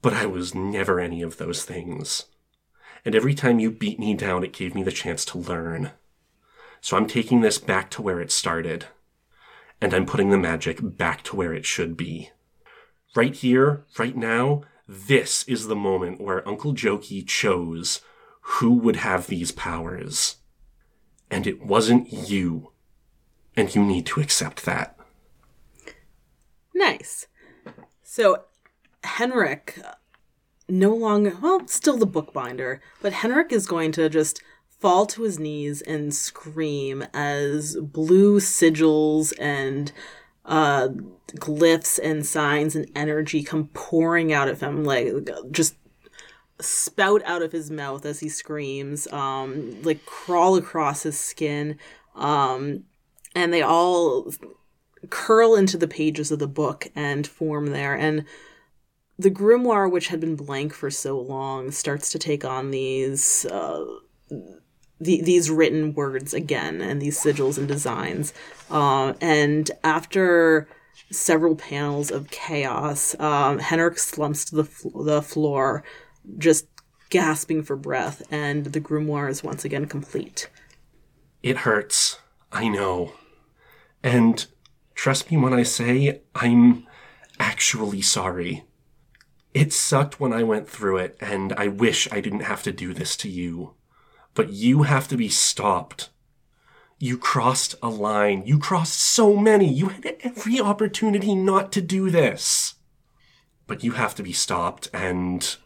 But 0.00 0.14
I 0.14 0.24
was 0.26 0.54
never 0.54 0.98
any 0.98 1.20
of 1.20 1.36
those 1.36 1.64
things. 1.64 2.24
And 3.04 3.14
every 3.14 3.34
time 3.34 3.58
you 3.58 3.70
beat 3.70 3.98
me 3.98 4.14
down, 4.14 4.44
it 4.44 4.52
gave 4.52 4.74
me 4.74 4.82
the 4.82 4.92
chance 4.92 5.24
to 5.26 5.38
learn. 5.38 5.90
So 6.80 6.96
I'm 6.96 7.06
taking 7.06 7.40
this 7.40 7.58
back 7.58 7.90
to 7.90 8.02
where 8.02 8.20
it 8.20 8.32
started. 8.32 8.86
And 9.80 9.92
I'm 9.92 10.06
putting 10.06 10.30
the 10.30 10.38
magic 10.38 10.78
back 10.82 11.22
to 11.24 11.36
where 11.36 11.52
it 11.52 11.66
should 11.66 11.96
be. 11.96 12.30
Right 13.14 13.34
here, 13.34 13.84
right 13.98 14.16
now, 14.16 14.62
this 14.86 15.44
is 15.44 15.66
the 15.66 15.76
moment 15.76 16.20
where 16.20 16.46
Uncle 16.48 16.74
Jokey 16.74 17.26
chose 17.26 18.00
who 18.40 18.74
would 18.74 18.96
have 18.96 19.26
these 19.26 19.52
powers. 19.52 20.36
And 21.30 21.46
it 21.46 21.64
wasn't 21.64 22.12
you. 22.12 22.72
And 23.56 23.74
you 23.74 23.84
need 23.84 24.06
to 24.06 24.20
accept 24.20 24.64
that. 24.64 24.96
Nice. 26.74 27.26
So 28.02 28.44
Henrik 29.04 29.78
uh, 29.84 29.92
no 30.68 30.94
longer 30.94 31.36
well, 31.40 31.66
still 31.66 31.96
the 31.96 32.06
bookbinder, 32.06 32.80
but 33.02 33.12
Henrik 33.12 33.52
is 33.52 33.66
going 33.66 33.92
to 33.92 34.08
just 34.08 34.42
fall 34.80 35.04
to 35.06 35.22
his 35.22 35.38
knees 35.38 35.82
and 35.82 36.14
scream 36.14 37.04
as 37.12 37.76
blue 37.76 38.40
sigils 38.40 39.32
and 39.38 39.92
uh 40.50 40.88
glyphs 41.36 41.98
and 42.02 42.26
signs 42.26 42.76
and 42.76 42.90
energy 42.94 43.42
come 43.42 43.68
pouring 43.72 44.32
out 44.32 44.48
of 44.48 44.60
him 44.60 44.84
like 44.84 45.14
just 45.50 45.76
spout 46.60 47.22
out 47.24 47.40
of 47.40 47.52
his 47.52 47.70
mouth 47.70 48.04
as 48.04 48.20
he 48.20 48.28
screams 48.28 49.10
um 49.12 49.80
like 49.82 50.04
crawl 50.04 50.56
across 50.56 51.04
his 51.04 51.18
skin 51.18 51.78
um 52.14 52.84
and 53.34 53.52
they 53.52 53.62
all 53.62 54.30
curl 55.08 55.54
into 55.54 55.78
the 55.78 55.88
pages 55.88 56.30
of 56.30 56.38
the 56.38 56.48
book 56.48 56.88
and 56.94 57.26
form 57.26 57.68
there. 57.68 57.94
And 57.94 58.24
the 59.18 59.30
grimoire 59.30 59.90
which 59.90 60.08
had 60.08 60.20
been 60.20 60.36
blank 60.36 60.74
for 60.74 60.90
so 60.90 61.18
long 61.18 61.70
starts 61.70 62.10
to 62.10 62.18
take 62.18 62.44
on 62.44 62.70
these 62.70 63.46
uh 63.46 63.84
the, 65.00 65.22
these 65.22 65.50
written 65.50 65.94
words 65.94 66.34
again 66.34 66.80
and 66.80 67.00
these 67.00 67.18
sigils 67.18 67.58
and 67.58 67.66
designs 67.66 68.34
uh, 68.70 69.14
and 69.20 69.70
after 69.82 70.68
several 71.10 71.56
panels 71.56 72.10
of 72.10 72.30
chaos 72.30 73.18
um, 73.18 73.58
henrik 73.58 73.98
slumps 73.98 74.44
to 74.44 74.56
the, 74.56 74.64
fl- 74.64 75.02
the 75.02 75.22
floor 75.22 75.82
just 76.38 76.66
gasping 77.08 77.62
for 77.62 77.76
breath 77.76 78.22
and 78.30 78.66
the 78.66 78.80
grimoire 78.80 79.28
is 79.28 79.42
once 79.42 79.64
again 79.64 79.86
complete 79.86 80.48
It 81.42 81.58
hurts. 81.58 82.18
I 82.52 82.68
know. 82.68 83.12
And 84.02 84.46
trust 84.94 85.30
me 85.30 85.36
when 85.36 85.54
I 85.54 85.62
say 85.62 86.20
I'm 86.34 86.86
actually 87.38 88.02
sorry. 88.02 88.64
It 89.54 89.72
sucked 89.72 90.20
when 90.20 90.32
I 90.32 90.42
went 90.44 90.68
through 90.68 90.98
it, 90.98 91.16
and 91.20 91.52
I 91.54 91.66
wish 91.66 92.06
I 92.12 92.20
didn't 92.20 92.40
have 92.40 92.62
to 92.62 92.72
do 92.72 92.94
this 92.94 93.16
to 93.16 93.28
you. 93.28 93.74
But 94.34 94.52
you 94.52 94.82
have 94.84 95.08
to 95.08 95.16
be 95.16 95.28
stopped. 95.28 96.10
You 96.98 97.16
crossed 97.16 97.74
a 97.82 97.88
line. 97.88 98.42
You 98.46 98.58
crossed 98.58 99.00
so 99.00 99.36
many. 99.36 99.72
You 99.72 99.88
had 99.88 100.16
every 100.20 100.60
opportunity 100.60 101.34
not 101.34 101.72
to 101.72 101.80
do 101.80 102.10
this. 102.10 102.74
But 103.66 103.82
you 103.82 103.92
have 103.92 104.14
to 104.16 104.22
be 104.22 104.32
stopped, 104.32 104.88
and 104.92 105.56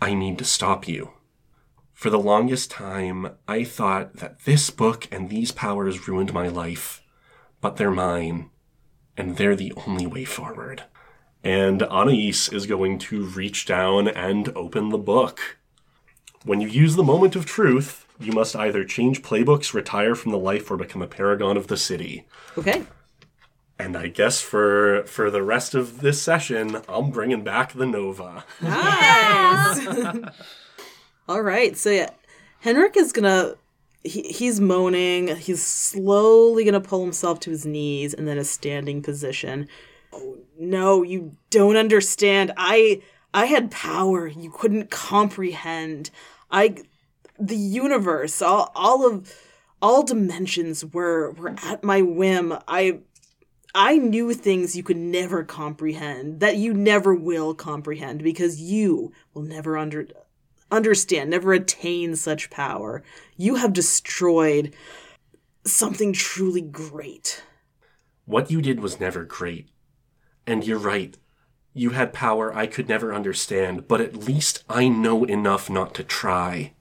I 0.00 0.14
need 0.14 0.38
to 0.38 0.44
stop 0.44 0.88
you. 0.88 1.12
For 1.92 2.10
the 2.10 2.18
longest 2.18 2.70
time, 2.70 3.36
I 3.48 3.64
thought 3.64 4.16
that 4.16 4.44
this 4.44 4.68
book 4.68 5.08
and 5.10 5.30
these 5.30 5.52
powers 5.52 6.06
ruined 6.08 6.34
my 6.34 6.48
life, 6.48 7.02
but 7.60 7.76
they're 7.76 7.90
mine, 7.90 8.50
and 9.16 9.36
they're 9.36 9.56
the 9.56 9.72
only 9.86 10.06
way 10.06 10.24
forward. 10.24 10.82
And 11.42 11.82
Anais 11.84 12.50
is 12.52 12.66
going 12.66 12.98
to 12.98 13.24
reach 13.24 13.64
down 13.64 14.08
and 14.08 14.48
open 14.56 14.90
the 14.90 14.98
book. 14.98 15.58
When 16.46 16.60
you 16.60 16.68
use 16.68 16.94
the 16.94 17.02
moment 17.02 17.34
of 17.34 17.44
truth, 17.44 18.06
you 18.20 18.30
must 18.30 18.54
either 18.54 18.84
change 18.84 19.20
playbooks, 19.20 19.74
retire 19.74 20.14
from 20.14 20.30
the 20.30 20.38
life, 20.38 20.70
or 20.70 20.76
become 20.76 21.02
a 21.02 21.08
paragon 21.08 21.56
of 21.56 21.66
the 21.66 21.76
city. 21.76 22.24
okay 22.56 22.84
And 23.80 23.96
I 23.96 24.06
guess 24.06 24.40
for 24.40 25.02
for 25.06 25.28
the 25.28 25.42
rest 25.42 25.74
of 25.74 26.00
this 26.02 26.22
session, 26.22 26.82
I'm 26.88 27.10
bringing 27.10 27.42
back 27.42 27.72
the 27.72 27.84
Nova. 27.84 28.44
Nice. 28.62 29.88
All 31.28 31.42
right. 31.42 31.76
So 31.76 31.90
yeah, 31.90 32.10
Henrik 32.60 32.96
is 32.96 33.12
gonna. 33.12 33.56
He, 34.04 34.22
he's 34.22 34.60
moaning. 34.60 35.34
He's 35.34 35.64
slowly 35.64 36.64
gonna 36.64 36.80
pull 36.80 37.02
himself 37.02 37.40
to 37.40 37.50
his 37.50 37.66
knees 37.66 38.14
and 38.14 38.28
then 38.28 38.38
a 38.38 38.44
standing 38.44 39.02
position. 39.02 39.66
Oh 40.12 40.38
no, 40.60 41.02
you 41.02 41.36
don't 41.50 41.76
understand. 41.76 42.52
I 42.56 43.02
I 43.34 43.46
had 43.46 43.72
power 43.72 44.28
you 44.28 44.50
couldn't 44.50 44.90
comprehend. 44.90 46.10
I 46.56 46.76
the 47.38 47.56
universe, 47.56 48.40
all 48.40 48.72
all 48.74 49.06
of 49.06 49.32
all 49.82 50.02
dimensions 50.02 50.84
were 50.84 51.32
were 51.32 51.54
at 51.62 51.84
my 51.84 52.00
whim. 52.00 52.54
I 52.66 53.00
I 53.74 53.98
knew 53.98 54.32
things 54.32 54.74
you 54.74 54.82
could 54.82 54.96
never 54.96 55.44
comprehend, 55.44 56.40
that 56.40 56.56
you 56.56 56.72
never 56.72 57.14
will 57.14 57.54
comprehend, 57.54 58.22
because 58.22 58.58
you 58.58 59.12
will 59.34 59.42
never 59.42 59.76
under, 59.76 60.08
understand, 60.70 61.28
never 61.28 61.52
attain 61.52 62.16
such 62.16 62.48
power. 62.48 63.02
You 63.36 63.56
have 63.56 63.74
destroyed 63.74 64.74
something 65.66 66.14
truly 66.14 66.62
great. 66.62 67.44
What 68.24 68.50
you 68.50 68.62
did 68.62 68.80
was 68.80 68.98
never 68.98 69.24
great. 69.24 69.68
And 70.46 70.66
you're 70.66 70.78
right. 70.78 71.18
You 71.76 71.90
had 71.90 72.14
power 72.14 72.56
I 72.56 72.66
could 72.66 72.88
never 72.88 73.12
understand, 73.12 73.86
but 73.86 74.00
at 74.00 74.16
least 74.16 74.64
I 74.66 74.88
know 74.88 75.24
enough 75.24 75.68
not 75.68 75.94
to 75.96 76.02
try. 76.02 76.72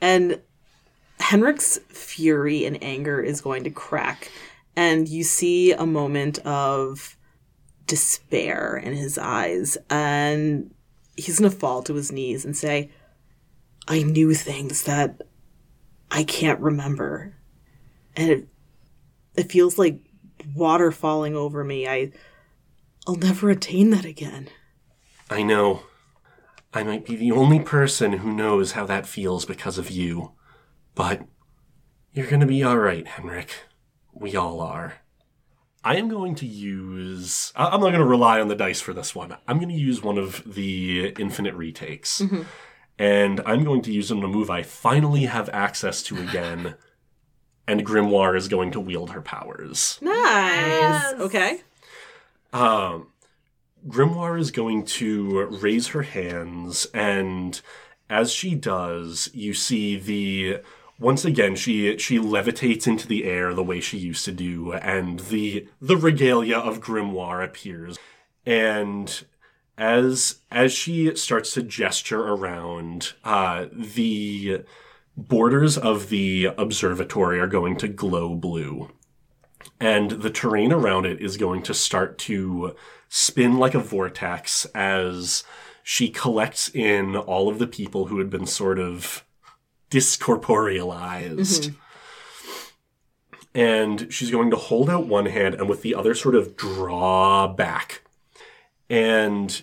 And 0.00 0.40
Henrik's 1.20 1.78
fury 1.90 2.64
and 2.64 2.76
anger 2.82 3.22
is 3.22 3.40
going 3.40 3.62
to 3.64 3.70
crack. 3.70 4.32
And 4.74 5.08
you 5.08 5.22
see 5.22 5.70
a 5.70 5.86
moment 5.86 6.40
of 6.40 7.16
despair 7.86 8.76
in 8.76 8.94
his 8.94 9.16
eyes. 9.16 9.78
And 9.88 10.74
he's 11.16 11.38
going 11.38 11.52
to 11.52 11.56
fall 11.56 11.84
to 11.84 11.94
his 11.94 12.10
knees 12.10 12.44
and 12.44 12.56
say, 12.56 12.90
I 13.86 14.02
knew 14.02 14.34
things 14.34 14.82
that 14.82 15.22
I 16.10 16.24
can't 16.24 16.58
remember. 16.58 17.36
And 18.16 18.28
it, 18.28 18.48
it 19.36 19.52
feels 19.52 19.78
like 19.78 20.00
water 20.56 20.90
falling 20.90 21.36
over 21.36 21.62
me. 21.62 21.86
I, 21.86 22.10
I'll 23.06 23.16
never 23.16 23.50
attain 23.50 23.90
that 23.90 24.04
again. 24.04 24.48
I 25.30 25.42
know. 25.42 25.82
I 26.72 26.82
might 26.82 27.04
be 27.06 27.16
the 27.16 27.32
only 27.32 27.60
person 27.60 28.14
who 28.14 28.32
knows 28.32 28.72
how 28.72 28.84
that 28.86 29.06
feels 29.06 29.44
because 29.44 29.78
of 29.78 29.90
you. 29.90 30.32
But 30.94 31.22
you're 32.12 32.26
gonna 32.26 32.46
be 32.46 32.64
alright, 32.64 33.06
Henrik. 33.06 33.50
We 34.12 34.36
all 34.36 34.60
are. 34.60 34.94
I 35.86 35.96
am 35.96 36.08
going 36.08 36.34
to 36.36 36.46
use. 36.46 37.52
I- 37.54 37.66
I'm 37.66 37.80
not 37.80 37.90
going 37.90 37.98
to 37.98 38.04
rely 38.06 38.40
on 38.40 38.48
the 38.48 38.54
dice 38.54 38.80
for 38.80 38.94
this 38.94 39.14
one. 39.14 39.36
I'm 39.46 39.58
going 39.58 39.68
to 39.68 39.74
use 39.74 40.02
one 40.02 40.16
of 40.16 40.42
the 40.54 41.08
infinite 41.18 41.52
retakes. 41.54 42.22
Mm-hmm. 42.22 42.42
And 42.98 43.42
I'm 43.44 43.64
going 43.64 43.82
to 43.82 43.92
use 43.92 44.08
them 44.08 44.22
to 44.22 44.26
move 44.28 44.48
I 44.48 44.62
finally 44.62 45.24
have 45.26 45.50
access 45.52 46.02
to 46.04 46.16
again. 46.16 46.76
and 47.68 47.84
Grimoire 47.84 48.34
is 48.34 48.48
going 48.48 48.70
to 48.70 48.80
wield 48.80 49.10
her 49.10 49.20
powers. 49.20 49.98
Nice. 50.00 51.12
Okay. 51.20 51.60
Um, 52.54 53.08
Grimoire 53.86 54.38
is 54.38 54.52
going 54.52 54.84
to 54.84 55.46
raise 55.46 55.88
her 55.88 56.02
hands, 56.02 56.86
and 56.94 57.60
as 58.08 58.32
she 58.32 58.54
does, 58.54 59.28
you 59.34 59.52
see 59.52 59.96
the 59.96 60.60
once 60.98 61.24
again 61.24 61.56
she 61.56 61.98
she 61.98 62.18
levitates 62.18 62.86
into 62.86 63.08
the 63.08 63.24
air 63.24 63.52
the 63.52 63.64
way 63.64 63.80
she 63.80 63.98
used 63.98 64.24
to 64.26 64.32
do, 64.32 64.72
and 64.72 65.18
the 65.20 65.66
the 65.82 65.96
regalia 65.96 66.56
of 66.56 66.80
Grimoire 66.80 67.44
appears, 67.44 67.98
and 68.46 69.24
as 69.76 70.36
as 70.50 70.72
she 70.72 71.14
starts 71.16 71.52
to 71.54 71.62
gesture 71.62 72.22
around, 72.22 73.14
uh, 73.24 73.66
the 73.72 74.62
borders 75.16 75.76
of 75.76 76.08
the 76.08 76.50
observatory 76.56 77.40
are 77.40 77.48
going 77.48 77.76
to 77.78 77.88
glow 77.88 78.34
blue, 78.36 78.90
and 79.80 80.10
the 80.10 80.30
terrain 80.30 80.72
around 80.72 81.06
it 81.06 81.20
is 81.20 81.36
going 81.36 81.62
to 81.62 81.74
start 81.74 82.18
to 82.18 82.74
spin 83.08 83.58
like 83.58 83.74
a 83.74 83.80
vortex 83.80 84.66
as 84.74 85.44
she 85.82 86.08
collects 86.08 86.68
in 86.74 87.14
all 87.16 87.48
of 87.48 87.58
the 87.58 87.66
people 87.66 88.06
who 88.06 88.18
had 88.18 88.30
been 88.30 88.46
sort 88.46 88.78
of 88.78 89.24
discorporealized. 89.90 91.74
And 93.54 94.12
she's 94.12 94.30
going 94.30 94.50
to 94.50 94.56
hold 94.56 94.90
out 94.90 95.06
one 95.06 95.26
hand 95.26 95.54
and 95.54 95.68
with 95.68 95.82
the 95.82 95.94
other 95.94 96.14
sort 96.14 96.34
of 96.34 96.56
draw 96.56 97.46
back. 97.46 98.02
And 98.90 99.62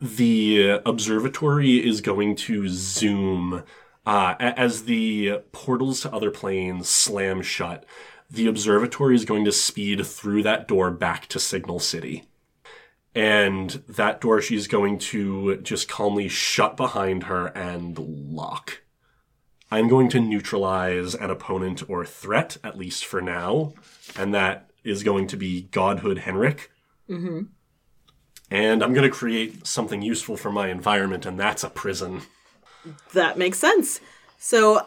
the 0.00 0.80
observatory 0.84 1.86
is 1.86 2.00
going 2.00 2.36
to 2.36 2.68
zoom 2.68 3.62
uh, 4.04 4.34
as 4.38 4.84
the 4.84 5.40
portals 5.52 6.00
to 6.00 6.12
other 6.12 6.30
planes 6.30 6.88
slam 6.88 7.42
shut. 7.42 7.84
The 8.30 8.46
observatory 8.46 9.16
is 9.16 9.24
going 9.24 9.44
to 9.44 9.52
speed 9.52 10.06
through 10.06 10.42
that 10.44 10.68
door 10.68 10.90
back 10.90 11.26
to 11.28 11.40
Signal 11.40 11.80
City 11.80 12.24
and 13.14 13.70
that 13.88 14.20
door 14.20 14.40
she's 14.40 14.66
going 14.66 14.98
to 14.98 15.56
just 15.58 15.88
calmly 15.88 16.28
shut 16.28 16.76
behind 16.76 17.24
her 17.24 17.46
and 17.48 17.98
lock. 17.98 18.82
I'm 19.70 19.88
going 19.88 20.08
to 20.10 20.20
neutralize 20.20 21.14
an 21.14 21.30
opponent 21.30 21.82
or 21.88 22.04
threat, 22.04 22.56
at 22.64 22.78
least 22.78 23.04
for 23.04 23.20
now, 23.20 23.74
and 24.16 24.34
that 24.34 24.70
is 24.82 25.02
going 25.02 25.26
to 25.28 25.36
be 25.36 25.62
Godhood 25.62 26.18
Henrik. 26.18 26.70
Mm-hmm. 27.08 27.42
And 28.50 28.82
I'm 28.82 28.92
going 28.92 29.08
to 29.08 29.16
create 29.16 29.66
something 29.66 30.02
useful 30.02 30.36
for 30.36 30.50
my 30.50 30.68
environment, 30.68 31.24
and 31.24 31.38
that's 31.38 31.62
a 31.62 31.70
prison. 31.70 32.22
That 33.12 33.38
makes 33.38 33.58
sense. 33.58 34.00
So 34.38 34.86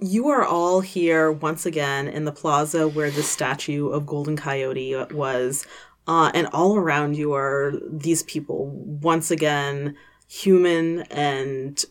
you 0.00 0.28
are 0.28 0.44
all 0.44 0.80
here 0.80 1.30
once 1.30 1.66
again 1.66 2.08
in 2.08 2.24
the 2.24 2.32
plaza 2.32 2.88
where 2.88 3.10
the 3.10 3.22
statue 3.22 3.88
of 3.88 4.06
Golden 4.06 4.36
Coyote 4.36 4.94
was. 5.12 5.66
Uh, 6.06 6.30
and 6.34 6.48
all 6.48 6.76
around 6.76 7.16
you 7.16 7.34
are 7.34 7.74
these 7.88 8.22
people, 8.24 8.66
once 8.66 9.30
again, 9.30 9.96
human 10.28 11.02
and 11.02 11.84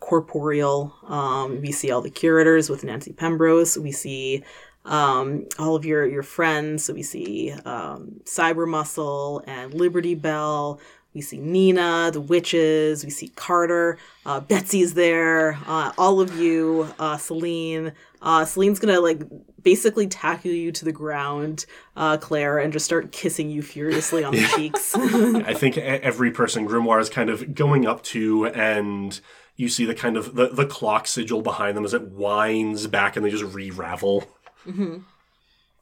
corporeal. 0.00 0.94
Um, 1.08 1.60
we 1.62 1.72
see 1.72 1.90
all 1.90 2.00
the 2.00 2.10
curators 2.10 2.68
with 2.68 2.84
Nancy 2.84 3.12
Pembrose. 3.12 3.76
We 3.78 3.92
see 3.92 4.44
um, 4.84 5.46
all 5.58 5.74
of 5.74 5.84
your, 5.84 6.06
your 6.06 6.22
friends. 6.22 6.84
So 6.84 6.94
we 6.94 7.02
see 7.02 7.52
um, 7.64 8.20
Cyber 8.24 8.68
Muscle 8.68 9.42
and 9.46 9.74
Liberty 9.74 10.14
Bell. 10.14 10.80
We 11.16 11.22
see 11.22 11.38
Nina, 11.38 12.10
the 12.12 12.20
witches. 12.20 13.02
We 13.02 13.08
see 13.08 13.28
Carter. 13.28 13.96
Uh, 14.26 14.38
Betsy's 14.38 14.92
there. 14.92 15.58
Uh, 15.66 15.90
all 15.96 16.20
of 16.20 16.36
you. 16.38 16.92
Uh, 16.98 17.16
Celine. 17.16 17.94
Uh, 18.20 18.44
Celine's 18.44 18.78
gonna 18.78 19.00
like 19.00 19.22
basically 19.62 20.08
tackle 20.08 20.50
you 20.50 20.70
to 20.72 20.84
the 20.84 20.92
ground, 20.92 21.64
uh, 21.96 22.18
Claire, 22.18 22.58
and 22.58 22.70
just 22.70 22.84
start 22.84 23.12
kissing 23.12 23.48
you 23.48 23.62
furiously 23.62 24.24
on 24.24 24.34
the 24.34 24.46
cheeks. 24.54 24.94
I 24.94 25.54
think 25.54 25.78
every 25.78 26.30
person 26.30 26.68
Grimoire 26.68 27.00
is 27.00 27.08
kind 27.08 27.30
of 27.30 27.54
going 27.54 27.86
up 27.86 28.02
to, 28.04 28.48
and 28.48 29.18
you 29.56 29.70
see 29.70 29.86
the 29.86 29.94
kind 29.94 30.18
of 30.18 30.34
the, 30.34 30.48
the 30.48 30.66
clock 30.66 31.06
sigil 31.06 31.40
behind 31.40 31.78
them 31.78 31.84
as 31.86 31.94
it 31.94 32.10
winds 32.10 32.86
back 32.88 33.16
and 33.16 33.24
they 33.24 33.30
just 33.30 33.54
re-ravel. 33.54 34.28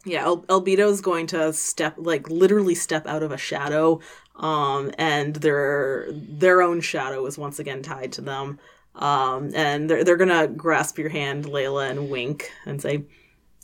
Yeah, 0.05 0.25
El- 0.25 0.45
Albedo's 0.49 1.01
going 1.01 1.27
to 1.29 1.53
step, 1.53 1.95
like 1.97 2.29
literally 2.29 2.75
step 2.75 3.07
out 3.07 3.23
of 3.23 3.33
a 3.33 3.39
shadow, 3.39 4.01
um, 4.37 4.93
and 4.99 5.37
their 5.37 6.09
their 6.13 6.61
own 6.63 6.81
shadow 6.81 7.25
is 7.27 7.39
once 7.39 7.59
again 7.59 7.83
tied 7.83 8.13
to 8.13 8.21
them. 8.21 8.59
Um, 8.97 9.51
and 9.55 9.89
they're 9.89 10.05
they're 10.05 10.17
gonna 10.17 10.47
grasp 10.47 10.99
your 10.99 11.09
hand, 11.09 11.47
Layla, 11.47 11.91
and 11.91 12.11
wink 12.11 12.51
and 12.67 12.81
say, 12.81 13.05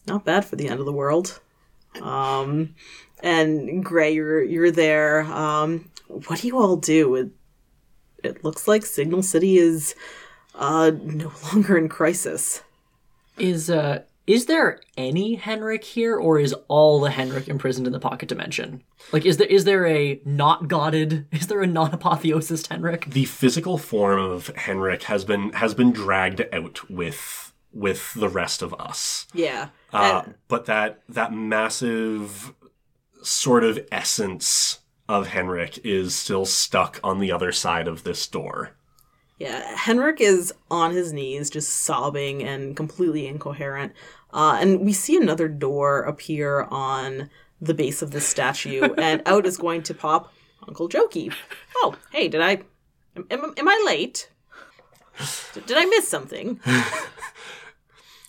"Not 0.07 0.24
bad 0.24 0.45
for 0.45 0.57
the 0.57 0.68
end 0.68 0.80
of 0.80 0.86
the 0.86 0.93
world." 0.93 1.41
Um, 2.01 2.74
and 3.22 3.84
Gray, 3.84 4.14
you're 4.14 4.43
you're 4.43 4.70
there. 4.70 5.22
Um, 5.22 5.91
what 6.09 6.41
do 6.41 6.47
you 6.47 6.59
all 6.59 6.76
do? 6.76 7.14
It, 7.16 7.28
it 8.24 8.45
looks 8.45 8.66
like 8.66 8.84
Signal 8.84 9.22
City 9.22 9.59
is 9.59 9.95
uh, 10.55 10.91
no 11.03 11.32
longer 11.53 11.76
in 11.76 11.88
crisis. 11.88 12.62
Is 13.38 13.70
uh 13.70 14.03
is 14.26 14.46
there 14.46 14.80
any 14.96 15.34
Henrik 15.34 15.82
here, 15.82 16.16
or 16.16 16.38
is 16.38 16.54
all 16.68 17.00
the 17.00 17.10
Henrik 17.10 17.48
imprisoned 17.48 17.86
in 17.86 17.92
the 17.92 17.98
pocket 18.00 18.28
dimension? 18.28 18.82
Like, 19.12 19.24
is 19.26 19.38
there 19.38 19.46
is 19.48 19.64
there 19.64 19.86
a 19.86 20.20
not 20.24 20.68
godded? 20.68 21.26
Is 21.32 21.46
there 21.48 21.62
a 21.62 21.66
non 21.66 21.92
apotheosis 21.92 22.66
Henrik? 22.66 23.06
The 23.06 23.24
physical 23.24 23.78
form 23.78 24.20
of 24.20 24.48
Henrik 24.56 25.04
has 25.04 25.24
been 25.24 25.52
has 25.54 25.74
been 25.74 25.92
dragged 25.92 26.42
out 26.52 26.88
with 26.90 27.52
with 27.72 28.14
the 28.14 28.28
rest 28.28 28.62
of 28.62 28.74
us. 28.74 29.26
Yeah. 29.32 29.68
Uh, 29.92 30.22
And- 30.24 30.34
but 30.48 30.66
that 30.66 31.02
that 31.08 31.32
massive 31.32 32.52
sort 33.22 33.64
of 33.64 33.78
essence 33.92 34.78
of 35.08 35.28
Henrik 35.28 35.78
is 35.84 36.14
still 36.14 36.44
stuck 36.46 37.00
on 37.02 37.18
the 37.18 37.32
other 37.32 37.52
side 37.52 37.88
of 37.88 38.04
this 38.04 38.26
door. 38.26 38.76
Yeah, 39.41 39.74
Henrik 39.74 40.20
is 40.20 40.53
on 40.70 40.93
his 40.93 41.14
knees, 41.14 41.49
just 41.49 41.70
sobbing 41.70 42.43
and 42.43 42.76
completely 42.76 43.26
incoherent. 43.26 43.95
Uh, 44.34 44.59
and 44.61 44.80
we 44.80 44.93
see 44.93 45.16
another 45.16 45.49
door 45.49 46.03
appear 46.03 46.64
on 46.64 47.30
the 47.59 47.72
base 47.72 48.03
of 48.03 48.11
the 48.11 48.20
statue, 48.20 48.82
and 48.99 49.22
out 49.24 49.47
is 49.47 49.57
going 49.57 49.82
to 49.84 49.95
pop 49.95 50.30
Uncle 50.68 50.91
Jokey. 50.91 51.32
Oh, 51.76 51.97
hey, 52.12 52.28
did 52.28 52.43
I. 52.43 52.59
Am, 53.16 53.26
am, 53.30 53.55
am 53.57 53.66
I 53.66 53.82
late? 53.86 54.30
Did 55.55 55.76
I 55.76 55.86
miss 55.86 56.07
something? 56.07 56.61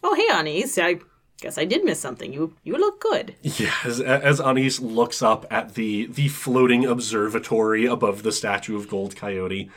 oh, 0.03 0.16
hey, 0.16 0.34
Anais. 0.34 0.78
I 0.78 1.01
guess 1.41 1.57
I 1.57 1.66
did 1.66 1.84
miss 1.84 1.99
something. 1.99 2.32
You 2.32 2.55
you 2.64 2.78
look 2.78 3.01
good. 3.01 3.36
Yeah, 3.41 3.74
as, 3.84 3.99
as 3.99 4.39
Anais 4.39 4.80
looks 4.80 5.22
up 5.22 5.45
at 5.51 5.76
the 5.76 6.05
the 6.05 6.30
floating 6.30 6.86
observatory 6.86 7.86
above 7.86 8.24
the 8.24 8.32
statue 8.32 8.78
of 8.78 8.88
Gold 8.88 9.18
Coyote, 9.18 9.70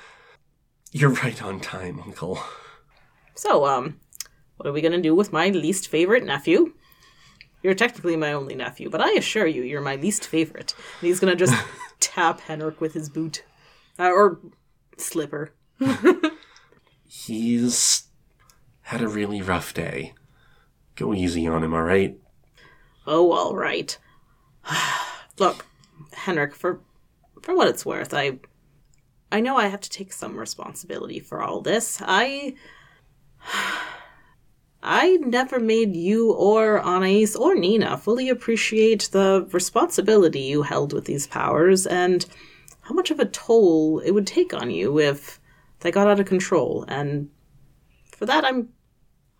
you're 0.94 1.10
right 1.10 1.42
on 1.42 1.58
time, 1.58 2.00
Uncle. 2.00 2.38
So, 3.34 3.66
um, 3.66 3.98
what 4.56 4.68
are 4.68 4.72
we 4.72 4.80
gonna 4.80 5.02
do 5.02 5.14
with 5.14 5.32
my 5.32 5.48
least 5.48 5.88
favorite 5.88 6.24
nephew? 6.24 6.72
You're 7.64 7.74
technically 7.74 8.16
my 8.16 8.32
only 8.32 8.54
nephew, 8.54 8.88
but 8.88 9.00
I 9.00 9.10
assure 9.14 9.46
you, 9.46 9.62
you're 9.62 9.80
my 9.80 9.96
least 9.96 10.24
favorite. 10.24 10.72
And 11.00 11.08
he's 11.08 11.18
gonna 11.18 11.34
just 11.34 11.54
tap 12.00 12.40
Henrik 12.40 12.80
with 12.80 12.94
his 12.94 13.08
boot. 13.08 13.44
Uh, 13.98 14.10
or 14.10 14.38
slipper. 14.96 15.52
He's 17.06 18.04
had 18.82 19.02
a 19.02 19.08
really 19.08 19.40
rough 19.40 19.72
day. 19.74 20.14
Go 20.96 21.14
easy 21.14 21.46
on 21.46 21.62
him, 21.62 21.74
all 21.74 21.82
right? 21.82 22.18
Oh, 23.06 23.32
all 23.32 23.54
right. 23.54 23.96
Look, 25.38 25.66
Henrik, 26.12 26.54
for 26.54 26.80
for 27.42 27.54
what 27.54 27.68
it's 27.68 27.84
worth, 27.84 28.14
I 28.14 28.38
I 29.30 29.40
know 29.40 29.56
I 29.56 29.66
have 29.66 29.80
to 29.80 29.90
take 29.90 30.12
some 30.12 30.36
responsibility 30.36 31.20
for 31.20 31.42
all 31.42 31.60
this. 31.60 32.00
I 32.00 32.54
I 34.82 35.16
never 35.16 35.58
made 35.58 35.96
you 35.96 36.32
or 36.32 36.78
Anais 36.80 37.34
or 37.34 37.54
Nina 37.54 37.96
fully 37.96 38.28
appreciate 38.28 39.08
the 39.12 39.48
responsibility 39.50 40.40
you 40.40 40.62
held 40.62 40.92
with 40.92 41.06
these 41.06 41.26
powers 41.26 41.86
and 41.86 42.26
how 42.82 42.94
much 42.94 43.10
of 43.10 43.18
a 43.18 43.24
toll 43.24 44.00
it 44.00 44.10
would 44.10 44.26
take 44.26 44.52
on 44.52 44.70
you 44.70 44.98
if 44.98 45.40
they 45.80 45.90
got 45.90 46.06
out 46.06 46.20
of 46.20 46.26
control. 46.26 46.84
And 46.86 47.30
for 48.14 48.26
that, 48.26 48.44
I'm 48.44 48.68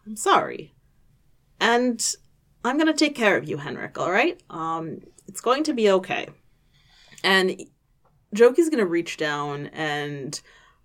I'm 0.06 0.16
sorry. 0.16 0.74
And 1.60 2.02
I'm 2.64 2.78
gonna 2.78 2.94
take 2.94 3.14
care 3.14 3.36
of 3.36 3.48
you, 3.48 3.58
Henrik. 3.58 3.98
All 3.98 4.10
right. 4.10 4.40
Um, 4.48 5.00
it's 5.28 5.40
going 5.40 5.64
to 5.64 5.74
be 5.74 5.90
okay. 5.90 6.28
And 7.22 7.62
Jokey's 8.34 8.68
gonna 8.68 8.86
reach 8.86 9.16
down 9.16 9.66
and 9.66 10.40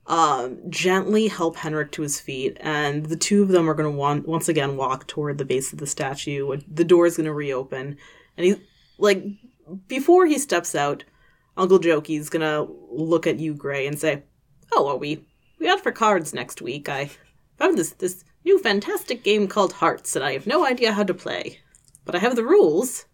um, 0.08 0.58
gently 0.70 1.28
help 1.28 1.56
Henrik 1.56 1.92
to 1.92 2.02
his 2.02 2.20
feet, 2.20 2.58
and 2.62 3.06
the 3.06 3.16
two 3.16 3.44
of 3.44 3.50
them 3.50 3.70
are 3.70 3.76
gonna 3.76 3.92
want, 3.92 4.28
once 4.28 4.50
again 4.50 4.76
walk 4.76 5.08
toward 5.08 5.38
the 5.38 5.46
base 5.46 5.72
of 5.72 5.80
the 5.80 5.88
statue. 5.88 6.58
The 6.68 6.84
door 6.84 7.06
is 7.06 7.18
gonna 7.18 7.34
reopen, 7.34 7.98
and 8.38 8.46
he 8.46 8.56
like 8.98 9.24
before 9.88 10.26
he 10.26 10.40
steps 10.40 10.74
out, 10.74 11.04
Uncle 11.56 11.80
Jokey's 11.80 12.30
gonna 12.30 12.68
look 12.90 13.28
at 13.28 13.40
you, 13.40 13.54
Gray, 13.54 13.86
and 13.86 14.00
say, 14.00 14.24
"Oh, 14.72 14.88
are 14.88 14.98
we 14.98 15.26
we 15.60 15.70
out 15.70 15.82
for 15.82 15.92
cards 15.92 16.34
next 16.34 16.62
week? 16.62 16.90
I 16.90 17.12
found 17.58 17.78
this 17.78 17.92
this 17.92 18.24
new 18.44 18.58
fantastic 18.60 19.24
game 19.24 19.48
called 19.48 19.74
Hearts, 19.74 20.16
and 20.16 20.26
I 20.26 20.34
have 20.34 20.48
no 20.48 20.66
idea 20.66 20.94
how 20.94 21.04
to 21.04 21.14
play, 21.14 21.60
but 22.06 22.16
I 22.16 22.20
have 22.20 22.36
the 22.36 22.44
rules." 22.44 23.06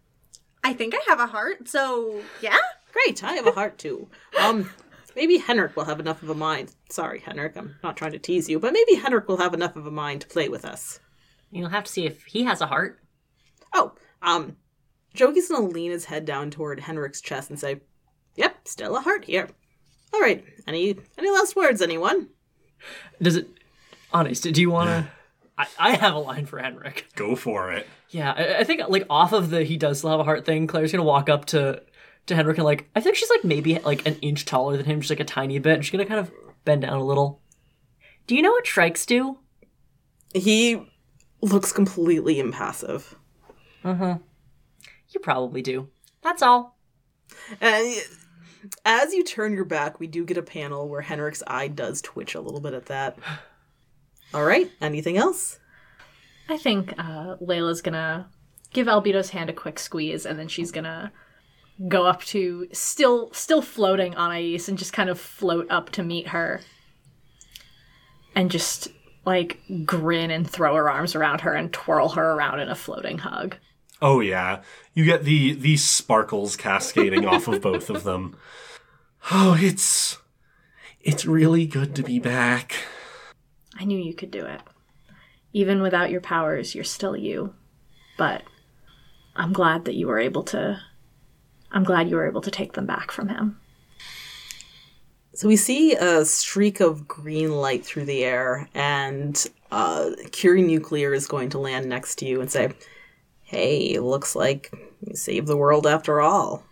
I 0.64 0.72
think 0.72 0.94
I 0.94 1.00
have 1.06 1.20
a 1.20 1.26
heart, 1.26 1.68
so 1.68 2.22
yeah. 2.40 2.58
Great, 3.04 3.22
I 3.22 3.34
have 3.34 3.46
a 3.46 3.52
heart 3.52 3.76
too. 3.76 4.08
Um, 4.40 4.70
maybe 5.14 5.36
Henrik 5.36 5.76
will 5.76 5.84
have 5.84 6.00
enough 6.00 6.22
of 6.22 6.30
a 6.30 6.34
mind. 6.34 6.74
Sorry, 6.88 7.20
Henrik, 7.20 7.54
I'm 7.54 7.76
not 7.82 7.94
trying 7.94 8.12
to 8.12 8.18
tease 8.18 8.48
you, 8.48 8.58
but 8.58 8.72
maybe 8.72 8.94
Henrik 8.94 9.28
will 9.28 9.36
have 9.36 9.52
enough 9.52 9.76
of 9.76 9.86
a 9.86 9.90
mind 9.90 10.22
to 10.22 10.26
play 10.26 10.48
with 10.48 10.64
us. 10.64 10.98
You'll 11.50 11.68
have 11.68 11.84
to 11.84 11.92
see 11.92 12.06
if 12.06 12.24
he 12.24 12.44
has 12.44 12.62
a 12.62 12.66
heart. 12.66 12.98
Oh, 13.74 13.92
um, 14.22 14.56
Jokey's 15.14 15.48
gonna 15.48 15.66
lean 15.66 15.90
his 15.90 16.06
head 16.06 16.24
down 16.24 16.50
toward 16.50 16.80
Henrik's 16.80 17.20
chest 17.20 17.50
and 17.50 17.60
say, 17.60 17.82
"Yep, 18.36 18.66
still 18.66 18.96
a 18.96 19.00
heart 19.00 19.26
here." 19.26 19.50
All 20.14 20.20
right. 20.20 20.42
Any 20.66 20.96
any 21.18 21.30
last 21.30 21.54
words, 21.54 21.82
anyone? 21.82 22.30
Does 23.20 23.36
it? 23.36 23.48
Honest, 24.10 24.42
do 24.50 24.58
you 24.58 24.70
want 24.70 24.88
to? 24.88 25.10
I, 25.58 25.66
I 25.78 25.90
have 25.96 26.14
a 26.14 26.18
line 26.18 26.46
for 26.46 26.58
Henrik. 26.58 27.08
Go 27.14 27.36
for 27.36 27.72
it. 27.72 27.86
Yeah, 28.08 28.32
I, 28.32 28.60
I 28.60 28.64
think 28.64 28.82
like 28.88 29.06
off 29.10 29.34
of 29.34 29.50
the 29.50 29.64
he 29.64 29.76
does 29.76 29.98
still 29.98 30.10
have 30.10 30.20
a 30.20 30.24
heart 30.24 30.46
thing. 30.46 30.66
Claire's 30.66 30.92
gonna 30.92 31.04
walk 31.04 31.28
up 31.28 31.44
to 31.46 31.82
to 32.26 32.34
Henrik 32.34 32.58
and 32.58 32.64
like 32.64 32.88
I 32.94 33.00
think 33.00 33.16
she's 33.16 33.30
like 33.30 33.44
maybe 33.44 33.78
like 33.80 34.06
an 34.06 34.16
inch 34.16 34.44
taller 34.44 34.76
than 34.76 34.86
him, 34.86 35.00
just 35.00 35.10
like 35.10 35.20
a 35.20 35.24
tiny 35.24 35.58
bit. 35.58 35.84
She's 35.84 35.92
gonna 35.92 36.06
kind 36.06 36.20
of 36.20 36.30
bend 36.64 36.82
down 36.82 36.98
a 36.98 37.04
little. 37.04 37.40
Do 38.26 38.34
you 38.34 38.42
know 38.42 38.50
what 38.50 38.66
shrikes 38.66 39.06
do? 39.06 39.38
He 40.34 40.82
looks 41.40 41.72
completely 41.72 42.40
impassive. 42.40 43.16
Uh 43.84 43.94
huh. 43.94 44.18
You 45.10 45.20
probably 45.20 45.62
do. 45.62 45.88
That's 46.22 46.42
all. 46.42 46.76
And 47.60 47.96
as 48.84 49.14
you 49.14 49.22
turn 49.22 49.52
your 49.52 49.64
back, 49.64 50.00
we 50.00 50.06
do 50.06 50.24
get 50.24 50.36
a 50.36 50.42
panel 50.42 50.88
where 50.88 51.02
Henrik's 51.02 51.42
eye 51.46 51.68
does 51.68 52.02
twitch 52.02 52.34
a 52.34 52.40
little 52.40 52.60
bit 52.60 52.74
at 52.74 52.86
that. 52.86 53.18
All 54.34 54.44
right. 54.44 54.70
Anything 54.80 55.16
else? 55.16 55.60
I 56.48 56.56
think 56.56 56.92
uh, 56.98 57.36
Layla's 57.36 57.80
gonna 57.80 58.28
give 58.72 58.88
Albedo's 58.88 59.30
hand 59.30 59.50
a 59.50 59.52
quick 59.52 59.78
squeeze, 59.78 60.26
and 60.26 60.38
then 60.38 60.48
she's 60.48 60.72
gonna 60.72 61.12
go 61.88 62.06
up 62.06 62.22
to 62.24 62.68
still 62.72 63.32
still 63.32 63.62
floating 63.62 64.14
on 64.14 64.30
Anais 64.30 64.60
and 64.68 64.78
just 64.78 64.92
kind 64.92 65.10
of 65.10 65.20
float 65.20 65.66
up 65.70 65.90
to 65.90 66.02
meet 66.02 66.28
her, 66.28 66.62
and 68.34 68.50
just 68.50 68.88
like 69.24 69.60
grin 69.84 70.30
and 70.30 70.48
throw 70.48 70.74
her 70.74 70.88
arms 70.88 71.14
around 71.14 71.40
her 71.42 71.52
and 71.52 71.72
twirl 71.72 72.10
her 72.10 72.32
around 72.32 72.60
in 72.60 72.68
a 72.68 72.74
floating 72.74 73.18
hug. 73.18 73.56
Oh 74.00 74.20
yeah, 74.20 74.62
you 74.94 75.04
get 75.04 75.24
the 75.24 75.54
the 75.54 75.76
sparkles 75.76 76.56
cascading 76.56 77.26
off 77.26 77.48
of 77.48 77.60
both 77.60 77.90
of 77.90 78.04
them. 78.04 78.36
Oh, 79.30 79.56
it's 79.58 80.18
it's 81.00 81.26
really 81.26 81.66
good 81.66 81.94
to 81.96 82.02
be 82.02 82.18
back. 82.18 82.74
I 83.78 83.84
knew 83.84 83.98
you 83.98 84.14
could 84.14 84.30
do 84.30 84.44
it. 84.44 84.60
Even 85.52 85.82
without 85.82 86.10
your 86.10 86.20
powers, 86.20 86.74
you're 86.74 86.84
still 86.84 87.16
you. 87.16 87.54
But 88.18 88.42
I'm 89.34 89.52
glad 89.52 89.84
that 89.84 89.94
you 89.94 90.06
were 90.06 90.18
able 90.18 90.42
to. 90.44 90.80
I'm 91.72 91.84
glad 91.84 92.08
you 92.08 92.16
were 92.16 92.26
able 92.26 92.40
to 92.42 92.50
take 92.50 92.72
them 92.74 92.86
back 92.86 93.10
from 93.10 93.28
him. 93.28 93.60
So 95.34 95.48
we 95.48 95.56
see 95.56 95.94
a 95.94 96.24
streak 96.24 96.80
of 96.80 97.06
green 97.06 97.52
light 97.52 97.84
through 97.84 98.06
the 98.06 98.24
air, 98.24 98.68
and 98.74 99.46
uh, 99.70 100.12
Curie 100.32 100.62
Nuclear 100.62 101.12
is 101.12 101.26
going 101.26 101.50
to 101.50 101.58
land 101.58 101.86
next 101.88 102.14
to 102.16 102.24
you 102.24 102.40
and 102.40 102.50
say, 102.50 102.72
"Hey, 103.42 103.98
looks 103.98 104.34
like 104.34 104.72
you 105.06 105.14
saved 105.14 105.46
the 105.46 105.56
world 105.56 105.86
after 105.86 106.22
all." 106.22 106.64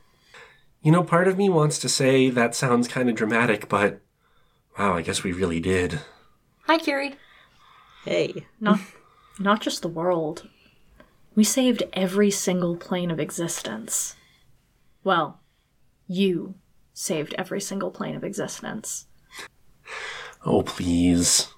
You 0.80 0.92
know, 0.92 1.02
part 1.02 1.28
of 1.28 1.36
me 1.36 1.50
wants 1.50 1.78
to 1.80 1.88
say 1.88 2.30
that 2.30 2.54
sounds 2.54 2.88
kind 2.88 3.10
of 3.10 3.16
dramatic, 3.16 3.68
but 3.68 4.00
wow, 4.78 4.94
I 4.94 5.02
guess 5.02 5.22
we 5.22 5.32
really 5.32 5.60
did. 5.60 6.00
Hi, 6.66 6.78
Curie. 6.78 7.16
Hey, 8.04 8.46
Not, 8.60 8.80
not 9.38 9.60
just 9.60 9.82
the 9.82 9.88
world. 9.88 10.48
We 11.34 11.44
saved 11.44 11.82
every 11.92 12.30
single 12.30 12.76
plane 12.76 13.10
of 13.10 13.18
existence. 13.18 14.14
Well, 15.04 15.40
you 16.08 16.54
saved 16.92 17.34
every 17.38 17.60
single 17.60 17.90
plane 17.90 18.16
of 18.16 18.24
existence. 18.24 19.06
Oh, 20.44 20.62
please. 20.62 21.48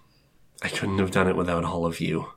I 0.62 0.68
couldn't 0.68 0.98
have 0.98 1.10
done 1.10 1.28
it 1.28 1.36
without 1.36 1.64
all 1.64 1.86
of 1.86 2.00
you. 2.00 2.28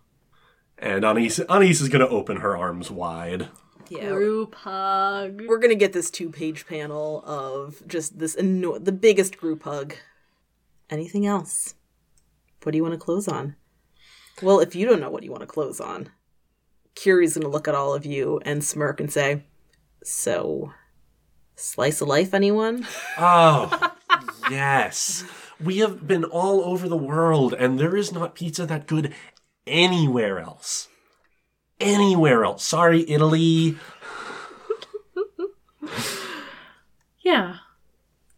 And 0.77 1.03
Anais, 1.03 1.39
Anais 1.49 1.69
is 1.71 1.89
going 1.89 2.01
to 2.05 2.09
open 2.09 2.37
her 2.37 2.55
arms 2.55 2.89
wide. 2.91 3.47
yeah, 3.89 4.09
Group 4.09 4.55
hug. 4.55 5.41
we're 5.47 5.57
gonna 5.57 5.75
get 5.75 5.93
this 5.93 6.09
two-page 6.11 6.65
panel 6.67 7.23
of 7.25 7.81
just 7.87 8.17
this 8.19 8.35
eno- 8.37 8.77
the 8.77 8.91
biggest 8.91 9.37
group 9.37 9.63
hug. 9.63 9.95
Anything 10.89 11.25
else? 11.25 11.73
What 12.63 12.71
do 12.71 12.77
you 12.77 12.83
want 12.83 12.93
to 12.93 12.99
close 12.99 13.27
on? 13.27 13.55
Well, 14.41 14.59
if 14.59 14.75
you 14.75 14.85
don't 14.87 14.99
know 15.01 15.09
what 15.09 15.23
you 15.23 15.31
want 15.31 15.41
to 15.41 15.47
close 15.47 15.79
on, 15.81 16.09
Curie's 16.95 17.35
gonna 17.35 17.49
look 17.51 17.67
at 17.67 17.75
all 17.75 17.93
of 17.93 18.05
you 18.05 18.39
and 18.45 18.63
smirk 18.63 18.99
and 18.99 19.11
say, 19.11 19.43
"So, 20.03 20.71
slice 21.59 22.01
of 22.01 22.07
life, 22.07 22.33
anyone?" 22.33 22.87
Oh, 23.17 23.93
yes. 24.51 25.23
We 25.61 25.79
have 25.79 26.07
been 26.07 26.23
all 26.23 26.63
over 26.63 26.87
the 26.87 26.97
world, 26.97 27.53
and 27.53 27.77
there 27.77 27.95
is 27.95 28.11
not 28.11 28.35
pizza 28.35 28.65
that 28.65 28.87
good 28.87 29.13
anywhere 29.67 30.39
else. 30.39 30.87
Anywhere 31.79 32.43
else. 32.45 32.65
Sorry, 32.65 33.09
Italy. 33.09 33.77
Yeah. 37.29 37.57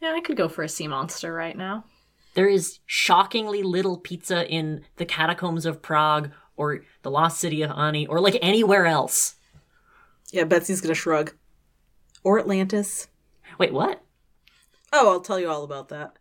Yeah, 0.01 0.13
I 0.13 0.19
could 0.19 0.35
go 0.35 0.49
for 0.49 0.63
a 0.63 0.69
sea 0.69 0.87
monster 0.87 1.33
right 1.33 1.55
now. 1.55 1.85
There 2.33 2.49
is 2.49 2.79
shockingly 2.85 3.63
little 3.63 3.97
pizza 3.97 4.45
in 4.49 4.83
the 4.97 5.05
catacombs 5.05 5.65
of 5.65 5.81
Prague 5.81 6.31
or 6.57 6.81
the 7.01 7.11
lost 7.11 7.39
city 7.39 7.61
of 7.61 7.71
Ani 7.71 8.05
or 8.07 8.19
like 8.19 8.37
anywhere 8.41 8.85
else. 8.85 9.35
Yeah, 10.31 10.43
Betsy's 10.43 10.81
gonna 10.81 10.93
shrug. 10.93 11.33
Or 12.23 12.39
Atlantis. 12.39 13.07
Wait, 13.61 13.73
what? 13.73 14.01
Oh, 14.91 15.11
I'll 15.11 15.21
tell 15.21 15.39
you 15.39 15.47
all 15.47 15.63
about 15.63 15.89
that. 15.89 16.13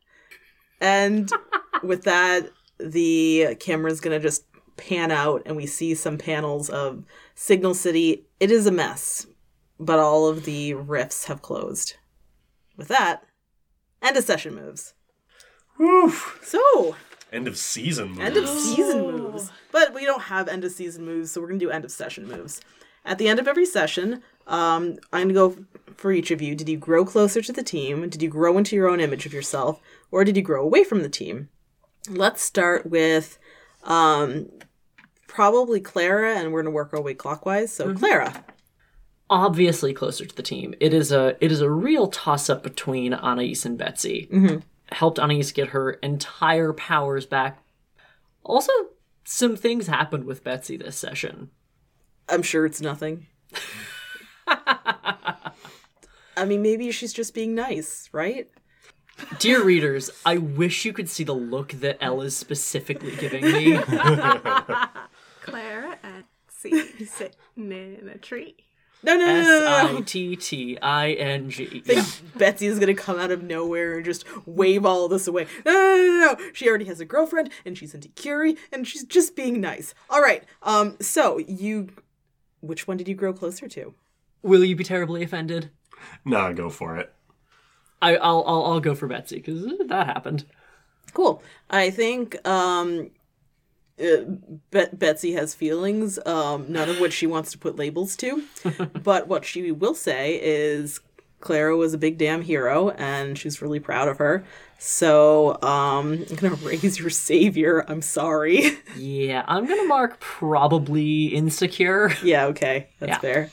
And 0.78 1.30
with 1.82 2.02
that, 2.02 2.50
the 2.78 3.56
camera's 3.58 3.98
gonna 3.98 4.20
just 4.20 4.44
pan 4.76 5.10
out 5.10 5.40
and 5.46 5.56
we 5.56 5.64
see 5.64 5.94
some 5.94 6.18
panels 6.18 6.68
of 6.68 7.02
Signal 7.34 7.72
City. 7.72 8.26
It 8.40 8.50
is 8.50 8.66
a 8.66 8.70
mess, 8.70 9.26
but 9.78 9.98
all 9.98 10.26
of 10.28 10.44
the 10.44 10.74
rifts 10.74 11.24
have 11.28 11.40
closed. 11.40 11.94
With 12.76 12.88
that, 12.88 13.24
end 14.02 14.18
of 14.18 14.24
session 14.24 14.54
moves. 14.54 14.92
Woof. 15.78 16.40
So, 16.42 16.94
End 17.32 17.48
of 17.48 17.56
season. 17.56 18.20
end 18.20 18.36
of 18.36 18.46
season 18.46 19.00
moves. 19.00 19.50
But 19.72 19.94
we 19.94 20.04
don't 20.04 20.24
have 20.24 20.46
end 20.46 20.64
of 20.64 20.72
season 20.72 21.06
moves, 21.06 21.30
so 21.30 21.40
we're 21.40 21.46
gonna 21.46 21.58
do 21.58 21.70
end 21.70 21.86
of 21.86 21.90
session 21.90 22.28
moves. 22.28 22.60
At 23.02 23.16
the 23.16 23.28
end 23.28 23.38
of 23.40 23.48
every 23.48 23.64
session, 23.64 24.22
um, 24.50 24.98
I'm 25.12 25.32
gonna 25.32 25.34
go 25.34 25.64
for 25.96 26.12
each 26.12 26.30
of 26.30 26.42
you. 26.42 26.54
Did 26.54 26.68
you 26.68 26.76
grow 26.76 27.04
closer 27.04 27.40
to 27.40 27.52
the 27.52 27.62
team? 27.62 28.08
Did 28.08 28.20
you 28.20 28.28
grow 28.28 28.58
into 28.58 28.76
your 28.76 28.88
own 28.88 29.00
image 29.00 29.24
of 29.24 29.32
yourself, 29.32 29.80
or 30.10 30.24
did 30.24 30.36
you 30.36 30.42
grow 30.42 30.62
away 30.62 30.84
from 30.84 31.02
the 31.02 31.08
team? 31.08 31.48
Let's 32.08 32.42
start 32.42 32.86
with 32.86 33.38
um, 33.84 34.50
probably 35.28 35.80
Clara, 35.80 36.34
and 36.36 36.52
we're 36.52 36.62
gonna 36.62 36.74
work 36.74 36.92
our 36.92 37.00
way 37.00 37.14
clockwise. 37.14 37.72
So, 37.72 37.94
Clara. 37.94 38.44
Obviously 39.30 39.94
closer 39.94 40.26
to 40.26 40.34
the 40.34 40.42
team. 40.42 40.74
It 40.80 40.92
is 40.92 41.12
a 41.12 41.36
it 41.40 41.52
is 41.52 41.60
a 41.60 41.70
real 41.70 42.08
toss 42.08 42.50
up 42.50 42.64
between 42.64 43.14
Anais 43.14 43.64
and 43.64 43.78
Betsy. 43.78 44.28
Helped 44.90 45.20
Anais 45.20 45.52
get 45.54 45.68
her 45.68 45.92
entire 45.92 46.72
powers 46.72 47.24
back. 47.24 47.62
Also, 48.42 48.72
some 49.22 49.54
things 49.54 49.86
happened 49.86 50.24
with 50.24 50.42
Betsy 50.42 50.76
this 50.76 50.96
session. 50.96 51.50
I'm 52.28 52.42
sure 52.42 52.66
it's 52.66 52.80
nothing. 52.80 53.28
I 56.36 56.44
mean, 56.46 56.62
maybe 56.62 56.90
she's 56.90 57.12
just 57.12 57.34
being 57.34 57.54
nice, 57.54 58.08
right? 58.12 58.48
Dear 59.38 59.62
readers, 59.62 60.10
I 60.24 60.38
wish 60.38 60.84
you 60.84 60.92
could 60.92 61.08
see 61.08 61.24
the 61.24 61.34
look 61.34 61.72
that 61.72 61.98
Elle 62.00 62.22
is 62.22 62.36
specifically 62.36 63.14
giving 63.16 63.44
me. 63.44 63.76
Clara 65.42 65.98
at 66.02 66.24
sea 66.48 67.04
sitting 67.04 67.34
in 67.56 68.10
a 68.12 68.18
tree. 68.18 68.56
No, 69.02 69.16
no, 69.16 69.26
no, 69.26 69.32
S 69.32 69.46
no, 69.46 69.58
no, 69.58 69.92
no. 69.92 69.98
I 69.98 70.00
T 70.02 70.36
T 70.36 70.78
I 70.80 71.12
N 71.12 71.48
G. 71.48 71.80
think 71.80 72.06
Betsy 72.36 72.66
is 72.66 72.78
gonna 72.78 72.94
come 72.94 73.18
out 73.18 73.30
of 73.30 73.42
nowhere 73.42 73.96
and 73.96 74.04
just 74.04 74.24
wave 74.46 74.84
all 74.84 75.08
this 75.08 75.26
away. 75.26 75.46
No, 75.64 75.72
no, 75.72 75.78
no, 75.78 76.06
no, 76.06 76.32
no. 76.32 76.50
She 76.52 76.68
already 76.68 76.84
has 76.84 77.00
a 77.00 77.06
girlfriend 77.06 77.50
and 77.64 77.78
she's 77.78 77.94
into 77.94 78.08
Curie 78.08 78.56
and 78.70 78.86
she's 78.86 79.04
just 79.04 79.34
being 79.34 79.60
nice. 79.60 79.94
All 80.10 80.20
right. 80.20 80.44
Um. 80.62 80.96
So 81.00 81.38
you, 81.38 81.88
which 82.60 82.86
one 82.86 82.98
did 82.98 83.08
you 83.08 83.14
grow 83.14 83.32
closer 83.32 83.68
to? 83.68 83.94
Will 84.42 84.64
you 84.64 84.76
be 84.76 84.84
terribly 84.84 85.22
offended? 85.22 85.70
Nah, 86.24 86.52
go 86.52 86.70
for 86.70 86.96
it. 86.96 87.12
I, 88.02 88.16
I'll, 88.16 88.42
I'll 88.46 88.64
I'll 88.64 88.80
go 88.80 88.94
for 88.94 89.06
Betsy 89.06 89.36
because 89.36 89.64
that 89.88 90.06
happened. 90.06 90.46
Cool. 91.12 91.42
I 91.68 91.90
think 91.90 92.36
um, 92.48 93.10
uh, 94.02 94.22
Bet- 94.70 94.98
Betsy 94.98 95.32
has 95.32 95.54
feelings, 95.54 96.18
um, 96.24 96.66
none 96.72 96.88
of 96.88 96.98
which 97.00 97.12
she 97.12 97.26
wants 97.26 97.52
to 97.52 97.58
put 97.58 97.76
labels 97.76 98.16
to. 98.16 98.42
but 99.02 99.28
what 99.28 99.44
she 99.44 99.70
will 99.72 99.94
say 99.94 100.38
is 100.42 101.00
Clara 101.40 101.76
was 101.76 101.92
a 101.92 101.98
big 101.98 102.16
damn 102.16 102.40
hero, 102.42 102.90
and 102.90 103.36
she's 103.36 103.60
really 103.60 103.80
proud 103.80 104.08
of 104.08 104.16
her. 104.18 104.44
So 104.78 105.60
um, 105.62 106.24
I'm 106.30 106.36
gonna 106.36 106.54
raise 106.62 106.98
your 106.98 107.10
savior. 107.10 107.84
I'm 107.88 108.00
sorry. 108.02 108.78
Yeah, 108.96 109.44
I'm 109.46 109.66
gonna 109.66 109.84
mark 109.84 110.18
probably 110.20 111.26
insecure. 111.26 112.12
yeah. 112.24 112.46
Okay. 112.46 112.88
That's 112.98 113.10
Yeah. 113.10 113.18
fair. 113.18 113.50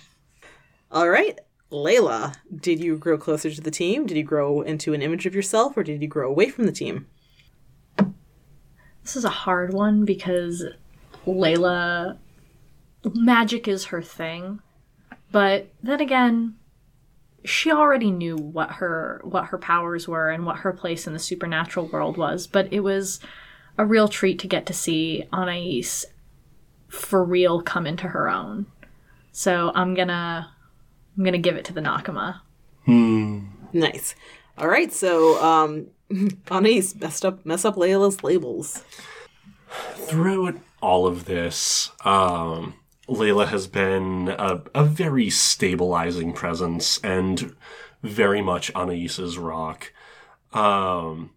All 0.91 1.09
right. 1.09 1.39
Layla, 1.71 2.35
did 2.55 2.79
you 2.79 2.97
grow 2.97 3.17
closer 3.17 3.51
to 3.51 3.61
the 3.61 3.71
team? 3.71 4.05
Did 4.05 4.15
you 4.15 4.23
grow 4.23 4.61
into 4.61 4.93
an 4.93 5.01
image 5.01 5.25
of 5.25 5.35
yourself, 5.35 5.75
or 5.75 5.83
did 5.83 6.01
you 6.01 6.07
grow 6.07 6.29
away 6.29 6.49
from 6.49 6.65
the 6.65 6.71
team? 6.71 7.07
This 9.03 9.17
is 9.17 9.25
a 9.25 9.29
hard 9.29 9.73
one 9.73 10.05
because 10.05 10.65
Layla 11.25 12.17
magic 13.13 13.67
is 13.67 13.85
her 13.85 14.01
thing. 14.01 14.61
But 15.31 15.67
then 15.83 15.99
again, 15.99 16.55
she 17.43 17.71
already 17.71 18.11
knew 18.11 18.38
what 18.38 18.71
her 18.71 19.21
what 19.23 19.45
her 19.47 19.57
powers 19.57 20.07
were 20.07 20.29
and 20.29 20.45
what 20.45 20.57
her 20.57 20.73
place 20.73 21.05
in 21.05 21.13
the 21.13 21.19
supernatural 21.19 21.88
world 21.88 22.17
was, 22.17 22.47
but 22.47 22.71
it 22.71 22.81
was 22.81 23.19
a 23.77 23.85
real 23.85 24.07
treat 24.07 24.39
to 24.39 24.47
get 24.47 24.65
to 24.65 24.73
see 24.73 25.25
Anais 25.31 26.05
for 26.88 27.23
real 27.23 27.61
come 27.61 27.85
into 27.85 28.07
her 28.07 28.29
own. 28.29 28.65
So 29.31 29.71
I'm 29.75 29.93
gonna 29.93 30.53
I'm 31.18 31.24
gonna 31.24 31.38
give 31.38 31.55
it 31.55 31.65
to 31.65 31.74
the 31.74 31.82
Nakama. 31.82 32.41
Hmm. 32.86 33.47
Nice. 33.74 34.15
All 34.57 34.68
right, 34.68 34.91
so 34.93 35.41
um, 35.43 35.88
Anais 36.51 36.93
messed 36.99 37.26
up 37.26 37.45
mess 37.45 37.65
up 37.65 37.76
Layla's 37.76 38.24
labels. 38.24 38.84
Throughout 39.95 40.55
all 40.82 41.05
of 41.05 41.26
this, 41.26 41.91
um, 42.05 42.76
Layla 43.09 43.47
has 43.47 43.68
been 43.68 44.30
a, 44.30 44.61
a 44.74 44.84
very 44.84 45.30
stabilizing 45.30 46.34
presence 46.34 46.99
and 47.03 47.55
very 48.03 48.41
much 48.41 48.72
Anais's 48.76 49.38
rock. 49.38 49.91
Um, 50.53 51.32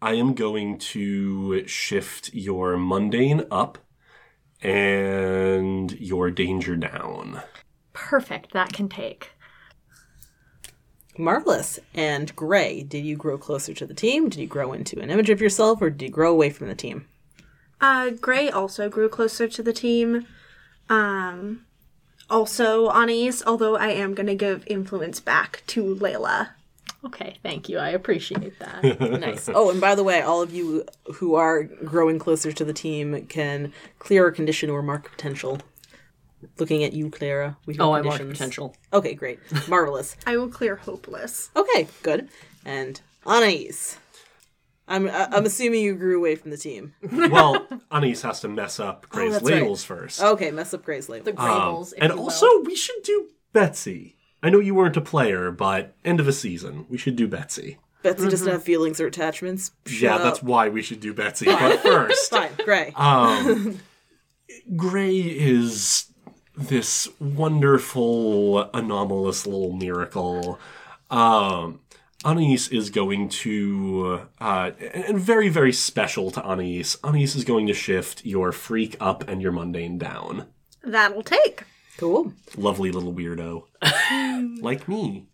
I 0.00 0.14
am 0.14 0.34
going 0.34 0.78
to 0.78 1.66
shift 1.66 2.34
your 2.34 2.76
mundane 2.76 3.44
up 3.50 3.78
and 4.60 5.92
your 5.92 6.30
danger 6.30 6.76
down. 6.76 7.42
Perfect, 8.12 8.52
that 8.52 8.74
can 8.74 8.90
take. 8.90 9.30
Marvelous. 11.16 11.78
And 11.94 12.36
Gray, 12.36 12.82
did 12.82 13.06
you 13.06 13.16
grow 13.16 13.38
closer 13.38 13.72
to 13.72 13.86
the 13.86 13.94
team? 13.94 14.28
Did 14.28 14.38
you 14.38 14.46
grow 14.46 14.74
into 14.74 15.00
an 15.00 15.08
image 15.08 15.30
of 15.30 15.40
yourself, 15.40 15.80
or 15.80 15.88
did 15.88 16.02
you 16.02 16.08
grow 16.10 16.30
away 16.30 16.50
from 16.50 16.68
the 16.68 16.74
team? 16.74 17.06
Uh, 17.80 18.10
Gray 18.10 18.50
also 18.50 18.90
grew 18.90 19.08
closer 19.08 19.48
to 19.48 19.62
the 19.62 19.72
team. 19.72 20.26
Um, 20.90 21.64
also 22.28 22.88
Anais, 22.88 23.42
although 23.46 23.76
I 23.76 23.88
am 23.88 24.12
gonna 24.12 24.34
give 24.34 24.64
influence 24.66 25.18
back 25.18 25.62
to 25.68 25.94
Layla. 25.94 26.50
Okay, 27.06 27.38
thank 27.42 27.70
you. 27.70 27.78
I 27.78 27.88
appreciate 27.88 28.58
that. 28.58 29.00
Nice. 29.20 29.48
Oh, 29.48 29.70
and 29.70 29.80
by 29.80 29.94
the 29.94 30.04
way, 30.04 30.20
all 30.20 30.42
of 30.42 30.52
you 30.52 30.84
who 31.14 31.34
are 31.34 31.62
growing 31.62 32.18
closer 32.18 32.52
to 32.52 32.62
the 32.62 32.74
team 32.74 33.24
can 33.28 33.72
clear 33.98 34.26
a 34.26 34.32
condition 34.32 34.68
or 34.68 34.82
mark 34.82 35.10
potential. 35.10 35.62
Looking 36.58 36.84
at 36.84 36.92
you, 36.92 37.10
Clara. 37.10 37.56
We 37.66 37.74
hear 37.74 37.82
Oh, 37.82 37.92
I 37.92 38.02
mark 38.02 38.18
potential. 38.20 38.74
Okay, 38.92 39.14
great. 39.14 39.38
Marvelous. 39.68 40.16
I 40.26 40.36
will 40.36 40.48
clear 40.48 40.76
hopeless. 40.76 41.50
Okay, 41.56 41.88
good. 42.02 42.28
And 42.64 43.00
Anais. 43.26 43.96
I'm 44.88 45.08
I- 45.08 45.28
I'm 45.30 45.46
assuming 45.46 45.82
you 45.82 45.94
grew 45.94 46.18
away 46.18 46.34
from 46.36 46.50
the 46.50 46.56
team. 46.56 46.94
Well, 47.12 47.66
Anais 47.90 48.20
has 48.22 48.40
to 48.40 48.48
mess 48.48 48.78
up 48.80 49.08
Gray's 49.08 49.28
Oh, 49.28 49.32
that's 49.34 49.44
right. 49.44 49.54
labels 49.62 49.84
first. 49.84 50.20
Okay, 50.22 50.50
mess 50.50 50.74
up 50.74 50.84
Gray's 50.84 51.08
label. 51.08 51.32
The 51.32 51.40
Um, 51.40 51.84
and 51.98 52.10
you 52.12 52.16
will. 52.18 52.24
also, 52.24 52.60
we 52.62 52.74
should 52.76 53.02
do 53.04 53.28
Betsy. 53.52 54.16
I 54.42 54.50
know 54.50 54.58
you 54.58 54.74
weren't 54.74 54.96
a 54.96 55.00
player, 55.00 55.50
but 55.52 55.94
end 56.04 56.18
of 56.18 56.26
a 56.26 56.32
season, 56.32 56.86
we 56.88 56.98
should 56.98 57.14
do 57.16 57.28
Betsy. 57.28 57.78
Betsy 58.02 58.28
doesn't 58.28 58.48
have 58.50 58.64
feelings 58.64 59.00
or 59.00 59.06
attachments. 59.06 59.70
Mm-hmm. 59.84 60.04
yeah, 60.04 60.10
Shut 60.16 60.22
that's 60.24 60.42
why 60.42 60.68
we 60.68 60.82
should 60.82 60.98
do 61.00 61.14
Betsy. 61.14 61.46
But 61.50 61.78
first, 61.78 62.30
fine. 62.30 62.50
Gray. 62.64 62.92
um, 62.96 63.78
Gray 64.76 65.16
is 65.18 66.06
this 66.56 67.08
wonderful, 67.18 68.70
anomalous 68.74 69.46
little 69.46 69.72
miracle. 69.72 70.58
Um, 71.10 71.80
Anais 72.24 72.68
is 72.70 72.90
going 72.90 73.28
to, 73.28 74.28
uh, 74.40 74.70
and 74.94 75.18
very, 75.18 75.48
very 75.48 75.72
special 75.72 76.30
to 76.30 76.42
Anais, 76.42 76.84
Anais 77.02 77.22
is 77.24 77.44
going 77.44 77.66
to 77.66 77.74
shift 77.74 78.24
your 78.24 78.52
freak 78.52 78.96
up 79.00 79.28
and 79.28 79.42
your 79.42 79.52
mundane 79.52 79.98
down. 79.98 80.46
That'll 80.82 81.22
take. 81.22 81.64
cool. 81.96 82.32
Lovely 82.56 82.90
little 82.92 83.12
weirdo. 83.12 83.64
like 84.62 84.88
me. 84.88 85.26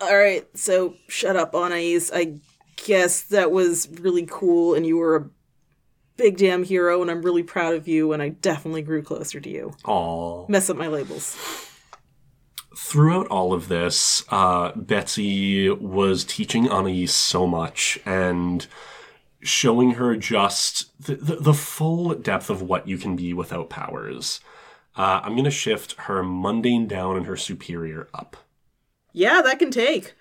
All 0.00 0.16
right, 0.16 0.46
so 0.56 0.96
shut 1.08 1.36
up, 1.36 1.54
Anais. 1.54 2.10
I 2.12 2.40
guess 2.76 3.22
that 3.22 3.52
was 3.52 3.88
really 4.00 4.26
cool, 4.28 4.74
and 4.74 4.84
you 4.84 4.96
were 4.96 5.16
a 5.16 5.30
big 6.16 6.36
damn 6.36 6.62
hero, 6.64 7.02
and 7.02 7.10
I'm 7.10 7.22
really 7.22 7.42
proud 7.42 7.74
of 7.74 7.88
you, 7.88 8.12
and 8.12 8.22
I 8.22 8.30
definitely 8.30 8.82
grew 8.82 9.02
closer 9.02 9.40
to 9.40 9.48
you. 9.48 9.74
Aw. 9.86 10.46
Mess 10.48 10.70
up 10.70 10.76
my 10.76 10.88
labels. 10.88 11.36
throughout 12.76 13.26
all 13.28 13.52
of 13.52 13.68
this, 13.68 14.24
uh, 14.30 14.72
Betsy 14.76 15.68
was 15.70 16.24
teaching 16.24 16.68
Anais 16.68 17.06
so 17.06 17.46
much 17.46 17.98
and 18.04 18.66
showing 19.42 19.92
her 19.92 20.16
just 20.16 21.04
the, 21.04 21.16
the, 21.16 21.36
the 21.36 21.54
full 21.54 22.14
depth 22.14 22.48
of 22.48 22.62
what 22.62 22.86
you 22.86 22.96
can 22.96 23.16
be 23.16 23.32
without 23.32 23.68
powers. 23.68 24.40
Uh, 24.96 25.20
I'm 25.22 25.32
going 25.32 25.44
to 25.44 25.50
shift 25.50 25.94
her 26.02 26.22
mundane 26.22 26.86
down 26.86 27.16
and 27.16 27.26
her 27.26 27.36
superior 27.36 28.08
up. 28.14 28.36
Yeah, 29.12 29.42
that 29.42 29.58
can 29.58 29.70
take. 29.70 30.14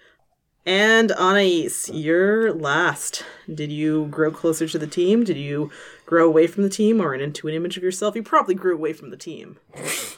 And 0.66 1.12
Anais, 1.14 1.70
you're 1.92 2.54
last. 2.54 3.26
Did 3.52 3.72
you 3.72 4.06
grow 4.12 4.30
closer 4.32 4.68
to 4.68 4.78
the 4.78 4.86
team? 4.88 5.24
Did 5.24 5.38
you 5.38 5.72
grow 6.06 6.28
away 6.28 6.46
from 6.48 6.64
the 6.64 6.70
team 6.70 7.02
or 7.02 7.16
into 7.16 7.48
an 7.48 7.54
image 7.56 7.78
of 7.78 7.84
yourself? 7.84 8.16
You 8.16 8.22
probably 8.24 8.54
grew 8.54 8.76
away 8.76 8.94
from 8.94 9.10
the 9.10 9.18
team. 9.18 9.58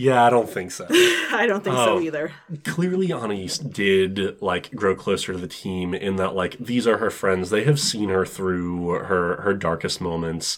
Yeah, 0.00 0.24
I 0.24 0.30
don't 0.30 0.48
think 0.48 0.70
so. 0.70 0.86
I 0.90 1.46
don't 1.48 1.64
think 1.64 1.74
so 1.74 1.96
Oh. 1.96 2.00
either. 2.00 2.30
Clearly, 2.62 3.12
Anais 3.12 3.48
did 3.68 4.40
like 4.40 4.72
grow 4.72 4.94
closer 4.94 5.32
to 5.32 5.38
the 5.40 5.48
team 5.48 5.92
in 5.92 6.14
that 6.14 6.36
like 6.36 6.56
these 6.58 6.86
are 6.86 6.98
her 6.98 7.10
friends. 7.10 7.50
They 7.50 7.64
have 7.64 7.80
seen 7.80 8.08
her 8.08 8.24
through 8.24 8.90
her 8.90 9.40
her 9.40 9.54
darkest 9.54 10.00
moments. 10.00 10.56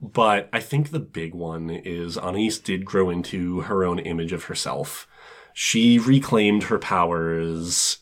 But 0.00 0.48
I 0.52 0.60
think 0.60 0.90
the 0.92 1.00
big 1.00 1.34
one 1.34 1.68
is 1.68 2.16
Anais 2.16 2.60
did 2.62 2.84
grow 2.84 3.10
into 3.10 3.62
her 3.62 3.82
own 3.82 3.98
image 3.98 4.32
of 4.32 4.44
herself. 4.44 5.08
She 5.52 5.98
reclaimed 5.98 6.62
her 6.64 6.78
powers 6.78 7.98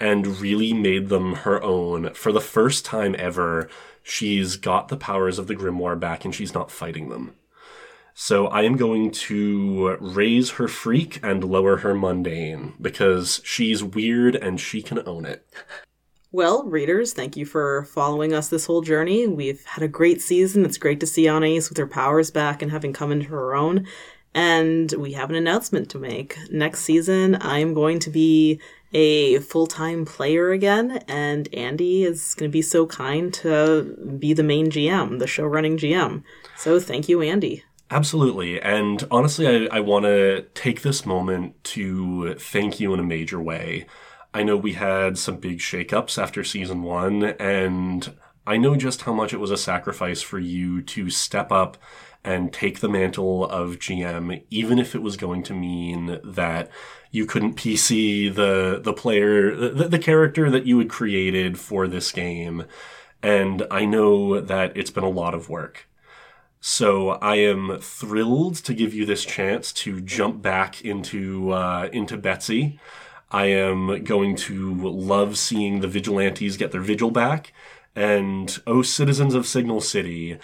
and 0.00 0.38
really 0.38 0.72
made 0.72 1.08
them 1.08 1.34
her 1.36 1.62
own. 1.62 2.14
For 2.14 2.32
the 2.32 2.40
first 2.40 2.84
time 2.84 3.14
ever, 3.18 3.68
she's 4.02 4.56
got 4.56 4.88
the 4.88 4.96
powers 4.96 5.38
of 5.38 5.46
the 5.46 5.54
grimoire 5.54 6.00
back 6.00 6.24
and 6.24 6.34
she's 6.34 6.54
not 6.54 6.70
fighting 6.70 7.10
them. 7.10 7.34
So 8.14 8.48
I 8.48 8.62
am 8.62 8.76
going 8.76 9.12
to 9.12 9.96
raise 10.00 10.50
her 10.52 10.68
freak 10.68 11.20
and 11.22 11.44
lower 11.44 11.78
her 11.78 11.94
mundane 11.94 12.74
because 12.80 13.40
she's 13.44 13.82
weird 13.84 14.34
and 14.34 14.60
she 14.60 14.82
can 14.82 15.06
own 15.06 15.24
it. 15.24 15.46
Well, 16.32 16.64
readers, 16.64 17.12
thank 17.12 17.36
you 17.36 17.44
for 17.44 17.84
following 17.86 18.32
us 18.32 18.48
this 18.48 18.66
whole 18.66 18.82
journey. 18.82 19.26
We've 19.26 19.64
had 19.64 19.82
a 19.82 19.88
great 19.88 20.20
season. 20.20 20.64
It's 20.64 20.78
great 20.78 21.00
to 21.00 21.06
see 21.06 21.28
Anais 21.28 21.68
with 21.68 21.76
her 21.78 21.88
powers 21.88 22.30
back 22.30 22.62
and 22.62 22.70
having 22.70 22.92
come 22.92 23.10
into 23.10 23.28
her 23.30 23.54
own. 23.54 23.86
And 24.32 24.92
we 24.92 25.12
have 25.14 25.30
an 25.30 25.36
announcement 25.36 25.88
to 25.90 25.98
make. 25.98 26.36
Next 26.50 26.80
season, 26.80 27.36
I'm 27.40 27.74
going 27.74 27.98
to 28.00 28.10
be 28.10 28.60
a 28.92 29.38
full 29.40 29.66
time 29.66 30.04
player 30.04 30.50
again, 30.50 31.02
and 31.08 31.52
Andy 31.54 32.04
is 32.04 32.34
going 32.34 32.50
to 32.50 32.52
be 32.52 32.62
so 32.62 32.86
kind 32.86 33.32
to 33.34 34.16
be 34.18 34.32
the 34.32 34.42
main 34.42 34.70
GM, 34.70 35.18
the 35.18 35.26
show 35.26 35.44
running 35.44 35.76
GM. 35.76 36.22
So 36.56 36.80
thank 36.80 37.08
you, 37.08 37.22
Andy. 37.22 37.64
Absolutely. 37.90 38.60
And 38.60 39.06
honestly, 39.10 39.68
I, 39.68 39.78
I 39.78 39.80
want 39.80 40.04
to 40.04 40.42
take 40.54 40.82
this 40.82 41.04
moment 41.04 41.62
to 41.64 42.34
thank 42.34 42.78
you 42.78 42.94
in 42.94 43.00
a 43.00 43.04
major 43.04 43.40
way. 43.40 43.86
I 44.32 44.44
know 44.44 44.56
we 44.56 44.74
had 44.74 45.18
some 45.18 45.38
big 45.38 45.58
shakeups 45.58 46.20
after 46.20 46.44
season 46.44 46.82
one, 46.82 47.24
and 47.24 48.14
I 48.46 48.58
know 48.58 48.76
just 48.76 49.02
how 49.02 49.12
much 49.12 49.32
it 49.32 49.40
was 49.40 49.50
a 49.50 49.56
sacrifice 49.56 50.22
for 50.22 50.38
you 50.38 50.82
to 50.82 51.10
step 51.10 51.50
up 51.50 51.78
and 52.22 52.52
take 52.52 52.80
the 52.80 52.88
mantle 52.88 53.44
of 53.46 53.78
GM, 53.78 54.44
even 54.50 54.78
if 54.78 54.94
it 54.94 55.02
was 55.02 55.16
going 55.16 55.42
to 55.44 55.54
mean 55.54 56.20
that 56.22 56.70
you 57.10 57.26
couldn't 57.26 57.56
PC 57.56 58.34
the 58.34 58.80
the 58.82 58.92
player, 58.92 59.54
the, 59.54 59.88
the 59.88 59.98
character 59.98 60.50
that 60.50 60.66
you 60.66 60.78
had 60.78 60.88
created 60.88 61.58
for 61.58 61.86
this 61.86 62.12
game. 62.12 62.64
And 63.22 63.66
I 63.70 63.84
know 63.84 64.40
that 64.40 64.76
it's 64.76 64.90
been 64.90 65.04
a 65.04 65.10
lot 65.10 65.34
of 65.34 65.48
work. 65.48 65.86
So 66.60 67.10
I 67.10 67.36
am 67.36 67.78
thrilled 67.80 68.56
to 68.56 68.74
give 68.74 68.92
you 68.92 69.06
this 69.06 69.24
chance 69.24 69.72
to 69.72 70.00
jump 70.00 70.42
back 70.42 70.82
into 70.82 71.52
uh, 71.52 71.88
into 71.92 72.16
Betsy. 72.16 72.78
I 73.30 73.46
am 73.46 74.04
going 74.04 74.36
to 74.36 74.74
love 74.74 75.38
seeing 75.38 75.80
the 75.80 75.88
vigilantes 75.88 76.56
get 76.56 76.72
their 76.72 76.80
vigil 76.80 77.10
back, 77.10 77.52
and 77.94 78.60
oh, 78.66 78.82
citizens 78.82 79.34
of 79.34 79.46
Signal 79.46 79.80
City, 79.80 80.38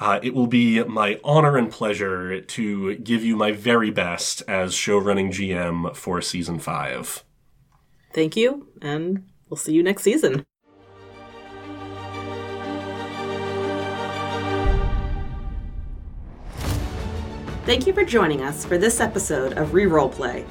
uh, 0.00 0.18
it 0.22 0.34
will 0.34 0.46
be 0.46 0.82
my 0.84 1.20
honor 1.22 1.56
and 1.56 1.70
pleasure 1.70 2.40
to 2.40 2.96
give 2.96 3.24
you 3.24 3.36
my 3.36 3.52
very 3.52 3.90
best 3.90 4.42
as 4.48 4.74
show 4.74 4.98
running 4.98 5.30
GM 5.30 5.94
for 5.94 6.20
season 6.20 6.58
five. 6.58 7.24
Thank 8.12 8.36
you, 8.36 8.68
and 8.82 9.24
we'll 9.48 9.56
see 9.56 9.72
you 9.72 9.82
next 9.82 10.02
season. 10.02 10.44
Thank 17.64 17.86
you 17.86 17.94
for 17.94 18.04
joining 18.04 18.42
us 18.42 18.64
for 18.64 18.76
this 18.76 19.00
episode 19.00 19.54
of 19.54 19.70
Reroll 19.70 20.12
Play. 20.12 20.44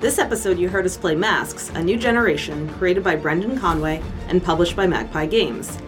This 0.00 0.18
episode, 0.18 0.58
you 0.58 0.68
heard 0.68 0.84
us 0.84 0.96
play 0.96 1.14
Masks, 1.14 1.70
a 1.70 1.82
new 1.82 1.96
generation 1.96 2.68
created 2.74 3.02
by 3.02 3.16
Brendan 3.16 3.58
Conway 3.58 4.02
and 4.28 4.44
published 4.44 4.76
by 4.76 4.86
Magpie 4.86 5.26
Games. 5.26 5.78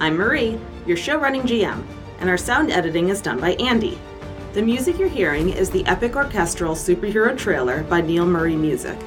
I'm 0.00 0.16
Marie, 0.16 0.58
your 0.86 0.96
show 0.96 1.18
running 1.18 1.42
GM, 1.42 1.84
and 2.20 2.28
our 2.28 2.36
sound 2.36 2.70
editing 2.70 3.08
is 3.08 3.20
done 3.20 3.40
by 3.40 3.52
Andy. 3.54 3.98
The 4.52 4.62
music 4.62 4.98
you're 4.98 5.08
hearing 5.08 5.50
is 5.50 5.70
the 5.70 5.86
epic 5.86 6.16
orchestral 6.16 6.74
superhero 6.74 7.36
trailer 7.36 7.82
by 7.84 8.00
Neil 8.00 8.26
Murray 8.26 8.56
Music. 8.56 8.98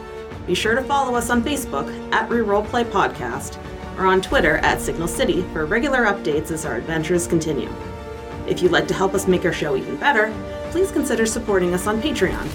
Be 0.48 0.56
sure 0.56 0.76
to 0.76 0.84
follow 0.84 1.16
us 1.16 1.30
on 1.30 1.44
Facebook 1.44 1.88
at 2.14 2.30
Reroleplay 2.30 2.86
Podcast 2.86 3.58
or 3.98 4.06
on 4.06 4.22
Twitter 4.22 4.58
at 4.58 4.82
Signal 4.82 5.08
City 5.08 5.44
for 5.54 5.66
regular 5.66 6.06
updates 6.06 6.52
as 6.52 6.66
our 6.66 6.76
adventures 6.76 7.28
continue. 7.28 7.70
If 8.48 8.62
you'd 8.62 8.72
like 8.72 8.88
to 8.88 8.94
help 8.94 9.14
us 9.14 9.28
make 9.28 9.46
our 9.46 9.54
show 9.54 9.76
even 9.76 9.98
better, 9.98 10.34
please 10.72 10.92
consider 10.92 11.26
supporting 11.26 11.74
us 11.74 11.88
on 11.88 12.02
Patreon. 12.02 12.48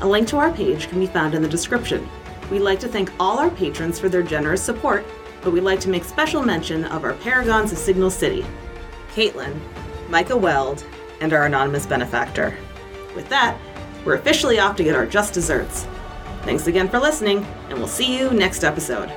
A 0.00 0.06
link 0.08 0.28
to 0.28 0.36
our 0.36 0.52
page 0.52 0.88
can 0.88 1.00
be 1.00 1.06
found 1.06 1.34
in 1.34 1.42
the 1.42 1.48
description. 1.48 2.08
We'd 2.50 2.60
like 2.60 2.80
to 2.80 2.88
thank 2.88 3.12
all 3.20 3.38
our 3.38 3.50
patrons 3.50 3.98
for 3.98 4.08
their 4.08 4.22
generous 4.22 4.62
support, 4.62 5.04
but 5.42 5.52
we'd 5.52 5.62
like 5.62 5.80
to 5.80 5.90
make 5.90 6.04
special 6.04 6.42
mention 6.42 6.84
of 6.84 7.04
our 7.04 7.14
paragons 7.14 7.72
of 7.72 7.78
Signal 7.78 8.10
City 8.10 8.44
Caitlin, 9.14 9.58
Micah 10.08 10.36
Weld, 10.36 10.84
and 11.20 11.32
our 11.32 11.46
anonymous 11.46 11.86
benefactor. 11.86 12.56
With 13.14 13.28
that, 13.28 13.58
we're 14.04 14.14
officially 14.14 14.58
off 14.58 14.76
to 14.76 14.84
get 14.84 14.94
our 14.94 15.06
just 15.06 15.34
desserts. 15.34 15.86
Thanks 16.42 16.66
again 16.66 16.88
for 16.88 16.98
listening, 16.98 17.44
and 17.68 17.78
we'll 17.78 17.88
see 17.88 18.16
you 18.16 18.30
next 18.30 18.64
episode. 18.64 19.12